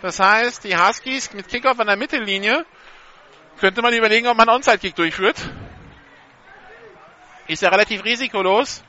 [0.00, 2.64] Das heißt, die Huskies mit Kickoff an der Mittellinie
[3.60, 5.36] könnte man überlegen, ob man Onside-Kick durchführt.
[7.48, 8.82] Ist ja relativ risikolos.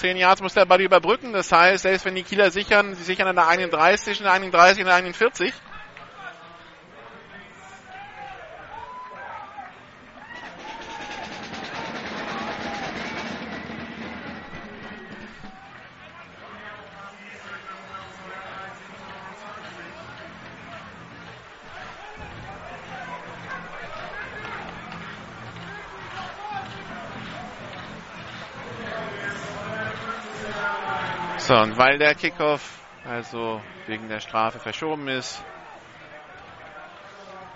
[0.00, 1.32] 10 Yards muss der Ball überbrücken.
[1.34, 4.80] Das heißt, selbst wenn die Kieler sichern, sie sichern an der 31, in der 31,
[4.80, 5.52] in der 41.
[31.50, 35.42] So, und weil der Kickoff also wegen der Strafe verschoben ist,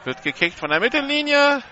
[0.03, 1.63] wird gekickt von der Mittellinie.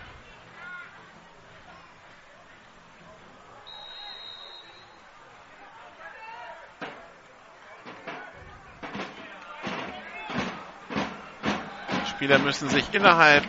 [11.91, 13.43] Die Spieler müssen sich innerhalb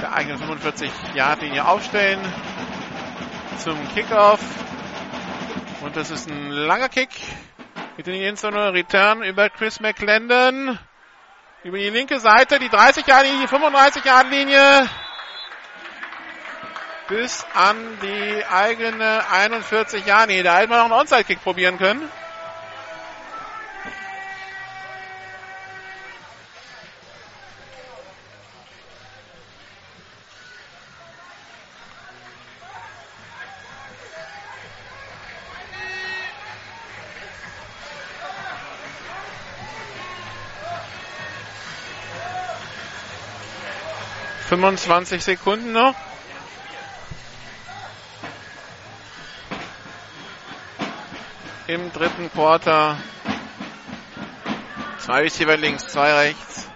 [0.00, 2.20] der eigenen 45-Yard-Linie aufstellen
[3.58, 4.40] zum Kickoff.
[5.82, 7.10] Und das ist ein langer Kick.
[7.98, 10.78] Mit in die Return über Chris McClendon.
[11.64, 14.88] Über die linke Seite, die 30 Jahre Linie, die 35 Jahre Linie.
[17.08, 20.44] Bis an die eigene 41 Jahre Linie.
[20.44, 22.08] Da hätte man noch einen Onside-Kick probieren können.
[44.48, 45.94] 25 Sekunden noch.
[51.66, 52.96] Im dritten Quarter
[55.08, 56.68] Zwei Receiver links, zwei rechts.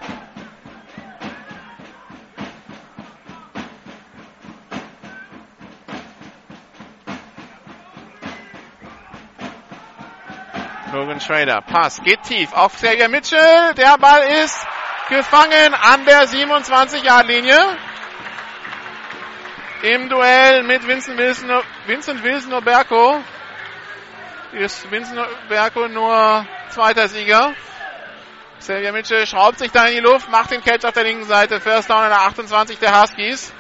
[10.93, 13.75] Logan Schrader, Pass, geht tief auf Xavier Mitchell.
[13.77, 14.67] Der Ball ist
[15.13, 17.59] gefangen an der 27-Yard-Linie.
[19.83, 21.51] Im Duell mit Vincent Wilson,
[21.87, 23.21] Vincent Wilson Oberko
[24.53, 27.53] ist Vincent Oberko nur zweiter Sieger.
[28.59, 31.61] Xavier Mitchell schraubt sich da in die Luft, macht den Catch auf der linken Seite.
[31.61, 33.53] First Down an der 28 der Huskies.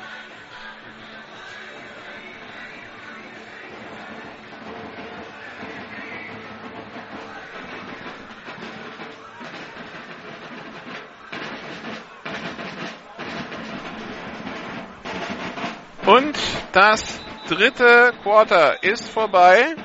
[16.07, 16.37] Und
[16.73, 19.77] das dritte Quarter ist vorbei.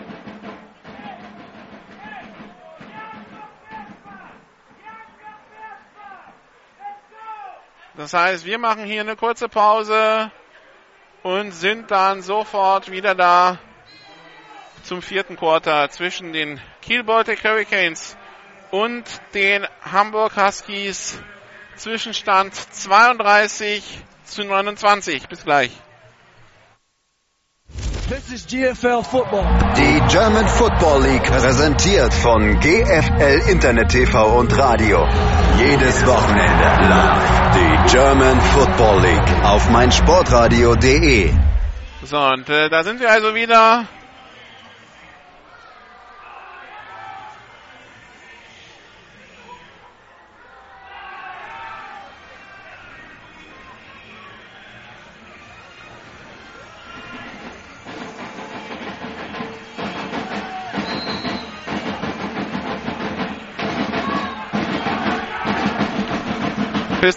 [7.96, 10.32] Das heißt, wir machen hier eine kurze Pause
[11.22, 13.60] und sind dann sofort wieder da
[14.82, 18.18] zum vierten Quarter zwischen den Kiel Baltic Hurricanes
[18.72, 19.04] und
[19.36, 21.22] den Hamburg Huskies.
[21.76, 25.28] Zwischenstand 32 zu 29.
[25.28, 25.72] Bis gleich.
[28.08, 29.44] This is GFL Football.
[29.76, 35.06] Die German Football League präsentiert von GFL Internet TV und Radio.
[35.58, 41.34] Jedes Wochenende live die German Football League auf meinsportradio.de.
[42.06, 43.86] So, und äh, da sind wir also wieder.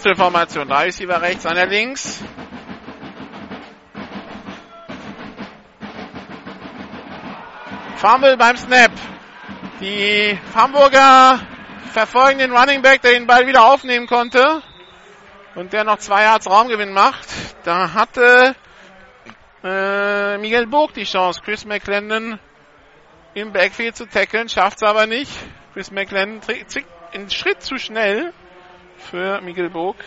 [0.01, 0.67] Pistol-Formation.
[0.67, 2.19] Drei Receiver rechts, einer links.
[7.97, 8.91] Fumble beim Snap.
[9.79, 11.39] Die Hamburger
[11.93, 14.63] verfolgen den Running Back, der den Ball wieder aufnehmen konnte.
[15.53, 17.27] Und der noch zwei Yards Raumgewinn macht.
[17.63, 18.55] Da hatte
[19.63, 22.39] äh, Miguel Burg die Chance, Chris McClendon
[23.35, 25.31] im Backfield zu tackeln, schafft es aber nicht.
[25.73, 28.33] Chris McClendon zickt einen Schritt zu schnell
[29.01, 29.97] für Miguel Burg.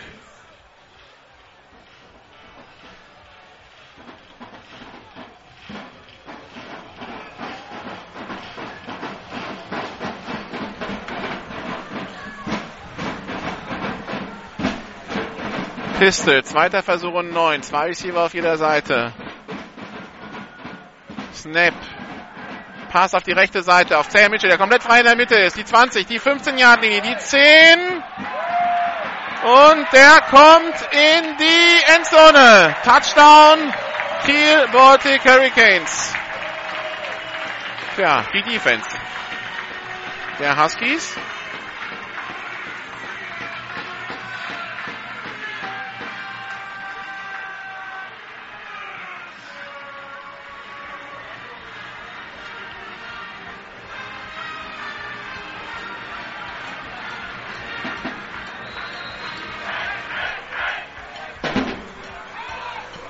[15.99, 17.63] Pistol, zweiter Versuch und neun.
[17.63, 19.13] Zwei Receiver auf jeder Seite.
[21.33, 21.73] Snap.
[22.91, 25.57] Pass auf die rechte Seite, auf Zay Mitchell, der komplett frei in der Mitte ist.
[25.57, 27.39] Die 20, die 15 Yard Linie, die 10.
[29.45, 32.75] Und der kommt in die Endzone.
[32.83, 33.71] Touchdown,
[34.25, 36.13] Kiel Baltic Hurricanes.
[37.95, 38.89] Tja, die Defense.
[40.39, 41.15] Der Huskies.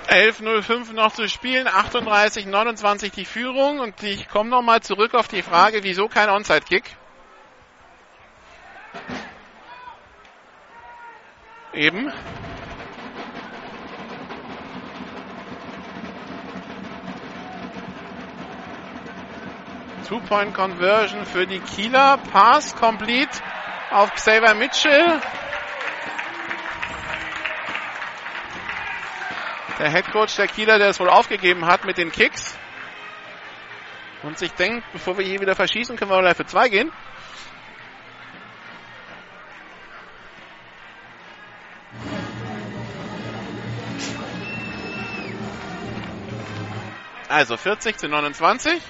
[0.07, 5.13] Elf null fünf noch zu spielen, 38, 29 die Führung und ich komme nochmal zurück
[5.13, 6.83] auf die Frage, wieso kein Onside-Kick?
[11.73, 12.11] Eben.
[20.07, 22.17] Two-Point-Conversion für die Kieler.
[22.31, 23.41] Pass complete
[23.91, 25.19] auf Xavier Mitchell.
[29.79, 32.57] Der Headcoach der Kieler, der es wohl aufgegeben hat mit den Kicks.
[34.23, 36.91] Und sich denkt, bevor wir hier wieder verschießen, können wir mal für zwei gehen.
[47.27, 48.81] Also 40 zu 29.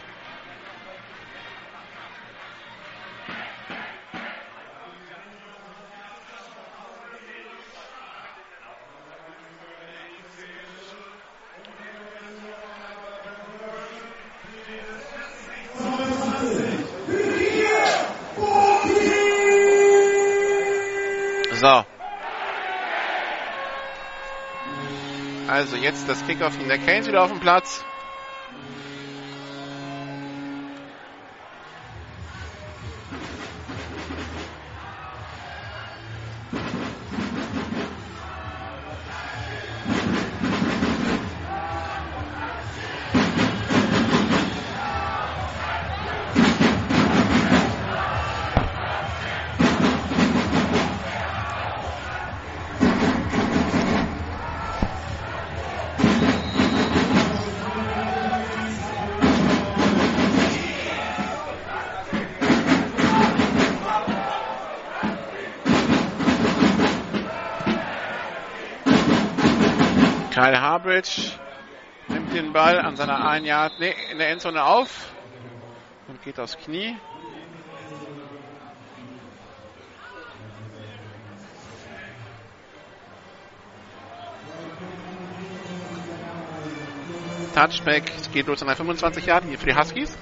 [21.66, 21.84] So.
[25.48, 27.84] Also jetzt das Kickoff in der Canes wieder auf dem Platz.
[70.36, 71.32] Kyle Harbridge
[72.10, 75.14] nimmt den Ball an seiner 1 Yard nee, in der Endzone auf
[76.10, 76.98] und geht aufs Knie.
[87.54, 88.04] Touchback
[88.34, 90.18] geht los an der 25 Yard hier für die Huskies.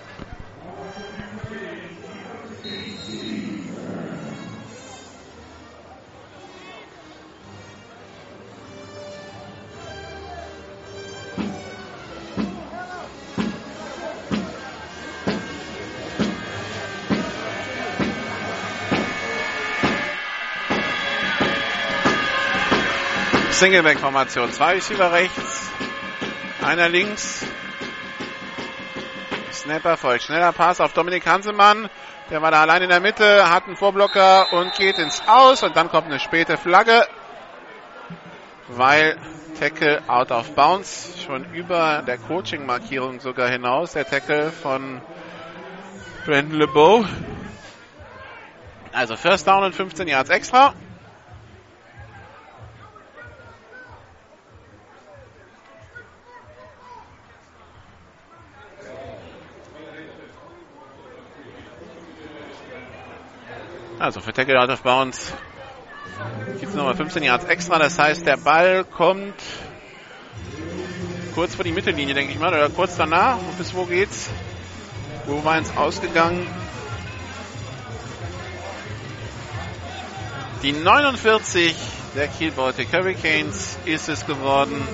[23.64, 24.52] Singleback-Formation.
[24.52, 25.72] Zwei Receiver rechts,
[26.62, 27.46] einer links.
[29.54, 30.24] Snapper folgt.
[30.24, 31.90] Schneller Pass auf Dominik Hansemann.
[32.30, 35.64] Der war da allein in der Mitte, hat einen Vorblocker und geht ins Aus.
[35.64, 37.08] Und dann kommt eine späte Flagge,
[38.68, 39.18] weil
[39.58, 41.24] Tackle out of bounds.
[41.26, 43.94] Schon über der Coaching-Markierung sogar hinaus.
[43.94, 45.00] Der Tackle von
[46.26, 47.06] Brandon LeBeau.
[48.92, 50.74] Also First Down und 15 Yards extra.
[64.04, 65.32] Also für Tackle out of bounds
[66.60, 67.80] gibt es nochmal 15 Yards extra.
[67.80, 69.34] Das heißt, der Ball kommt
[71.34, 73.38] kurz vor die Mittellinie, denke ich mal, oder kurz danach.
[73.58, 74.30] Bis wo geht's?
[75.26, 76.46] Wo war es ausgegangen?
[80.64, 81.74] Die 49
[82.14, 84.86] der Kiel Baltic Hurricanes ist es geworden.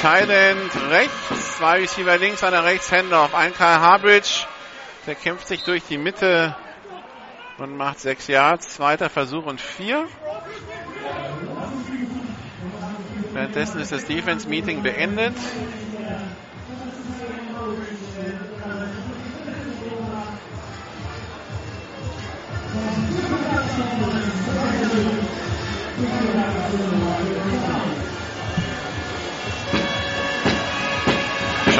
[0.00, 3.34] Thailand rechts, zwei Receiver links, einer rechts, Handoff.
[3.34, 4.46] Ein Karl Harbridge,
[5.06, 6.56] der kämpft sich durch die Mitte
[7.58, 8.68] und macht sechs Yards.
[8.68, 10.08] Zweiter Versuch und vier.
[13.34, 15.34] Währenddessen ist das Defense Meeting beendet.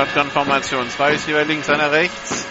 [0.01, 0.89] Shotgun-Formation.
[0.89, 2.47] Zwei ist hier links, einer rechts.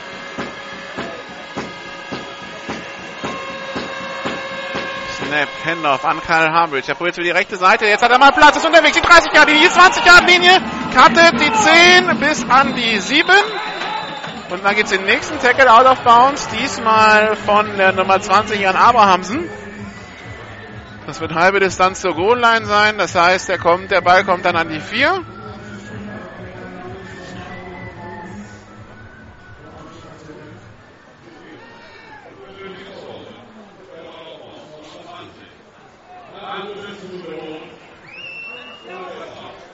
[5.17, 6.89] Snap, Handoff an Karl Hambridge.
[6.89, 7.85] Er probiert über die rechte Seite.
[7.85, 8.95] Jetzt hat er mal Platz, ist unterwegs.
[8.95, 10.61] Die 30 Grad Linie, 20 Grad Linie.
[10.95, 13.27] Cuttet die 10 bis an die 7.
[14.51, 16.47] Und dann geht's den nächsten Tackle out of bounds.
[16.49, 19.49] Diesmal von der Nummer 20 Jan Abrahamsen.
[21.07, 22.99] Das wird halbe Distanz zur Goal-Line sein.
[22.99, 25.25] Das heißt, der kommt, der Ball kommt dann an die 4.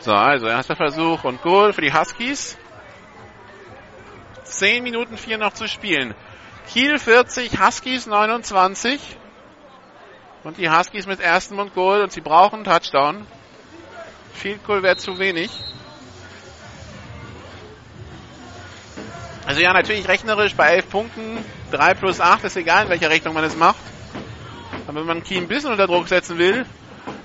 [0.05, 2.59] So, also erster Versuch und Goal für die Huskies.
[4.43, 6.13] 10 Minuten 4 noch zu spielen.
[6.71, 9.01] Kiel 40, Huskies 29.
[10.43, 13.25] Und die Huskies mit erstem und Goal und sie brauchen einen Touchdown.
[14.35, 15.49] Field Goal wäre zu wenig.
[19.47, 23.33] Also ja, natürlich rechnerisch bei 11 Punkten, 3 plus 8, ist egal in welcher Rechnung
[23.33, 23.81] man es macht.
[24.85, 26.63] Aber wenn man Kiel ein bisschen unter Druck setzen will,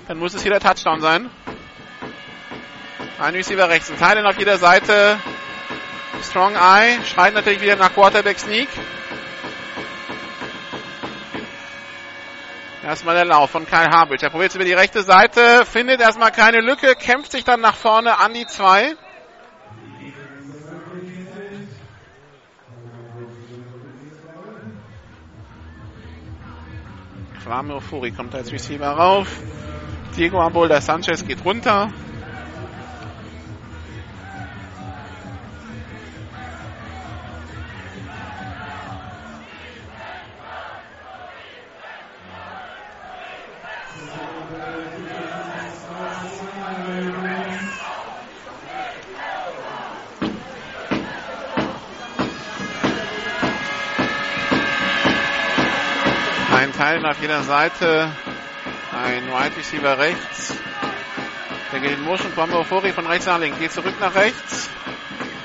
[0.08, 1.28] dann muss es hier der Touchdown sein.
[3.20, 5.18] Ein Receiver rechts, ein Teil auf jeder Seite.
[6.22, 8.70] Strong Eye, schreit natürlich wieder nach Quarterback Sneak.
[12.82, 14.24] Erstmal der Lauf von Kyle Harbridge.
[14.24, 17.74] Er probiert es über die rechte Seite, findet erstmal keine Lücke, kämpft sich dann nach
[17.74, 18.94] vorne an die zwei.
[27.44, 29.28] Kwame Furi kommt als Receiver rauf.
[30.16, 31.92] Diego Abolda Sanchez geht runter.
[56.80, 58.10] Teil auf jeder Seite.
[58.90, 60.54] Ein Wide Receiver rechts.
[61.70, 62.32] Der geht in Motion.
[62.64, 63.58] Furi von rechts nach links.
[63.58, 64.70] Geht zurück nach rechts.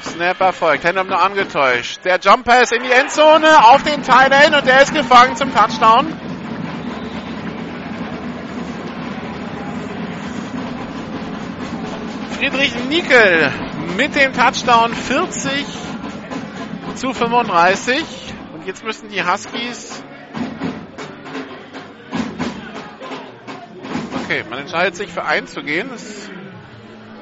[0.01, 0.85] Snapper folgt.
[0.85, 1.99] Händler nur angetäuscht.
[2.05, 6.07] Der Jump Pass in die Endzone auf den Teil und der ist gefangen zum Touchdown.
[12.39, 13.51] Friedrich Nickel
[13.97, 15.65] mit dem Touchdown 40
[16.95, 18.05] zu 35.
[18.53, 20.01] Und jetzt müssen die Huskies.
[24.25, 25.87] Okay, man entscheidet sich für einzugehen.
[25.91, 26.31] Das,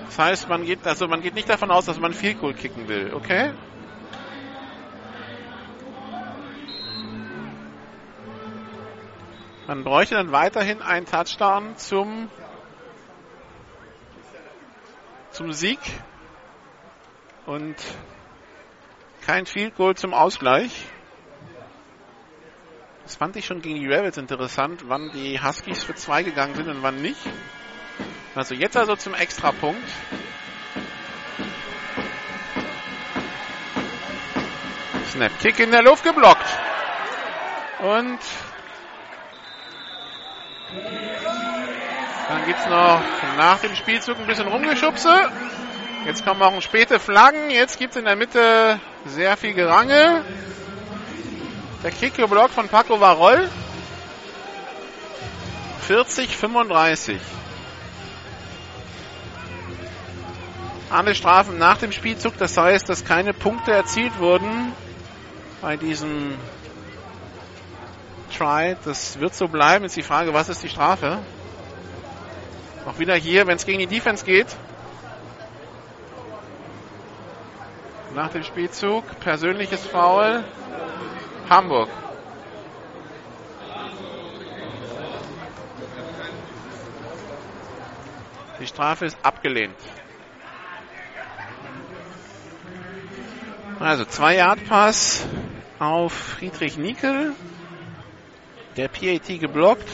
[0.06, 2.88] das heißt, man geht, also man geht nicht davon aus, dass man viel Goal kicken
[2.88, 3.52] will, okay?
[9.68, 12.30] Man bräuchte dann weiterhin einen Touchdown zum,
[15.32, 15.80] zum Sieg
[17.46, 17.76] und
[19.26, 20.86] kein Field Goal zum Ausgleich.
[23.04, 26.70] Das fand ich schon gegen die Rebels interessant, wann die Huskies für zwei gegangen sind
[26.70, 27.20] und wann nicht.
[28.34, 29.90] Also jetzt also zum Extrapunkt.
[35.12, 36.48] Snap Kick in der Luft geblockt.
[37.80, 38.20] Und
[42.30, 43.02] dann gibt es noch
[43.38, 45.30] nach dem Spielzug ein bisschen Rumgeschubse.
[46.06, 47.52] Jetzt kommen auch späte Flaggen.
[47.52, 50.24] Jetzt gibt es in der Mitte sehr viel Gerange.
[51.84, 53.50] Der Kick geblockt von Paco Varol.
[55.82, 57.20] 40, 35.
[60.90, 64.72] Alle Strafen nach dem Spielzug, das heißt, dass keine Punkte erzielt wurden
[65.62, 66.38] bei diesem
[68.38, 68.78] Try.
[68.86, 69.84] Das wird so bleiben.
[69.84, 71.20] Jetzt die Frage, was ist die Strafe?
[72.86, 74.48] Auch wieder hier, wenn es gegen die Defense geht.
[78.16, 80.46] Nach dem Spielzug, persönliches Foul.
[81.50, 81.90] Hamburg.
[88.60, 89.76] Die Strafe ist abgelehnt.
[93.80, 95.26] Also zwei Yard Pass
[95.80, 97.36] auf Friedrich Nickel.
[98.78, 99.88] Der PAT geblockt.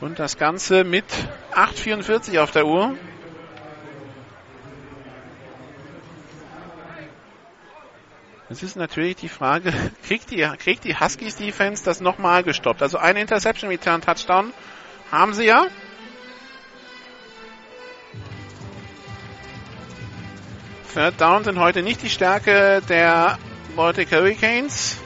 [0.00, 1.04] Und das Ganze mit
[1.52, 2.96] 8,44 auf der Uhr.
[8.52, 9.72] Es ist natürlich die Frage,
[10.06, 12.82] kriegt die, kriegt die Huskies Defense das nochmal gestoppt?
[12.82, 14.52] Also eine Interception Return Touchdown
[15.10, 15.68] haben sie ja.
[20.92, 23.38] Third Down sind heute nicht die Stärke der
[23.74, 25.01] Baltic Hurricanes.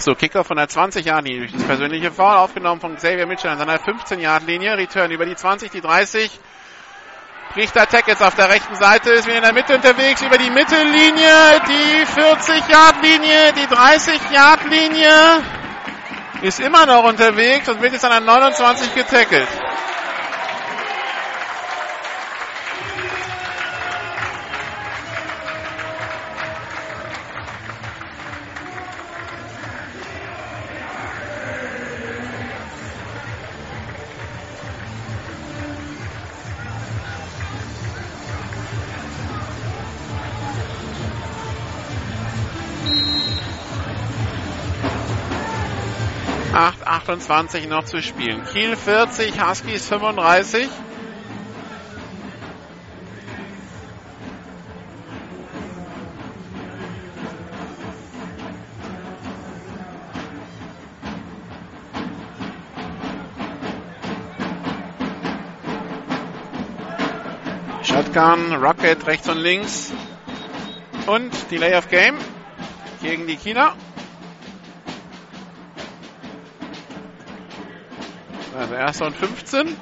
[0.00, 3.58] Ach so, Kicker von der 20-Yard-Linie durch das persönliche Foul aufgenommen von Xavier Mitchell an
[3.58, 4.78] seiner 15-Yard-Linie.
[4.78, 6.40] Return über die 20, die 30.
[7.52, 10.38] Bricht der Tag jetzt auf der rechten Seite, ist wieder in der Mitte unterwegs, über
[10.38, 15.42] die Mittellinie, die 40-Yard-Linie, die 30-Yard-Linie.
[16.40, 19.48] Ist immer noch unterwegs und wird jetzt an der 29 getackelt.
[47.10, 48.44] 28 noch zu spielen.
[48.52, 50.68] Kiel 40, Huskies 35.
[67.82, 69.92] Shotgun, Rocket rechts und links.
[71.08, 72.18] Und Delay of Game
[73.02, 73.74] gegen die Kieler.
[78.58, 79.76] Also erster und 15.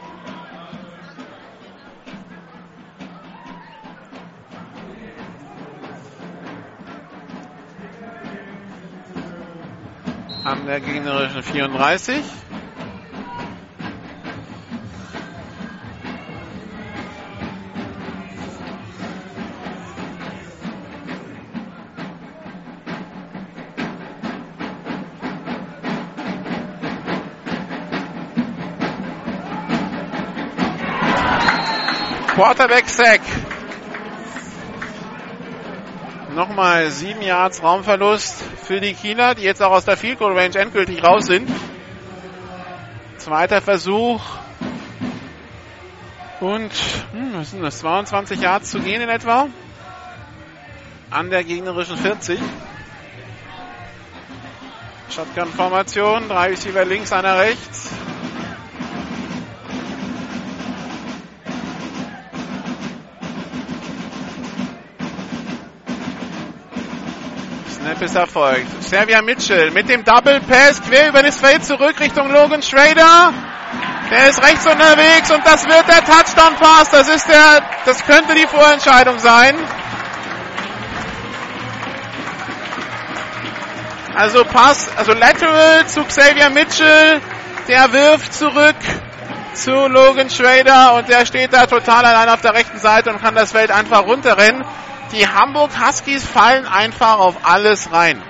[10.45, 12.23] An der gegnerischen 34.
[32.39, 33.21] Quarterback-Sack.
[36.37, 40.57] Nochmal sieben Yards Raumverlust für die Kieler, die jetzt auch aus der Field Goal Range
[40.57, 41.51] endgültig raus sind.
[43.17, 44.21] Zweiter Versuch.
[46.39, 46.71] Und
[47.11, 47.81] hm, was sind das?
[47.81, 49.49] 22 Yards zu gehen in etwa.
[51.11, 52.39] An der gegnerischen 40.
[55.11, 56.29] Shotgun-Formation.
[56.29, 57.98] Drei Receiver links, einer rechts.
[68.01, 68.85] Ist erfolgt.
[68.85, 73.33] Servia Mitchell mit dem Double Pass quer über das Feld zurück Richtung Logan Schrader.
[74.09, 76.91] Der ist rechts unterwegs und das wird der Touchdown Pass.
[76.91, 79.57] Das ist der, das könnte die Vorentscheidung sein.
[84.15, 87.21] Also Pass, also Lateral zu Xavier Mitchell.
[87.67, 88.77] Der wirft zurück
[89.55, 93.35] zu Logan Schrader und der steht da total allein auf der rechten Seite und kann
[93.35, 94.65] das Feld einfach runterrennen.
[95.13, 98.23] Die Hamburg Huskies fallen einfach auf alles rein.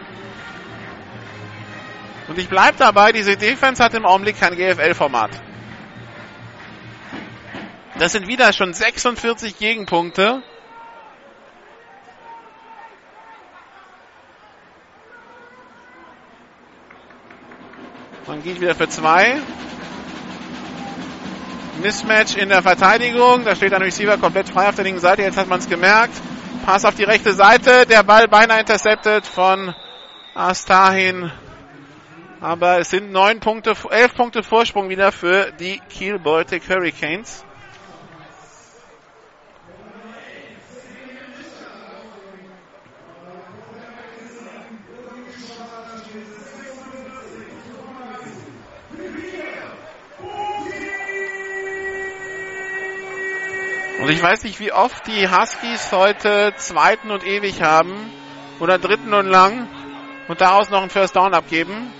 [2.29, 5.31] Und ich bleibe dabei, diese Defense hat im Augenblick kein GFL-Format.
[7.99, 10.43] Das sind wieder schon 46 Gegenpunkte.
[18.27, 19.41] Man geht wieder für zwei.
[21.83, 23.45] Mismatch in der Verteidigung.
[23.45, 25.23] Da steht ein Receiver komplett frei auf der linken Seite.
[25.23, 26.15] Jetzt hat man es gemerkt.
[26.65, 27.87] Pass auf die rechte Seite.
[27.87, 29.75] Der Ball beinahe intercepted von
[30.35, 31.31] Astahin.
[32.41, 37.45] Aber es sind neun Punkte, elf Punkte Vorsprung wieder für die Kiel Baltic Hurricanes.
[53.99, 58.13] Und ich weiß nicht, wie oft die Huskies heute zweiten und ewig haben
[58.61, 59.69] oder dritten und lang
[60.29, 61.93] und daraus noch einen First Down abgeben.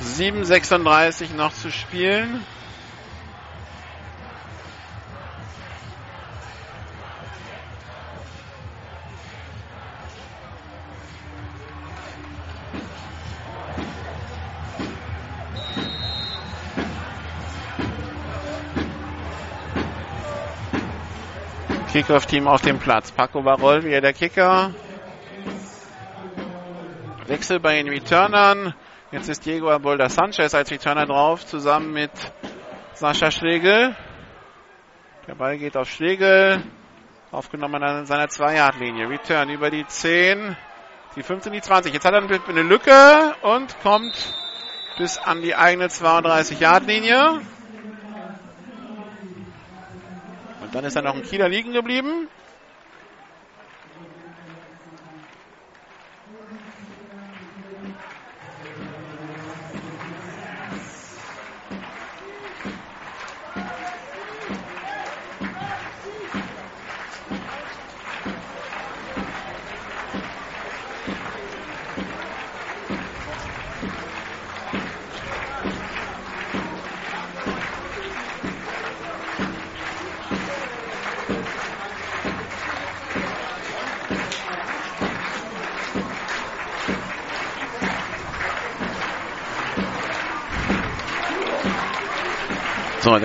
[0.00, 2.44] Sieben sechsunddreißig noch zu spielen.
[22.00, 23.12] Kickoff-Team auf dem Platz.
[23.12, 24.72] Paco Barol wieder der Kicker.
[27.26, 28.72] Wechsel bei den Returnern.
[29.12, 32.10] Jetzt ist Diego Abolda Sanchez als Returner drauf, zusammen mit
[32.94, 33.94] Sascha Schlegel.
[35.26, 36.62] Der Ball geht auf Schlegel.
[37.32, 39.10] Aufgenommen an seiner 2-Yard-Linie.
[39.10, 40.56] Return über die 10,
[41.16, 41.92] die 15, die 20.
[41.92, 44.34] Jetzt hat er eine Lücke und kommt
[44.96, 47.42] bis an die eigene 32-Yard-Linie.
[50.59, 52.28] Und dann ist da noch ein Kieler liegen geblieben.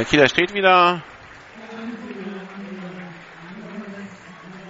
[0.06, 1.02] Der Kieler steht wieder.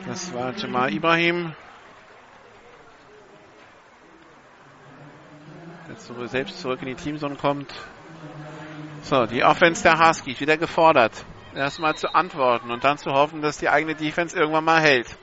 [0.07, 1.53] Das war Jamal Ibrahim.
[5.89, 7.73] Der selbst zurück in die Teamzone kommt.
[9.01, 11.25] So, die Offense der Huskies wieder gefordert.
[11.53, 15.17] Erstmal zu antworten und dann zu hoffen, dass die eigene Defense irgendwann mal hält.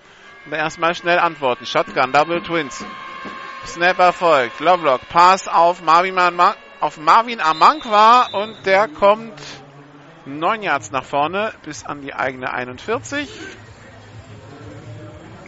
[0.44, 1.64] Und erstmal schnell antworten.
[1.64, 2.84] Shotgun, Double Twins.
[3.64, 4.60] Snapper folgt.
[4.60, 5.08] Lovelock.
[5.08, 6.18] Pass auf Marvin,
[6.80, 9.40] auf Marvin Amankwa und der kommt
[10.24, 13.28] 9 Yards nach vorne bis an die eigene 41.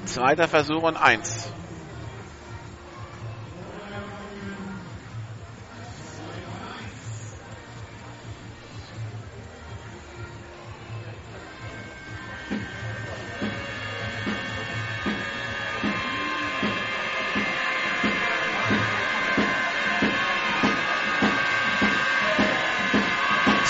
[0.07, 1.53] Zweiter Versuch und 1.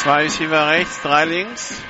[0.05, 1.83] Zwei Receiver rechts, drei links.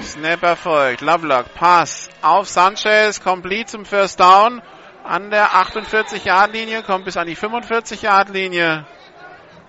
[0.00, 1.02] Snap erfolgt.
[1.02, 4.62] Lovelock, Pass auf Sanchez, complete zum First Down.
[5.04, 8.86] An der 48-Yard-Linie, kommt bis an die 45-Yard-Linie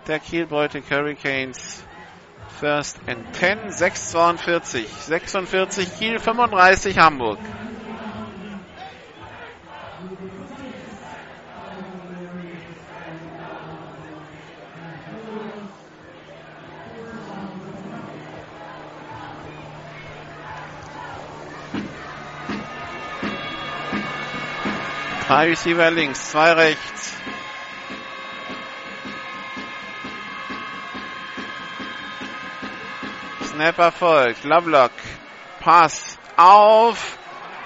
[0.08, 1.84] der Kiel Baltic Hurricanes.
[2.58, 4.86] First and 10, 6,42.
[5.08, 7.40] 46 Kiel, 35 Hamburg.
[25.28, 27.14] Drei Receiver links, zwei rechts.
[33.48, 34.44] Snap erfolgt.
[34.44, 34.92] Lovelock.
[35.62, 37.18] Pass auf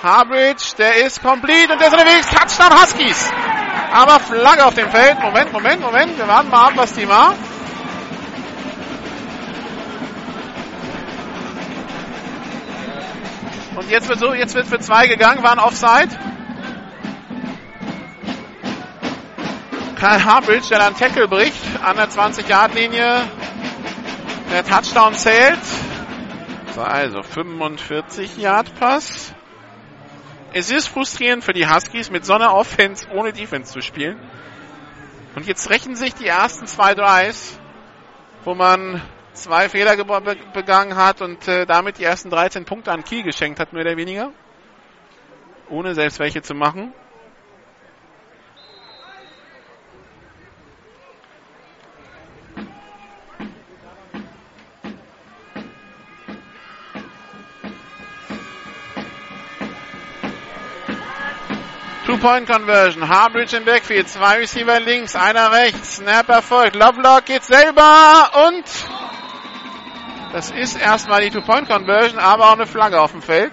[0.01, 0.75] Harbridge.
[0.77, 2.29] Der ist complete und der ist unterwegs.
[2.29, 3.29] Touchdown Huskies.
[3.91, 5.19] Aber Flagge auf dem Feld.
[5.19, 6.17] Moment, Moment, Moment.
[6.17, 7.35] Wir warten mal ab, was die war.
[13.75, 16.38] Und jetzt wird so, jetzt wird für zwei gegangen, war ein Offside.
[19.99, 23.21] Kyle Harbridge, der dann Tackle bricht an der 20-Yard-Linie.
[24.49, 25.59] Der Touchdown zählt.
[26.73, 29.33] So, also 45 Yard Pass.
[30.53, 34.17] Es ist frustrierend für die Huskies, mit so einer Offense ohne Defense zu spielen.
[35.35, 37.59] Und jetzt rächen sich die ersten zwei Drives,
[38.45, 39.01] wo man
[39.33, 39.97] zwei Fehler
[40.53, 43.97] begangen hat und äh, damit die ersten 13 Punkte an Kiel geschenkt hat, mehr oder
[43.97, 44.31] weniger.
[45.69, 46.93] Ohne selbst welche zu machen.
[62.09, 63.07] Two-Point-Conversion.
[63.07, 64.09] Harbridge im Backfield.
[64.09, 65.97] Zwei Receiver links, einer rechts.
[65.97, 66.75] Snap erfolgt.
[66.75, 68.63] Lovelock geht selber und
[70.33, 73.51] das ist erstmal die Two-Point-Conversion, aber auch eine Flagge auf dem Feld.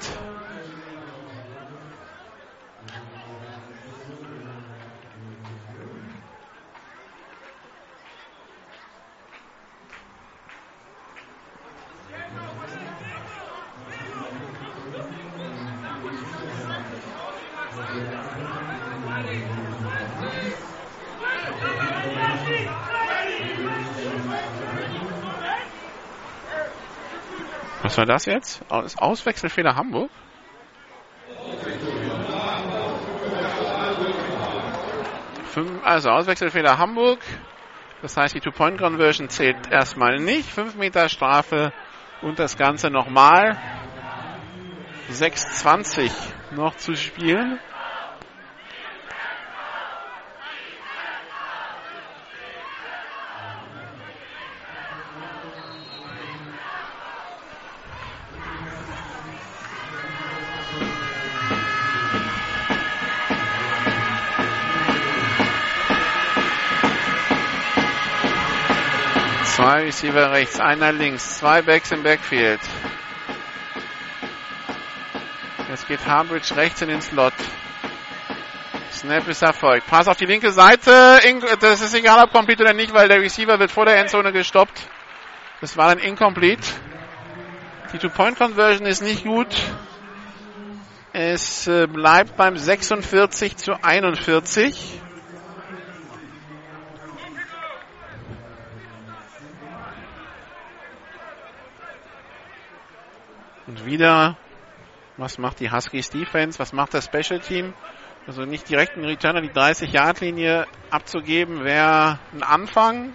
[27.96, 28.60] Was war das jetzt?
[28.68, 30.10] Aus Auswechselfehler Hamburg?
[35.82, 37.20] also Auswechselfehler Hamburg.
[38.02, 40.50] Das heißt, die Two-Point-Conversion zählt erstmal nicht.
[40.50, 41.72] 5 Meter Strafe
[42.20, 43.56] und das Ganze nochmal.
[45.10, 46.10] 6,20
[46.54, 47.58] noch zu spielen.
[69.96, 72.60] Receiver rechts, einer links, zwei Backs im Backfield.
[75.70, 77.32] Jetzt geht Harbridge rechts in den Slot.
[78.92, 79.86] Snap ist erfolgt.
[79.86, 81.18] Pass auf die linke Seite.
[81.60, 84.86] Das ist egal, ob complete oder nicht, weil der Receiver wird vor der Endzone gestoppt.
[85.62, 86.68] Das war dann incomplete.
[87.94, 89.56] Die Two-Point-Conversion ist nicht gut.
[91.14, 95.00] Es äh, bleibt beim 46 zu 41.
[103.66, 104.36] Und wieder,
[105.16, 106.58] was macht die Huskies Defense?
[106.58, 107.74] Was macht das Special Team?
[108.26, 113.12] Also nicht direkt einen Returner die 30-Yard-Linie abzugeben, wäre ein Anfang.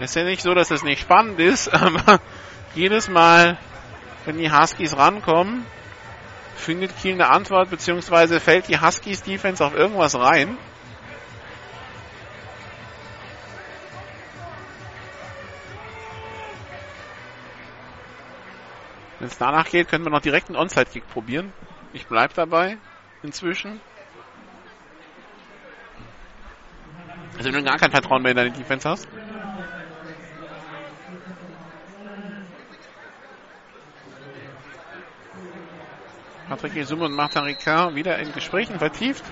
[0.00, 2.20] Ist ja nicht so, dass es nicht spannend ist, aber
[2.74, 3.58] jedes Mal,
[4.24, 5.66] wenn die Huskies rankommen,
[6.56, 10.56] findet Kiel eine Antwort, beziehungsweise fällt die Huskies Defense auf irgendwas rein.
[19.20, 21.52] Wenn es danach geht, können wir noch direkt einen Onside-Kick probieren.
[21.92, 22.78] Ich bleib dabei
[23.22, 23.80] inzwischen.
[27.36, 29.06] Also wenn du gar kein Vertrauen mehr in deine Defense hast.
[36.48, 39.22] Patrick Isume und Martin Ricard wieder in Gesprächen vertieft.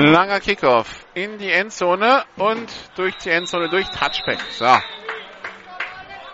[0.00, 4.40] Langer Kickoff in die Endzone und durch die Endzone durch Touchback.
[4.52, 4.78] So.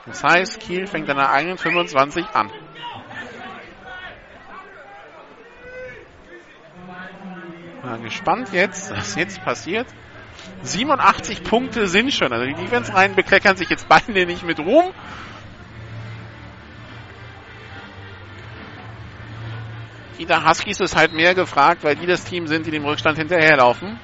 [0.07, 2.53] Das heißt, Kiel fängt an der eigenen 25 an.
[7.83, 9.87] Mal gespannt jetzt, was jetzt passiert.
[10.63, 12.33] 87 Punkte sind schon.
[12.33, 14.93] Also die Defense-Reihen bekleckern sich jetzt beide nicht mit Ruhm.
[20.19, 23.99] Ida Huskies ist halt mehr gefragt, weil die das Team sind, die dem Rückstand hinterherlaufen.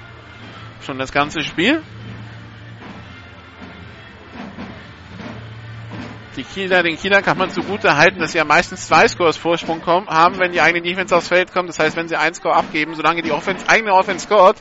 [0.84, 1.82] Schon das ganze Spiel.
[6.36, 9.82] Die Kieler, den Kieler kann man zugute halten, dass sie ja meistens zwei Scores Vorsprung
[9.82, 11.68] kommen, haben, wenn die eigene Defense aufs Feld kommt.
[11.68, 14.57] Das heißt, wenn sie einen Score abgeben, solange die Offense, eigene Offense scoret,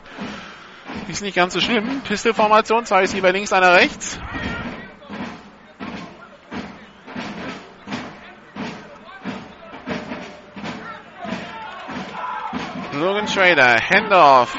[1.08, 2.02] ist nicht ganz so schlimm.
[2.02, 4.18] Pistol-Formation, zwei ist hier links, einer rechts.
[12.92, 14.54] Logan Schrader, Handoff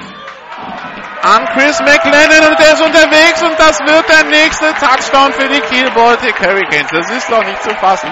[1.24, 5.62] an Chris McLennan und der ist unterwegs und das wird der nächste Touchdown für die
[5.62, 6.92] Kiel Baltic Hurricanes.
[6.92, 8.10] Das ist doch nicht zu fassen.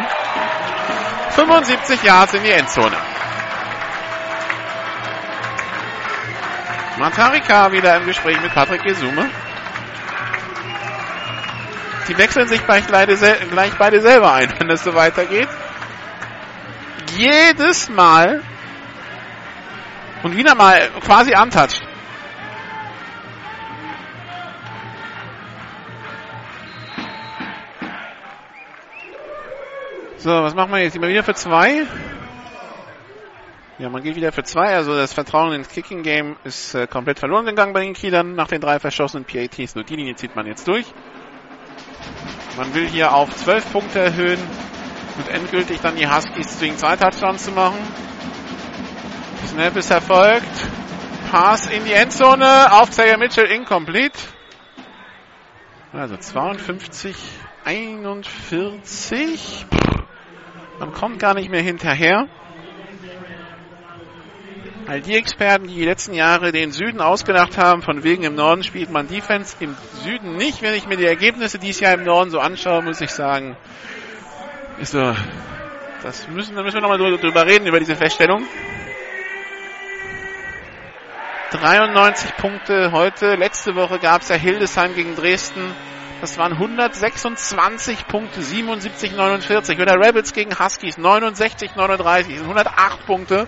[1.31, 2.95] 75 Yards in die Endzone.
[6.99, 9.29] Matarika wieder im Gespräch mit Patrick Gesume.
[12.07, 15.49] Die wechseln sich gleich, gleich beide selber ein, wenn es so weitergeht.
[17.17, 18.41] Jedes Mal
[20.23, 21.81] und wieder mal quasi untouched.
[30.17, 30.95] So, was machen wir jetzt?
[30.95, 31.87] Immer wieder für zwei?
[33.79, 34.75] Ja, man geht wieder für zwei.
[34.75, 38.47] Also das Vertrauen ins Kicking Game ist äh, komplett verloren gegangen bei den Kielern nach
[38.47, 39.73] den drei verschossenen PATs.
[39.73, 40.85] Nur die Linie zieht man jetzt durch.
[42.55, 44.39] Man will hier auf zwölf Punkte erhöhen
[45.17, 47.79] und endgültig dann die Huskies zwingen, zwei Touchdowns zu machen.
[49.47, 50.69] Snap ist erfolgt.
[51.31, 54.19] Pass in die Endzone auf Xavier Mitchell incomplete.
[55.93, 57.15] Also 52,
[57.65, 59.65] 41.
[60.79, 62.27] Man kommt gar nicht mehr hinterher.
[64.87, 68.63] All die Experten, die die letzten Jahre den Süden ausgedacht haben, von wegen im Norden
[68.63, 70.61] spielt man Defense, im Süden nicht.
[70.61, 73.55] Wenn ich mir die Ergebnisse dieses Jahr im Norden so anschaue, muss ich sagen,
[74.79, 75.13] ist so,
[76.03, 78.43] das müssen, da müssen wir nochmal drüber reden, über diese Feststellung.
[81.51, 83.35] 93 Punkte heute.
[83.35, 85.75] Letzte Woche gab es ja Hildesheim gegen Dresden.
[86.21, 89.79] Das waren 126 Punkte, 77, 49.
[89.79, 92.35] Oder Rebels gegen Huskies, 69, 39.
[92.35, 93.47] Das sind 108 Punkte.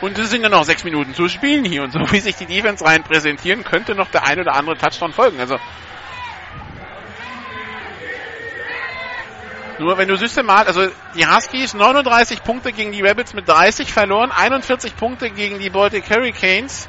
[0.00, 1.82] Und es sind ja noch sechs Minuten zu spielen hier.
[1.82, 5.12] Und so wie sich die Defense rein präsentieren, könnte noch der ein oder andere Touchdown
[5.12, 5.40] folgen.
[5.40, 5.58] Also
[9.78, 14.32] Nur wenn du systematisch, also die Huskies 39 Punkte gegen die Rabbits mit 30 verloren,
[14.32, 16.88] 41 Punkte gegen die Baltic Hurricanes.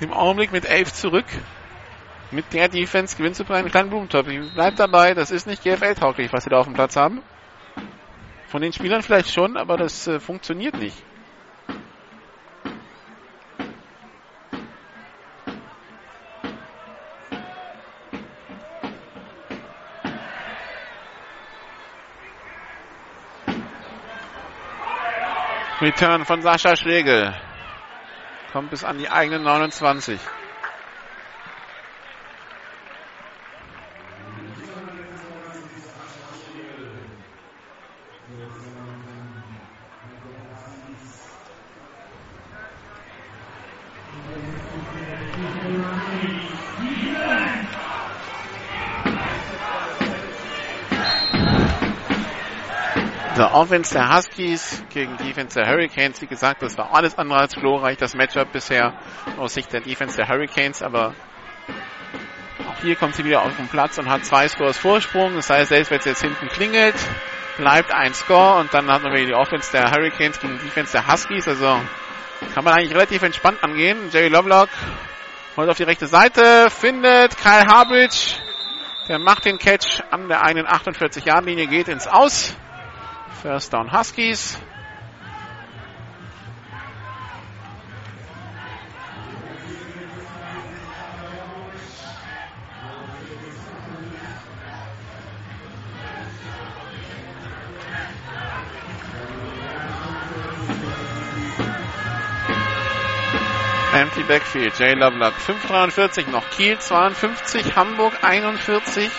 [0.00, 1.26] Im Augenblick mit 11 zurück.
[2.30, 4.28] Mit der Defense gewinnst du einen kleinen Blumentopf.
[4.28, 7.22] Ich bleib dabei, das ist nicht GFL-tauglich, was sie da auf dem Platz haben.
[8.48, 10.96] Von den Spielern vielleicht schon, aber das äh, funktioniert nicht.
[25.82, 27.34] Return von Sascha Schlegel.
[28.52, 30.20] Kommt bis an die eigenen 29.
[53.72, 56.20] Offense der Huskies gegen Defense der Hurricanes.
[56.20, 58.92] Wie gesagt, das war alles andere als glorreich, das Matchup bisher
[59.38, 60.82] aus Sicht der Defense der Hurricanes.
[60.82, 61.14] Aber
[62.68, 65.36] auch hier kommt sie wieder auf den Platz und hat zwei Scores Vorsprung.
[65.36, 66.96] Das heißt, selbst wenn es jetzt hinten klingelt,
[67.56, 70.92] bleibt ein Score und dann hat man wieder die Offense der Hurricanes gegen die Defense
[70.92, 71.48] der Huskies.
[71.48, 71.80] Also
[72.52, 73.96] kann man eigentlich relativ entspannt angehen.
[74.12, 74.68] Jerry Lovelock
[75.56, 78.34] holt auf die rechte Seite, findet Kyle Harbridge.
[79.08, 82.54] Der macht den Catch an der einen 48-Yard-Linie, geht ins Aus.
[83.42, 84.56] First down Huskies.
[103.92, 109.10] Empty Backfield, Jay Lovelock 5,43 noch, Kiel 52, Hamburg 41.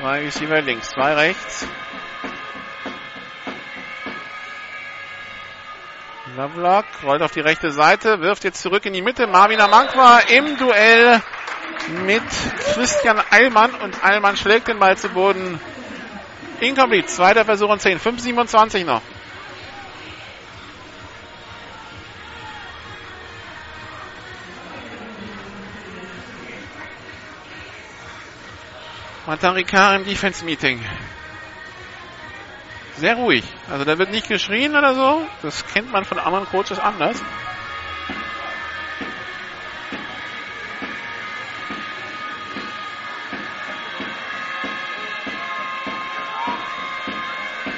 [0.00, 1.66] Drei Receiver links, zwei rechts.
[6.36, 9.26] Lovelock rollt auf die rechte Seite, wirft jetzt zurück in die Mitte.
[9.26, 11.20] Marvin Amankwa im Duell
[12.04, 12.22] mit
[12.74, 15.60] Christian Eilmann und Eilmann schlägt den Ball zu Boden.
[16.60, 17.08] Incomplete.
[17.08, 17.98] Zweiter Versuch und 10.
[17.98, 19.02] 5,27 noch.
[29.28, 30.82] Matarika im Defense Meeting.
[32.96, 33.44] Sehr ruhig.
[33.70, 35.22] Also da wird nicht geschrien oder so.
[35.42, 37.22] Das kennt man von anderen Coaches anders.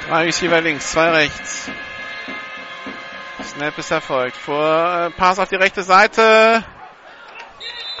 [0.07, 1.69] Drei Receiver links, zwei rechts.
[3.43, 4.37] Snap ist erfolgt.
[4.37, 6.63] Vor äh, Pass auf die rechte Seite.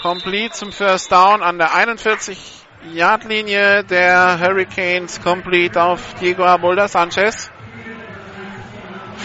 [0.01, 7.51] Complete zum First Down an der 41 Yardlinie der Hurricanes complete auf Diego Abulda Sanchez.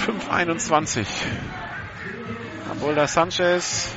[0.07, 1.07] 5,21.
[2.71, 3.95] Abulda Sanchez,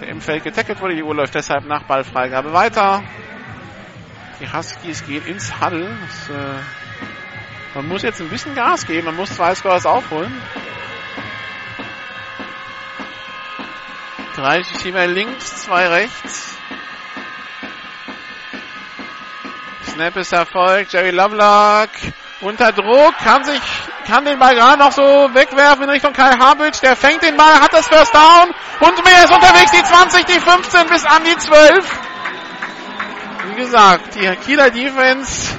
[0.00, 0.94] der im Feld getackelt wurde.
[0.94, 3.02] Die Uhr läuft deshalb nach Ballfreigabe weiter.
[4.40, 5.94] Die Huskies gehen ins Huddle.
[6.06, 6.58] Das, äh,
[7.74, 9.06] man muss jetzt ein bisschen Gas geben.
[9.06, 10.32] Man muss zwei Scores aufholen.
[14.36, 16.55] 30 Receiver links, zwei rechts.
[19.96, 20.92] Snap ist erfolgt.
[20.92, 21.88] Jerry Lovelock
[22.42, 23.62] unter Druck, kann sich,
[24.06, 26.82] kann den Ball gerade noch so wegwerfen in Richtung Kyle Habitsch.
[26.82, 28.50] Der fängt den Ball, hat das First Down
[28.80, 29.70] und mehr ist unterwegs.
[29.70, 31.98] Die 20, die 15 bis an die 12.
[33.48, 35.56] Wie gesagt, die Kieler Defense,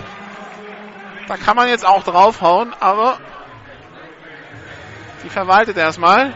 [1.27, 3.17] da kann man jetzt auch draufhauen, aber
[5.23, 6.31] die verwaltet erstmal.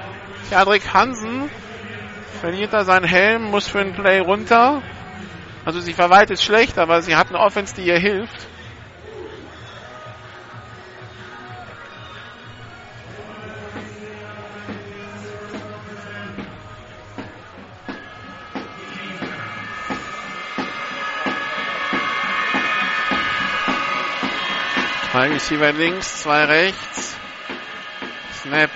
[0.50, 1.52] Jadrik Hansen
[2.40, 4.82] verliert da seinen Helm, muss für ein Play runter.
[5.64, 8.48] Also sie verwaltet schlecht, aber sie hat eine Offense, die ihr hilft.
[25.11, 27.17] Zwei Receiver links, zwei rechts.
[28.41, 28.72] Snap.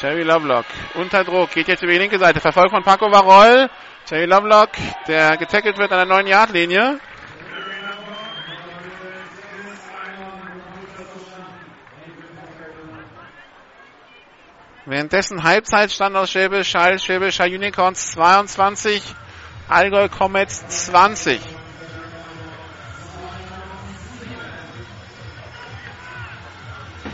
[0.00, 0.64] Jerry Lovelock.
[0.94, 1.50] Unter Druck.
[1.50, 2.40] Geht jetzt über die linke Seite.
[2.40, 3.68] Verfolgt von Paco Varol.
[4.10, 4.70] Jerry Lovelock,
[5.06, 6.98] der getackelt wird an der 9-Yard-Linie.
[14.86, 19.02] Währenddessen Halbzeitstand aus Schwäbisch Hall, Schwäbisch Hall Unicorns 22,
[19.68, 21.42] Allgäu Comets 20.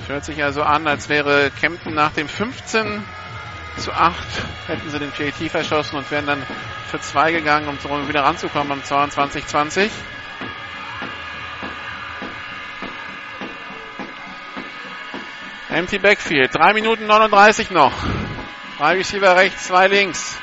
[0.06, 3.04] Hört sich also an, als wäre Kempten nach dem 15
[3.76, 4.16] zu 8
[4.66, 6.46] hätten sie den PAT verschossen und wären dann
[6.90, 9.90] für 2 gegangen, um wieder ranzukommen am 22-20.
[15.70, 16.54] Empty Backfield.
[16.54, 17.92] 3 Minuten 39 noch.
[18.78, 20.38] Drei Receiver rechts, zwei links.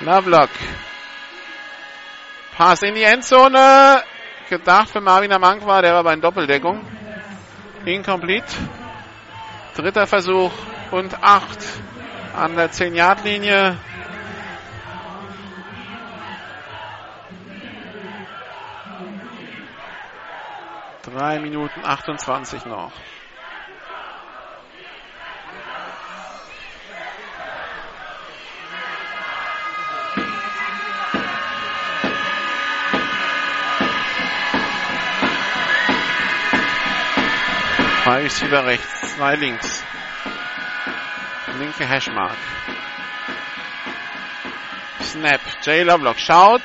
[0.00, 0.50] Lovelock.
[2.56, 4.02] Pass in die Endzone.
[4.48, 6.84] Gedacht für Marvin Amankwa, der war bei Doppeldeckung.
[7.84, 8.52] Incomplete.
[9.76, 10.52] Dritter Versuch
[10.90, 11.58] und 8
[12.34, 13.76] an der 10-Yard-Linie.
[21.02, 22.92] Drei Minuten 28 noch.
[38.02, 39.84] Zwei Receiver rechts, zwei links.
[41.58, 42.36] Linke Hashmark.
[45.02, 45.40] Snap.
[45.62, 46.62] Jay Lovelock schaut.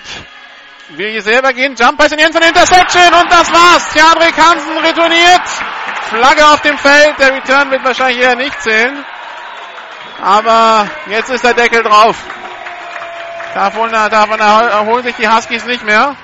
[0.89, 1.75] Will hier selber gehen.
[1.75, 3.89] Jumper ist in Jensen Interception und das war's.
[3.93, 5.47] Theodrik Hansen retourniert.
[6.09, 7.19] Flagge auf dem Feld.
[7.19, 9.05] Der Return wird wahrscheinlich eher nicht zählen.
[10.21, 12.17] Aber jetzt ist der Deckel drauf.
[13.53, 16.15] Davon, davon erholen sich die Huskies nicht mehr.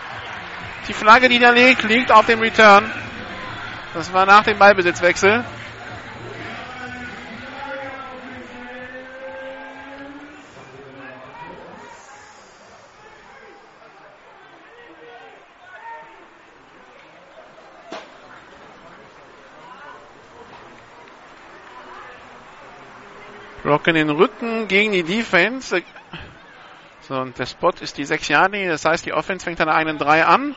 [0.87, 2.91] Die Flagge, die da liegt, liegt auf dem Return.
[3.93, 5.43] Das war nach dem Ballbesitzwechsel.
[23.65, 25.81] Block in den Rücken gegen die Defense.
[27.01, 29.75] So, und der Spot ist die 6 Jahre, das heißt, die Offense fängt an der
[29.75, 30.55] einen 3 an.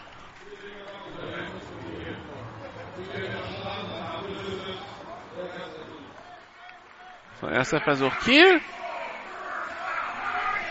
[7.40, 8.60] So, erster Versuch Kiel.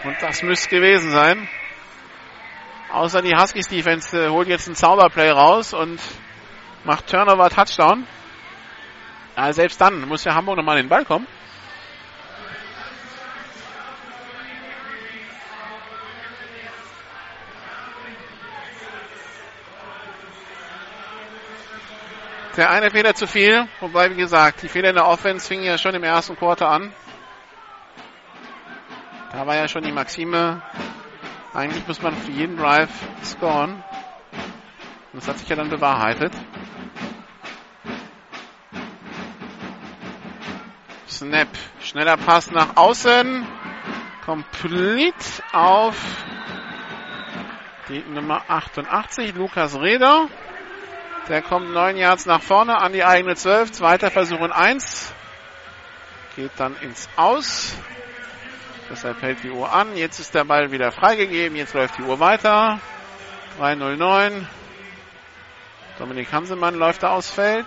[0.04, 1.50] Und das müsste gewesen sein.
[2.94, 6.00] Außer die Huskies Defense äh, holt jetzt ein Zauberplay raus und
[6.84, 8.06] macht Turnover Touchdown.
[9.36, 11.26] Ja, selbst dann muss ja Hamburg nochmal in den Ball kommen.
[22.58, 25.78] Der eine Fehler zu viel, wobei, wie gesagt, die Fehler in der Offense fingen ja
[25.78, 26.92] schon im ersten Quarter an.
[29.32, 30.64] Da war ja schon die Maxime,
[31.54, 32.90] eigentlich muss man für jeden Drive
[33.24, 33.84] scoren.
[35.14, 36.34] Und das hat sich ja dann bewahrheitet.
[41.08, 41.50] Snap.
[41.80, 43.46] Schneller Pass nach außen.
[44.26, 45.96] Complete auf
[47.88, 50.28] die Nummer 88, Lukas Reder.
[51.30, 53.74] Der kommt neun Yards nach vorne an die eigene 12.
[53.74, 55.14] Zweiter Versuch in 1.
[56.38, 57.74] Geht dann ins Aus.
[58.90, 59.98] Deshalb hält die Uhr an.
[59.98, 61.58] Jetzt ist der Ball wieder freigegeben.
[61.58, 62.80] Jetzt läuft die Uhr weiter.
[63.60, 64.46] 3.09.
[66.00, 67.66] Dominik Hansemann läuft da aufs Feld.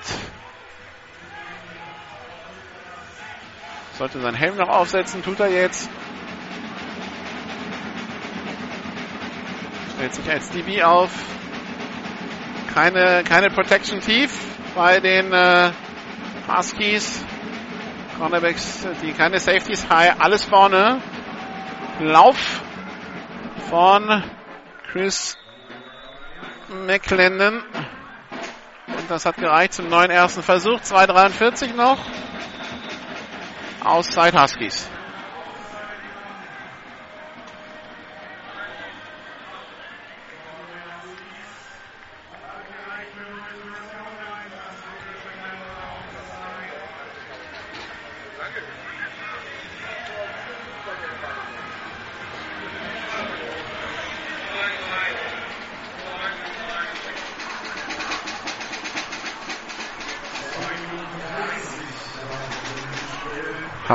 [3.98, 5.22] Sollte seinen Helm noch aufsetzen.
[5.22, 5.90] Tut er jetzt.
[9.96, 11.10] Stellt sich als DB auf.
[12.74, 14.30] Keine, keine Protection tief
[14.74, 15.70] bei den äh,
[16.48, 17.24] Huskies.
[18.18, 21.00] Cornerbacks, die keine Safeties high, alles vorne.
[22.00, 22.60] Lauf
[23.70, 24.22] von
[24.92, 25.38] Chris
[26.68, 27.62] McClendon.
[28.86, 30.80] Und das hat gereicht zum neuen ersten Versuch.
[30.80, 31.98] 2,43 noch.
[33.82, 34.88] Auszeit Huskies.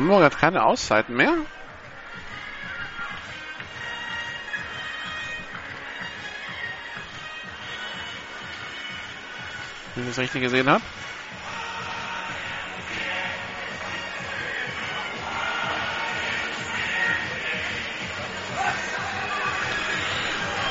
[0.06, 1.34] Hamburg hat keine Auszeiten mehr.
[9.95, 10.84] Wenn ich das richtig gesehen habe.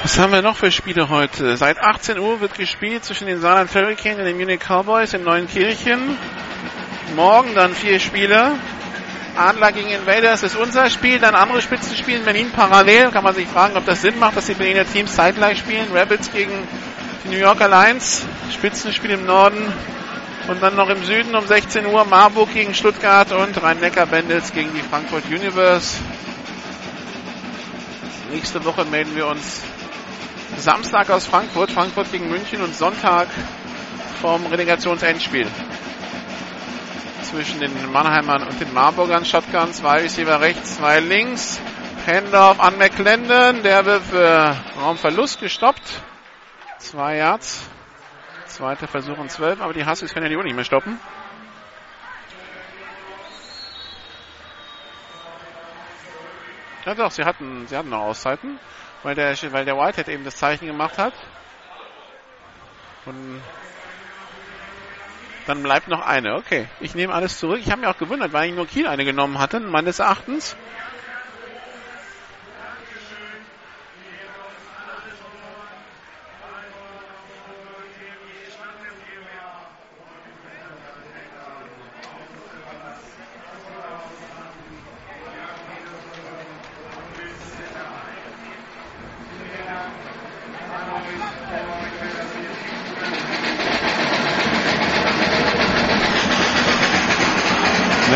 [0.02, 1.56] Was haben wir noch für Spiele heute?
[1.56, 6.16] Seit 18 Uhr wird gespielt zwischen den Saarland Hurricanes und den Munich Cowboys in Neunkirchen.
[7.16, 8.56] Morgen dann vier Spiele.
[9.36, 13.10] Adler gegen Invaders ist unser Spiel, dann andere Spitzenspiele in Berlin parallel.
[13.10, 15.88] Kann man sich fragen, ob das Sinn macht, dass die Berliner Teams zeitgleich spielen.
[15.92, 16.52] Rabbits gegen
[17.24, 19.72] die New Yorker Lions, Spitzenspiel im Norden.
[20.46, 24.82] Und dann noch im Süden um 16 Uhr Marburg gegen Stuttgart und Rhein-Neckar-Bandits gegen die
[24.82, 25.96] Frankfurt Universe.
[28.30, 29.62] Nächste Woche melden wir uns
[30.58, 33.28] Samstag aus Frankfurt, Frankfurt gegen München und Sonntag
[34.20, 35.48] vom Relegationsendspiel
[37.34, 39.24] zwischen den Mannheimern und den Marburgern.
[39.24, 41.60] Shotgun, zwei Receiver rechts, zwei links.
[42.06, 45.82] Handoff an McClendon, der wird für Raumverlust gestoppt.
[46.78, 47.68] Zwei Yards.
[48.46, 51.00] Zweiter Versuch und zwölf, aber die Huskies können ja die Uhr nicht mehr stoppen.
[56.86, 58.60] Ja doch, sie hatten, sie hatten noch Auszeiten,
[59.02, 61.14] weil der, weil der Whitehead eben das Zeichen gemacht hat.
[63.06, 63.42] Und
[65.46, 66.36] dann bleibt noch eine.
[66.36, 67.60] Okay, ich nehme alles zurück.
[67.60, 70.56] Ich habe mir auch gewundert, weil ich nur Kiel eine genommen hatte, meines Erachtens.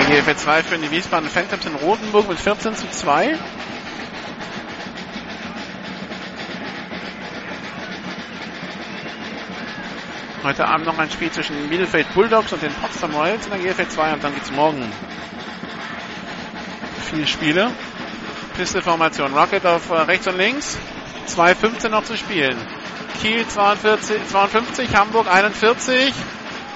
[0.09, 3.39] GFL 2 für die Wiesbaden Phantoms in Rotenburg mit 14 zu 2.
[10.45, 13.89] Heute Abend noch ein Spiel zwischen Bielefeld Bulldogs und den Potsdam Royals in der GFL
[13.89, 14.91] 2 und dann geht es morgen
[17.11, 17.71] vier Spiele.
[18.57, 20.79] Pisteformation Rocket auf rechts und links.
[21.27, 22.57] 2,15 noch zu spielen.
[23.21, 26.15] Kiel 42, 52, Hamburg 41.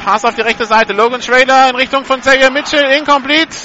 [0.05, 0.93] Pass auf die rechte Seite.
[0.93, 2.85] Logan Schrader in Richtung von Xavier Mitchell.
[2.99, 3.57] Incomplete.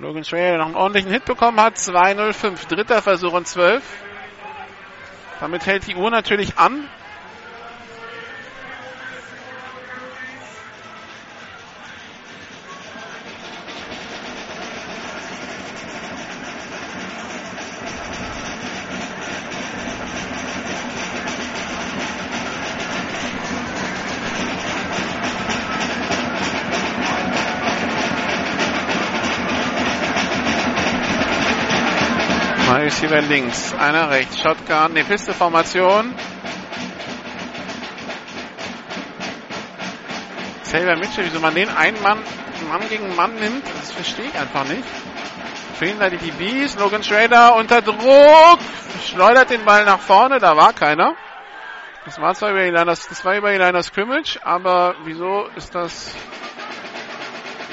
[0.00, 1.76] Logan Schrader, der noch einen ordentlichen Hit bekommen hat.
[1.76, 2.66] 2-0-5.
[2.66, 3.84] Dritter Versuch und 12.
[5.38, 6.88] Damit hält die Uhr natürlich an.
[33.16, 34.38] Irgendwer links, einer rechts.
[34.42, 36.14] Shotgun, ne Piste-Formation.
[40.62, 42.18] Xavier Mitchell, wieso man den einen Mann,
[42.68, 44.84] Mann gegen Mann nimmt, das verstehe ich einfach nicht.
[45.78, 46.78] Fehlen da die DBs.
[46.78, 48.58] Logan Schrader unter Druck.
[49.06, 50.38] Schleudert den Ball nach vorne.
[50.38, 51.14] Da war keiner.
[52.04, 56.14] Das war zwar über Elinas, das war über Elinas Kümmich, aber wieso ist das,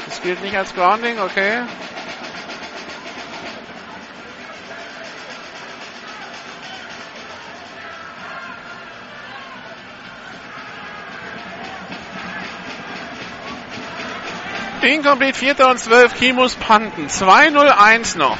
[0.05, 1.63] das gilt nicht als Grounding, okay.
[14.83, 17.07] Incomplete, vierter und zwölf, Kimus Panten.
[17.07, 18.37] 2-0-1 noch.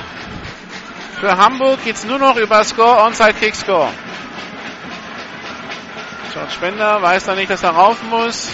[1.20, 3.90] Für Hamburg geht's nur noch über Score, Onside Kick Score.
[6.34, 8.50] George Spender weiß da nicht, dass er rauf muss.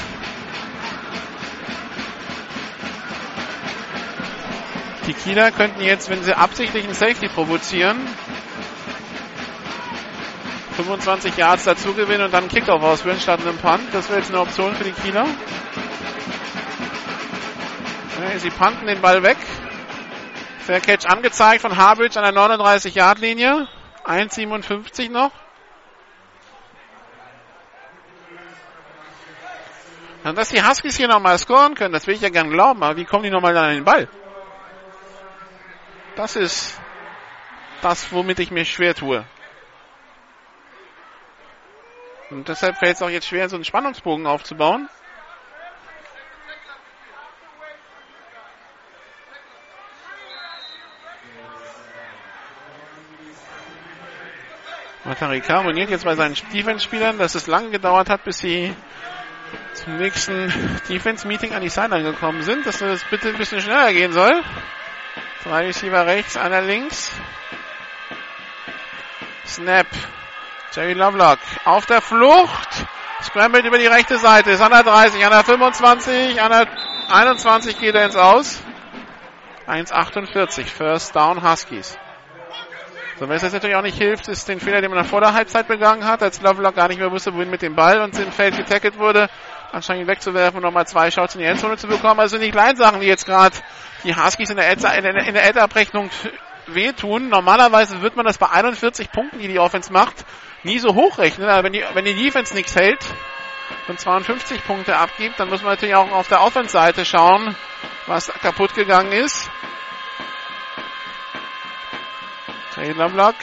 [5.07, 7.97] Die Kieler könnten jetzt, wenn sie absichtlich einen Safety provozieren,
[10.75, 13.81] 25 Yards dazu gewinnen und dann einen Kickoff ausführen statt einem Punt.
[13.91, 15.25] Das wäre jetzt eine Option für die Kieler.
[18.37, 19.37] Sie panten den Ball weg.
[20.59, 23.67] Fair Catch angezeigt von Harbridge an der 39-Yard-Linie.
[24.05, 25.31] 1,57 noch.
[30.23, 32.97] Und dass die Huskies hier nochmal scoren können, das will ich ja gern glauben, aber
[32.97, 34.07] wie kommen die nochmal an den Ball?
[36.15, 36.79] Das ist
[37.81, 39.25] das, womit ich mir schwer tue.
[42.29, 44.89] Und deshalb fällt es auch jetzt schwer, so einen Spannungsbogen aufzubauen.
[55.05, 58.75] Matarika moniert jetzt bei seinen Defense-Spielern, dass es lange gedauert hat, bis sie
[59.73, 60.51] zum nächsten
[60.89, 64.43] Defense-Meeting an die Sideline gekommen sind, dass das bitte ein bisschen schneller gehen soll.
[65.43, 67.11] Drei Receiver rechts, einer links.
[69.45, 69.87] Snap.
[70.73, 72.85] Jerry Lovelock auf der Flucht.
[73.23, 74.51] Scrambled über die rechte Seite.
[74.51, 76.67] Ist an der 30, an der 25, an der
[77.09, 78.61] 21 geht er ins Aus.
[79.67, 80.65] 1,48.
[80.65, 81.97] First Down Huskies.
[83.19, 85.33] So, wenn es jetzt natürlich auch nicht hilft, ist den Fehler, den man vor der
[85.33, 88.31] Halbzeit begangen hat, als Lovelock gar nicht mehr wusste, wohin mit dem Ball und im
[88.31, 89.29] Feld getackelt wurde,
[89.73, 92.21] anscheinend ihn wegzuwerfen und nochmal zwei Shots in die Endzone zu bekommen.
[92.21, 93.57] Also nicht Kleinsachen, die jetzt gerade
[94.05, 96.09] die Huskies in der, Ed-Abrechnung
[96.67, 97.27] wehtun.
[97.27, 100.23] Normalerweise wird man das bei 41 Punkten, die die Offense macht,
[100.63, 101.49] nie so hochrechnen.
[101.49, 103.03] Aber wenn die, wenn die Defense nichts hält
[103.89, 107.53] und 52 Punkte abgibt, dann muss man natürlich auch auf der Offense-Seite schauen,
[108.07, 109.51] was kaputt gegangen ist.
[112.79, 113.35] Taylor Block.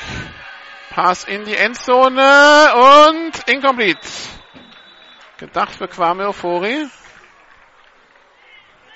[0.89, 4.09] Pass in die Endzone und incomplete.
[5.37, 6.87] Gedacht für Kwame Ofori.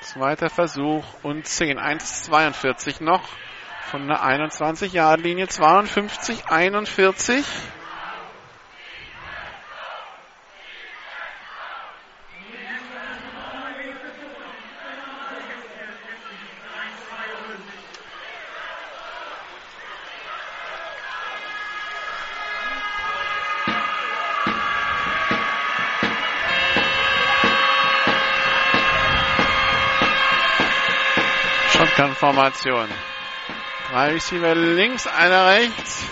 [0.01, 1.79] Zweiter Versuch und 10.
[1.79, 3.29] 1,42 noch
[3.91, 5.49] von der 21-Yard-Linie.
[5.49, 7.45] 52, 41.
[32.01, 32.89] Shotgun-Formation.
[33.91, 36.05] Drei Receiver links, einer rechts.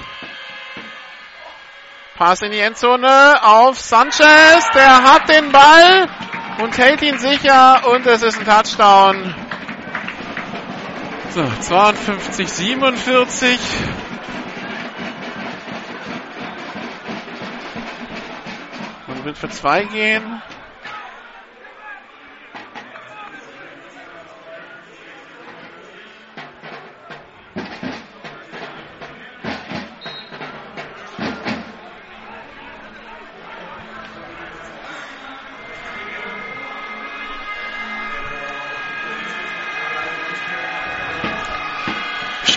[2.17, 4.71] Pass in die Endzone auf Sanchez.
[4.75, 6.09] Der hat den Ball
[6.61, 9.35] und hält ihn sicher und es ist ein Touchdown.
[11.31, 13.59] So, 52, 47.
[19.07, 20.43] Man wird für zwei gehen.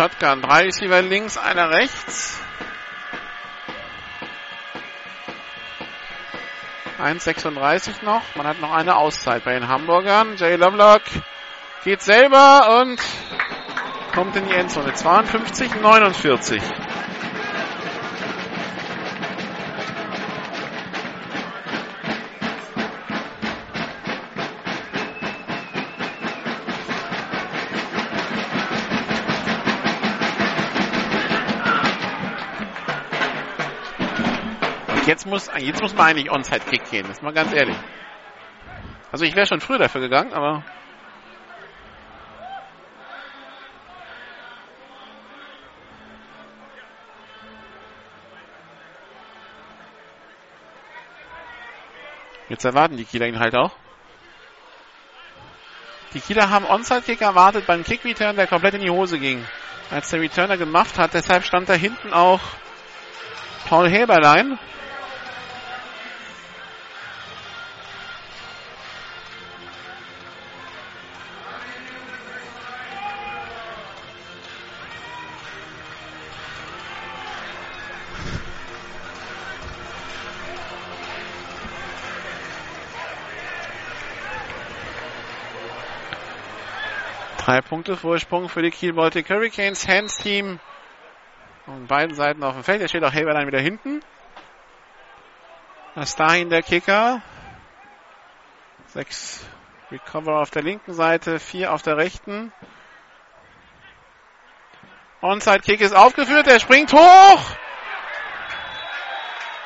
[0.02, 0.42] Shotgun.
[0.42, 2.42] Drei Receiver links, einer rechts.
[7.00, 8.24] 1,36 noch.
[8.36, 10.38] Man hat noch eine Auszeit bei den Hamburgern.
[10.38, 11.04] Jay Lovelock
[11.84, 13.00] geht selber und
[14.16, 14.92] kommt in die Endzone.
[14.92, 16.64] 52, 49.
[35.32, 37.78] muss, jetzt muss man eigentlich Onside-Kick gehen, ist mal ganz ehrlich.
[39.12, 40.64] Also ich wäre schon früher dafür gegangen, aber
[52.50, 53.72] Jetzt erwarten die Kieler ihn halt auch.
[56.14, 59.46] Die Kieler haben Onside-Kick erwartet beim Kick-Return, der komplett in die Hose ging.
[59.90, 62.42] Als der Returner gemacht hat, deshalb stand da hinten auch
[63.70, 64.60] Paul Heberlein.
[87.82, 89.88] Drei Punkte Vorsprung für die Kiel Baltic Hurricanes.
[89.88, 90.60] Hands Team
[91.66, 92.80] von beiden Seiten auf dem Feld.
[92.80, 94.02] Da steht auch Heberlein wieder hinten.
[95.96, 97.24] Das dahin der Kicker.
[98.86, 99.44] Sechs
[99.92, 102.54] Recover auf der linken Seite, vier auf der rechten.
[105.22, 107.56] Onside Kick ist aufgeführt, er springt hoch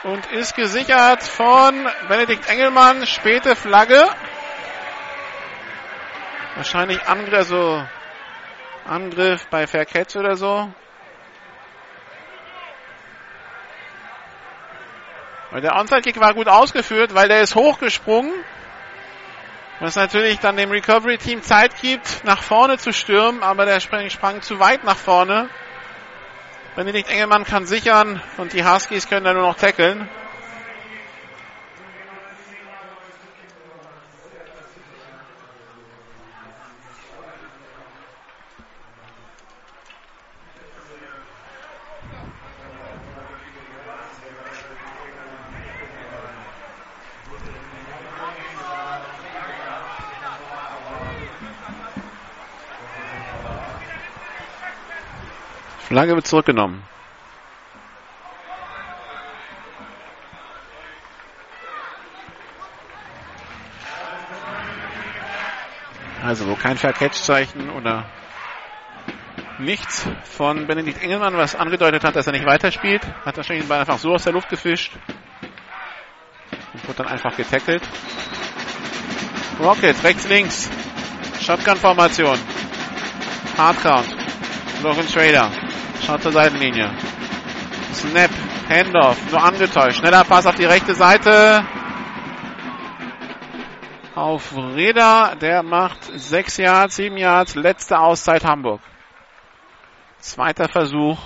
[0.04, 3.06] und ist gesichert von Benedikt Engelmann.
[3.08, 4.08] Späte Flagge.
[6.56, 7.86] Wahrscheinlich Angriff, also
[8.86, 10.72] Angriff bei Fair oder so.
[15.52, 18.34] Weil der Onside-Kick war gut ausgeführt, weil der ist hochgesprungen.
[19.80, 24.42] Was natürlich dann dem Recovery-Team Zeit gibt, nach vorne zu stürmen, aber der sprang, sprang
[24.42, 25.50] zu weit nach vorne.
[26.76, 30.10] Benedikt Engelmann kann sichern und die Huskies können dann nur noch tackeln.
[55.86, 56.84] Flagge wird zurückgenommen.
[66.24, 68.10] Also wo kein Fair-Catch-Zeichen oder
[69.60, 73.06] nichts von Benedikt Engelmann, was angedeutet hat, dass er nicht weiterspielt.
[73.24, 74.94] Hat wahrscheinlich den Ball einfach so aus der Luft gefischt.
[76.74, 77.84] Und wird dann einfach getackelt.
[79.60, 80.68] Rocket, rechts, links.
[81.42, 82.40] Shotgun-Formation.
[83.56, 84.08] Hardcount.
[84.82, 85.65] Logan Trader.
[86.04, 86.90] Schaut zur Seitenlinie.
[87.94, 88.32] Snap.
[88.70, 89.18] Handoff.
[89.32, 90.00] Nur angetäuscht.
[90.00, 91.66] Schneller Pass auf die rechte Seite.
[94.16, 95.36] Auf Reda.
[95.36, 97.56] Der macht 6 Yards, 7 Yards.
[97.56, 98.82] Letzte Auszeit Hamburg.
[100.20, 101.20] Zweiter Versuch.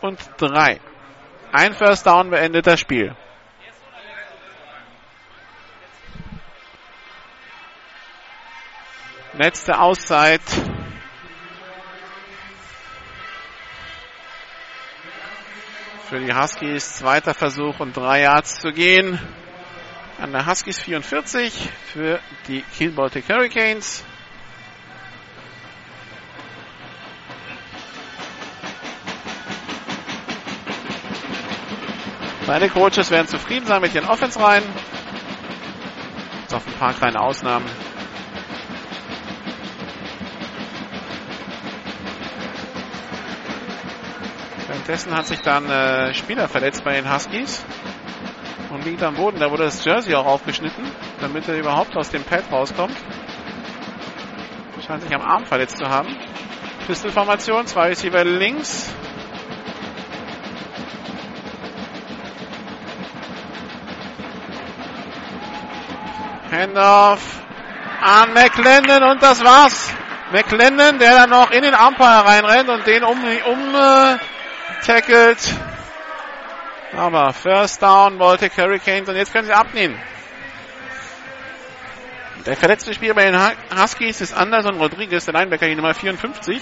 [0.00, 0.80] Und drei.
[1.52, 3.16] Ein First Down beendet das Spiel.
[9.32, 10.42] Letzte Auszeit
[16.08, 16.96] für die Huskies.
[16.96, 19.18] Zweiter Versuch und drei Yards zu gehen.
[20.20, 24.04] An der Huskies 44 für die Kiel Baltic Hurricanes.
[32.46, 34.64] Beide Coaches werden zufrieden sein mit ihren Offense-Reihen.
[36.44, 37.64] Bis auf ein paar kleine Ausnahmen.
[44.74, 47.64] Währenddessen hat sich dann äh, Spieler verletzt bei den Huskies
[48.70, 49.38] und liegt am Boden.
[49.38, 50.84] Da wurde das Jersey auch aufgeschnitten,
[51.20, 52.96] damit er überhaupt aus dem Pad rauskommt.
[54.84, 56.08] Scheint sich am Arm verletzt zu haben.
[56.88, 58.92] Pistol-Formation, zwei Receiver links.
[66.50, 67.22] Handoff
[68.02, 69.94] an McLendon und das war's.
[70.32, 74.18] McLendon, der dann noch in den Umpire reinrennt und den um, um äh,
[74.84, 75.38] tackelt.
[76.92, 79.98] Aber First Down wollte Hurricanes und jetzt können sie abnehmen.
[82.46, 83.40] Der verletzte Spieler bei den
[83.80, 86.60] Huskies ist Anderson Rodriguez, der Linebacker, die Nummer 54.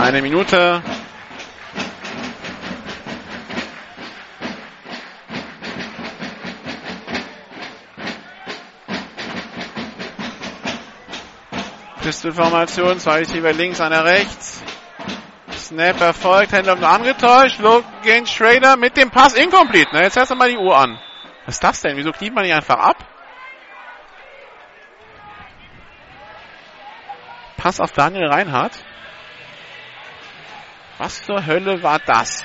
[0.00, 0.82] Eine Minute
[12.18, 14.60] Pistol-Formation, zwei Receiver links, einer rechts.
[15.52, 17.60] Snap erfolgt, Händler angetäuscht.
[17.60, 19.90] Logan Schrader mit dem Pass incomplete.
[19.92, 20.98] Na, jetzt hörst du mal die Uhr an.
[21.46, 21.96] Was ist das denn?
[21.96, 22.96] Wieso kniet man nicht einfach ab?
[27.56, 28.84] Pass auf Daniel Reinhardt.
[30.98, 32.44] Was zur Hölle war das?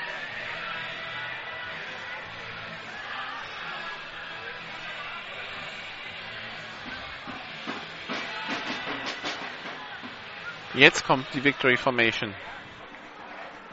[10.76, 12.34] Jetzt kommt die Victory Formation.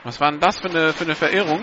[0.04, 1.62] Was war denn das für eine, für eine Verirrung?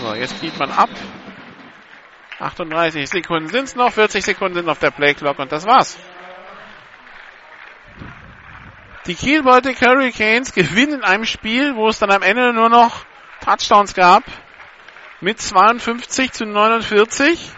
[0.00, 0.90] So, jetzt zieht man ab.
[2.38, 5.98] 38 Sekunden sind es noch, 40 Sekunden sind auf der Playclock und das war's.
[9.06, 13.04] Die Kiel Baltic Hurricanes gewinnen in einem Spiel, wo es dann am Ende nur noch
[13.40, 14.22] Touchdowns gab
[15.20, 17.52] mit 52 zu 49.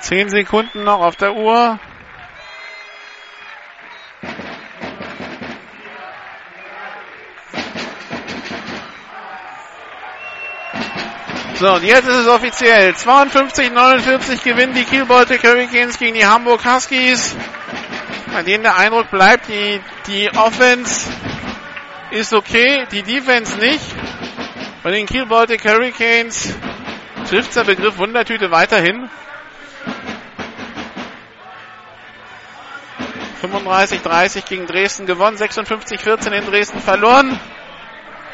[0.00, 1.80] Zehn Sekunden noch auf der Uhr.
[11.58, 12.90] So, und jetzt ist es offiziell.
[12.90, 17.34] 52-49 gewinnen die Kiel Baltic Hurricanes gegen die Hamburg Huskies.
[18.30, 21.10] Bei denen der Eindruck bleibt, die, die Offense
[22.10, 23.80] ist okay, die Defense nicht.
[24.82, 26.54] Bei den Kiel Hurricanes
[27.26, 29.08] trifft der Begriff Wundertüte weiterhin.
[33.42, 37.40] 35-30 gegen Dresden gewonnen, 56-14 in Dresden verloren.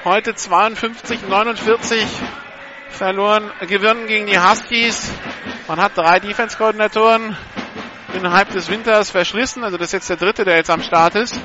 [0.05, 2.05] Heute 52-49
[2.93, 5.13] verloren, gewonnen gegen die Huskies.
[5.69, 7.37] Man hat drei Defense-Koordinatoren
[8.15, 9.65] innerhalb des Winters verschlissen.
[9.65, 11.41] Also das ist jetzt der dritte, der jetzt am Start ist.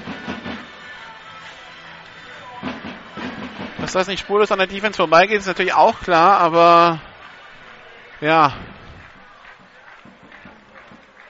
[3.79, 6.99] Dass das nicht spurlos an der Defense vorbeigeht, ist natürlich auch klar, aber
[8.19, 8.53] ja.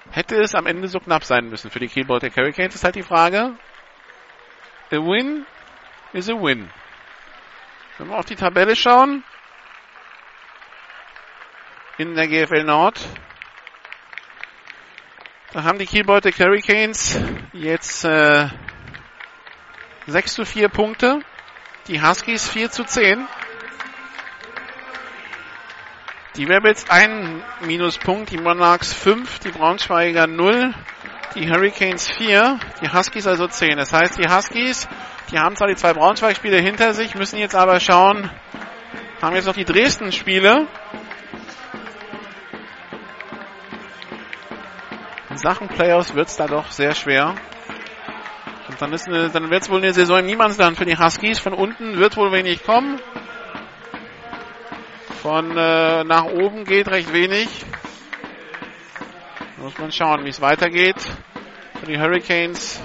[0.10, 2.96] Hätte es am Ende so knapp sein müssen für die Kiel Baltic Hurricanes, ist halt
[2.96, 3.54] die Frage.
[4.92, 5.46] A win
[6.14, 6.72] is a win.
[7.98, 9.24] Wenn wir auf die Tabelle schauen,
[11.98, 13.00] in der GFL Nord.
[15.54, 17.20] Da haben die Kiel Baltic Hurricanes
[17.54, 18.48] jetzt äh,
[20.06, 21.20] 6 zu 4 Punkte.
[21.88, 23.28] Die Huskies 4 zu 10.
[26.36, 30.76] Die Rebels 1 Minuspunkt, die Monarchs 5, die Braunschweiger 0,
[31.34, 33.78] die Hurricanes 4, die Huskies also 10.
[33.78, 34.88] Das heißt, die Huskies,
[35.32, 38.30] die haben zwar die zwei Braunschweig-Spiele hinter sich, müssen jetzt aber schauen,
[39.20, 40.68] haben jetzt noch die Dresden-Spiele.
[45.38, 47.36] In Sachen Playoffs wird es da doch sehr schwer.
[48.70, 51.38] Und dann, ist eine, dann wird es wohl eine Saison im Niemandsland für die Huskies.
[51.38, 53.00] Von unten wird wohl wenig kommen.
[55.22, 57.48] Von äh, nach oben geht recht wenig.
[59.58, 61.00] Muss man schauen, wie es weitergeht.
[61.80, 62.82] Für die Hurricanes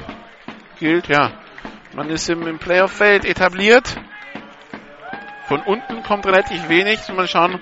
[0.79, 1.33] gilt, ja,
[1.95, 3.97] man ist im, im Playoff-Feld etabliert.
[5.49, 6.99] Von unten kommt relativ wenig.
[7.17, 7.61] Mal schauen,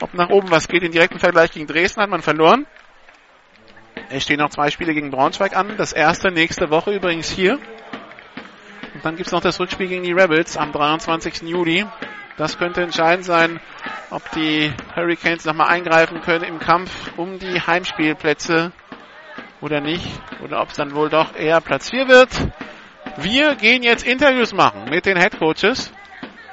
[0.00, 0.84] ob nach oben was geht.
[0.84, 2.64] Den direkten Vergleich gegen Dresden hat man verloren.
[4.14, 5.74] Es stehen noch zwei Spiele gegen Braunschweig an.
[5.76, 7.54] Das erste nächste Woche übrigens hier.
[8.94, 11.42] Und dann gibt es noch das Rückspiel gegen die Rebels am 23.
[11.42, 11.84] Juli.
[12.36, 13.58] Das könnte entscheidend sein,
[14.10, 18.70] ob die Hurricanes nochmal eingreifen können im Kampf um die Heimspielplätze
[19.60, 20.06] oder nicht.
[20.44, 22.30] Oder ob es dann wohl doch eher Platz 4 wird.
[23.16, 25.92] Wir gehen jetzt Interviews machen mit den Head Coaches.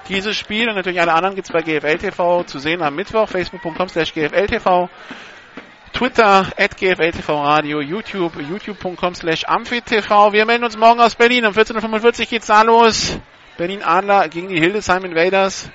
[0.10, 3.30] Dieses Spiel und natürlich alle anderen gibt es bei GFL TV zu sehen am Mittwoch,
[3.30, 4.90] facebook.com slash GFL TV.
[5.94, 10.34] Twitter, at GFLTV Radio, YouTube, youtube.com slash amphitv.
[10.34, 11.46] Wir melden uns morgen aus Berlin.
[11.46, 13.20] Um 14.45 Uhr geht's da los.
[13.58, 15.70] Berlin Adler gegen die Hildesheim Invaders.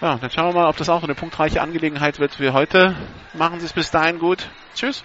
[0.00, 2.96] Ja, dann schauen wir mal, ob das auch eine punktreiche Angelegenheit wird für heute.
[3.32, 4.48] Machen Sie es bis dahin gut.
[4.74, 5.04] Tschüss.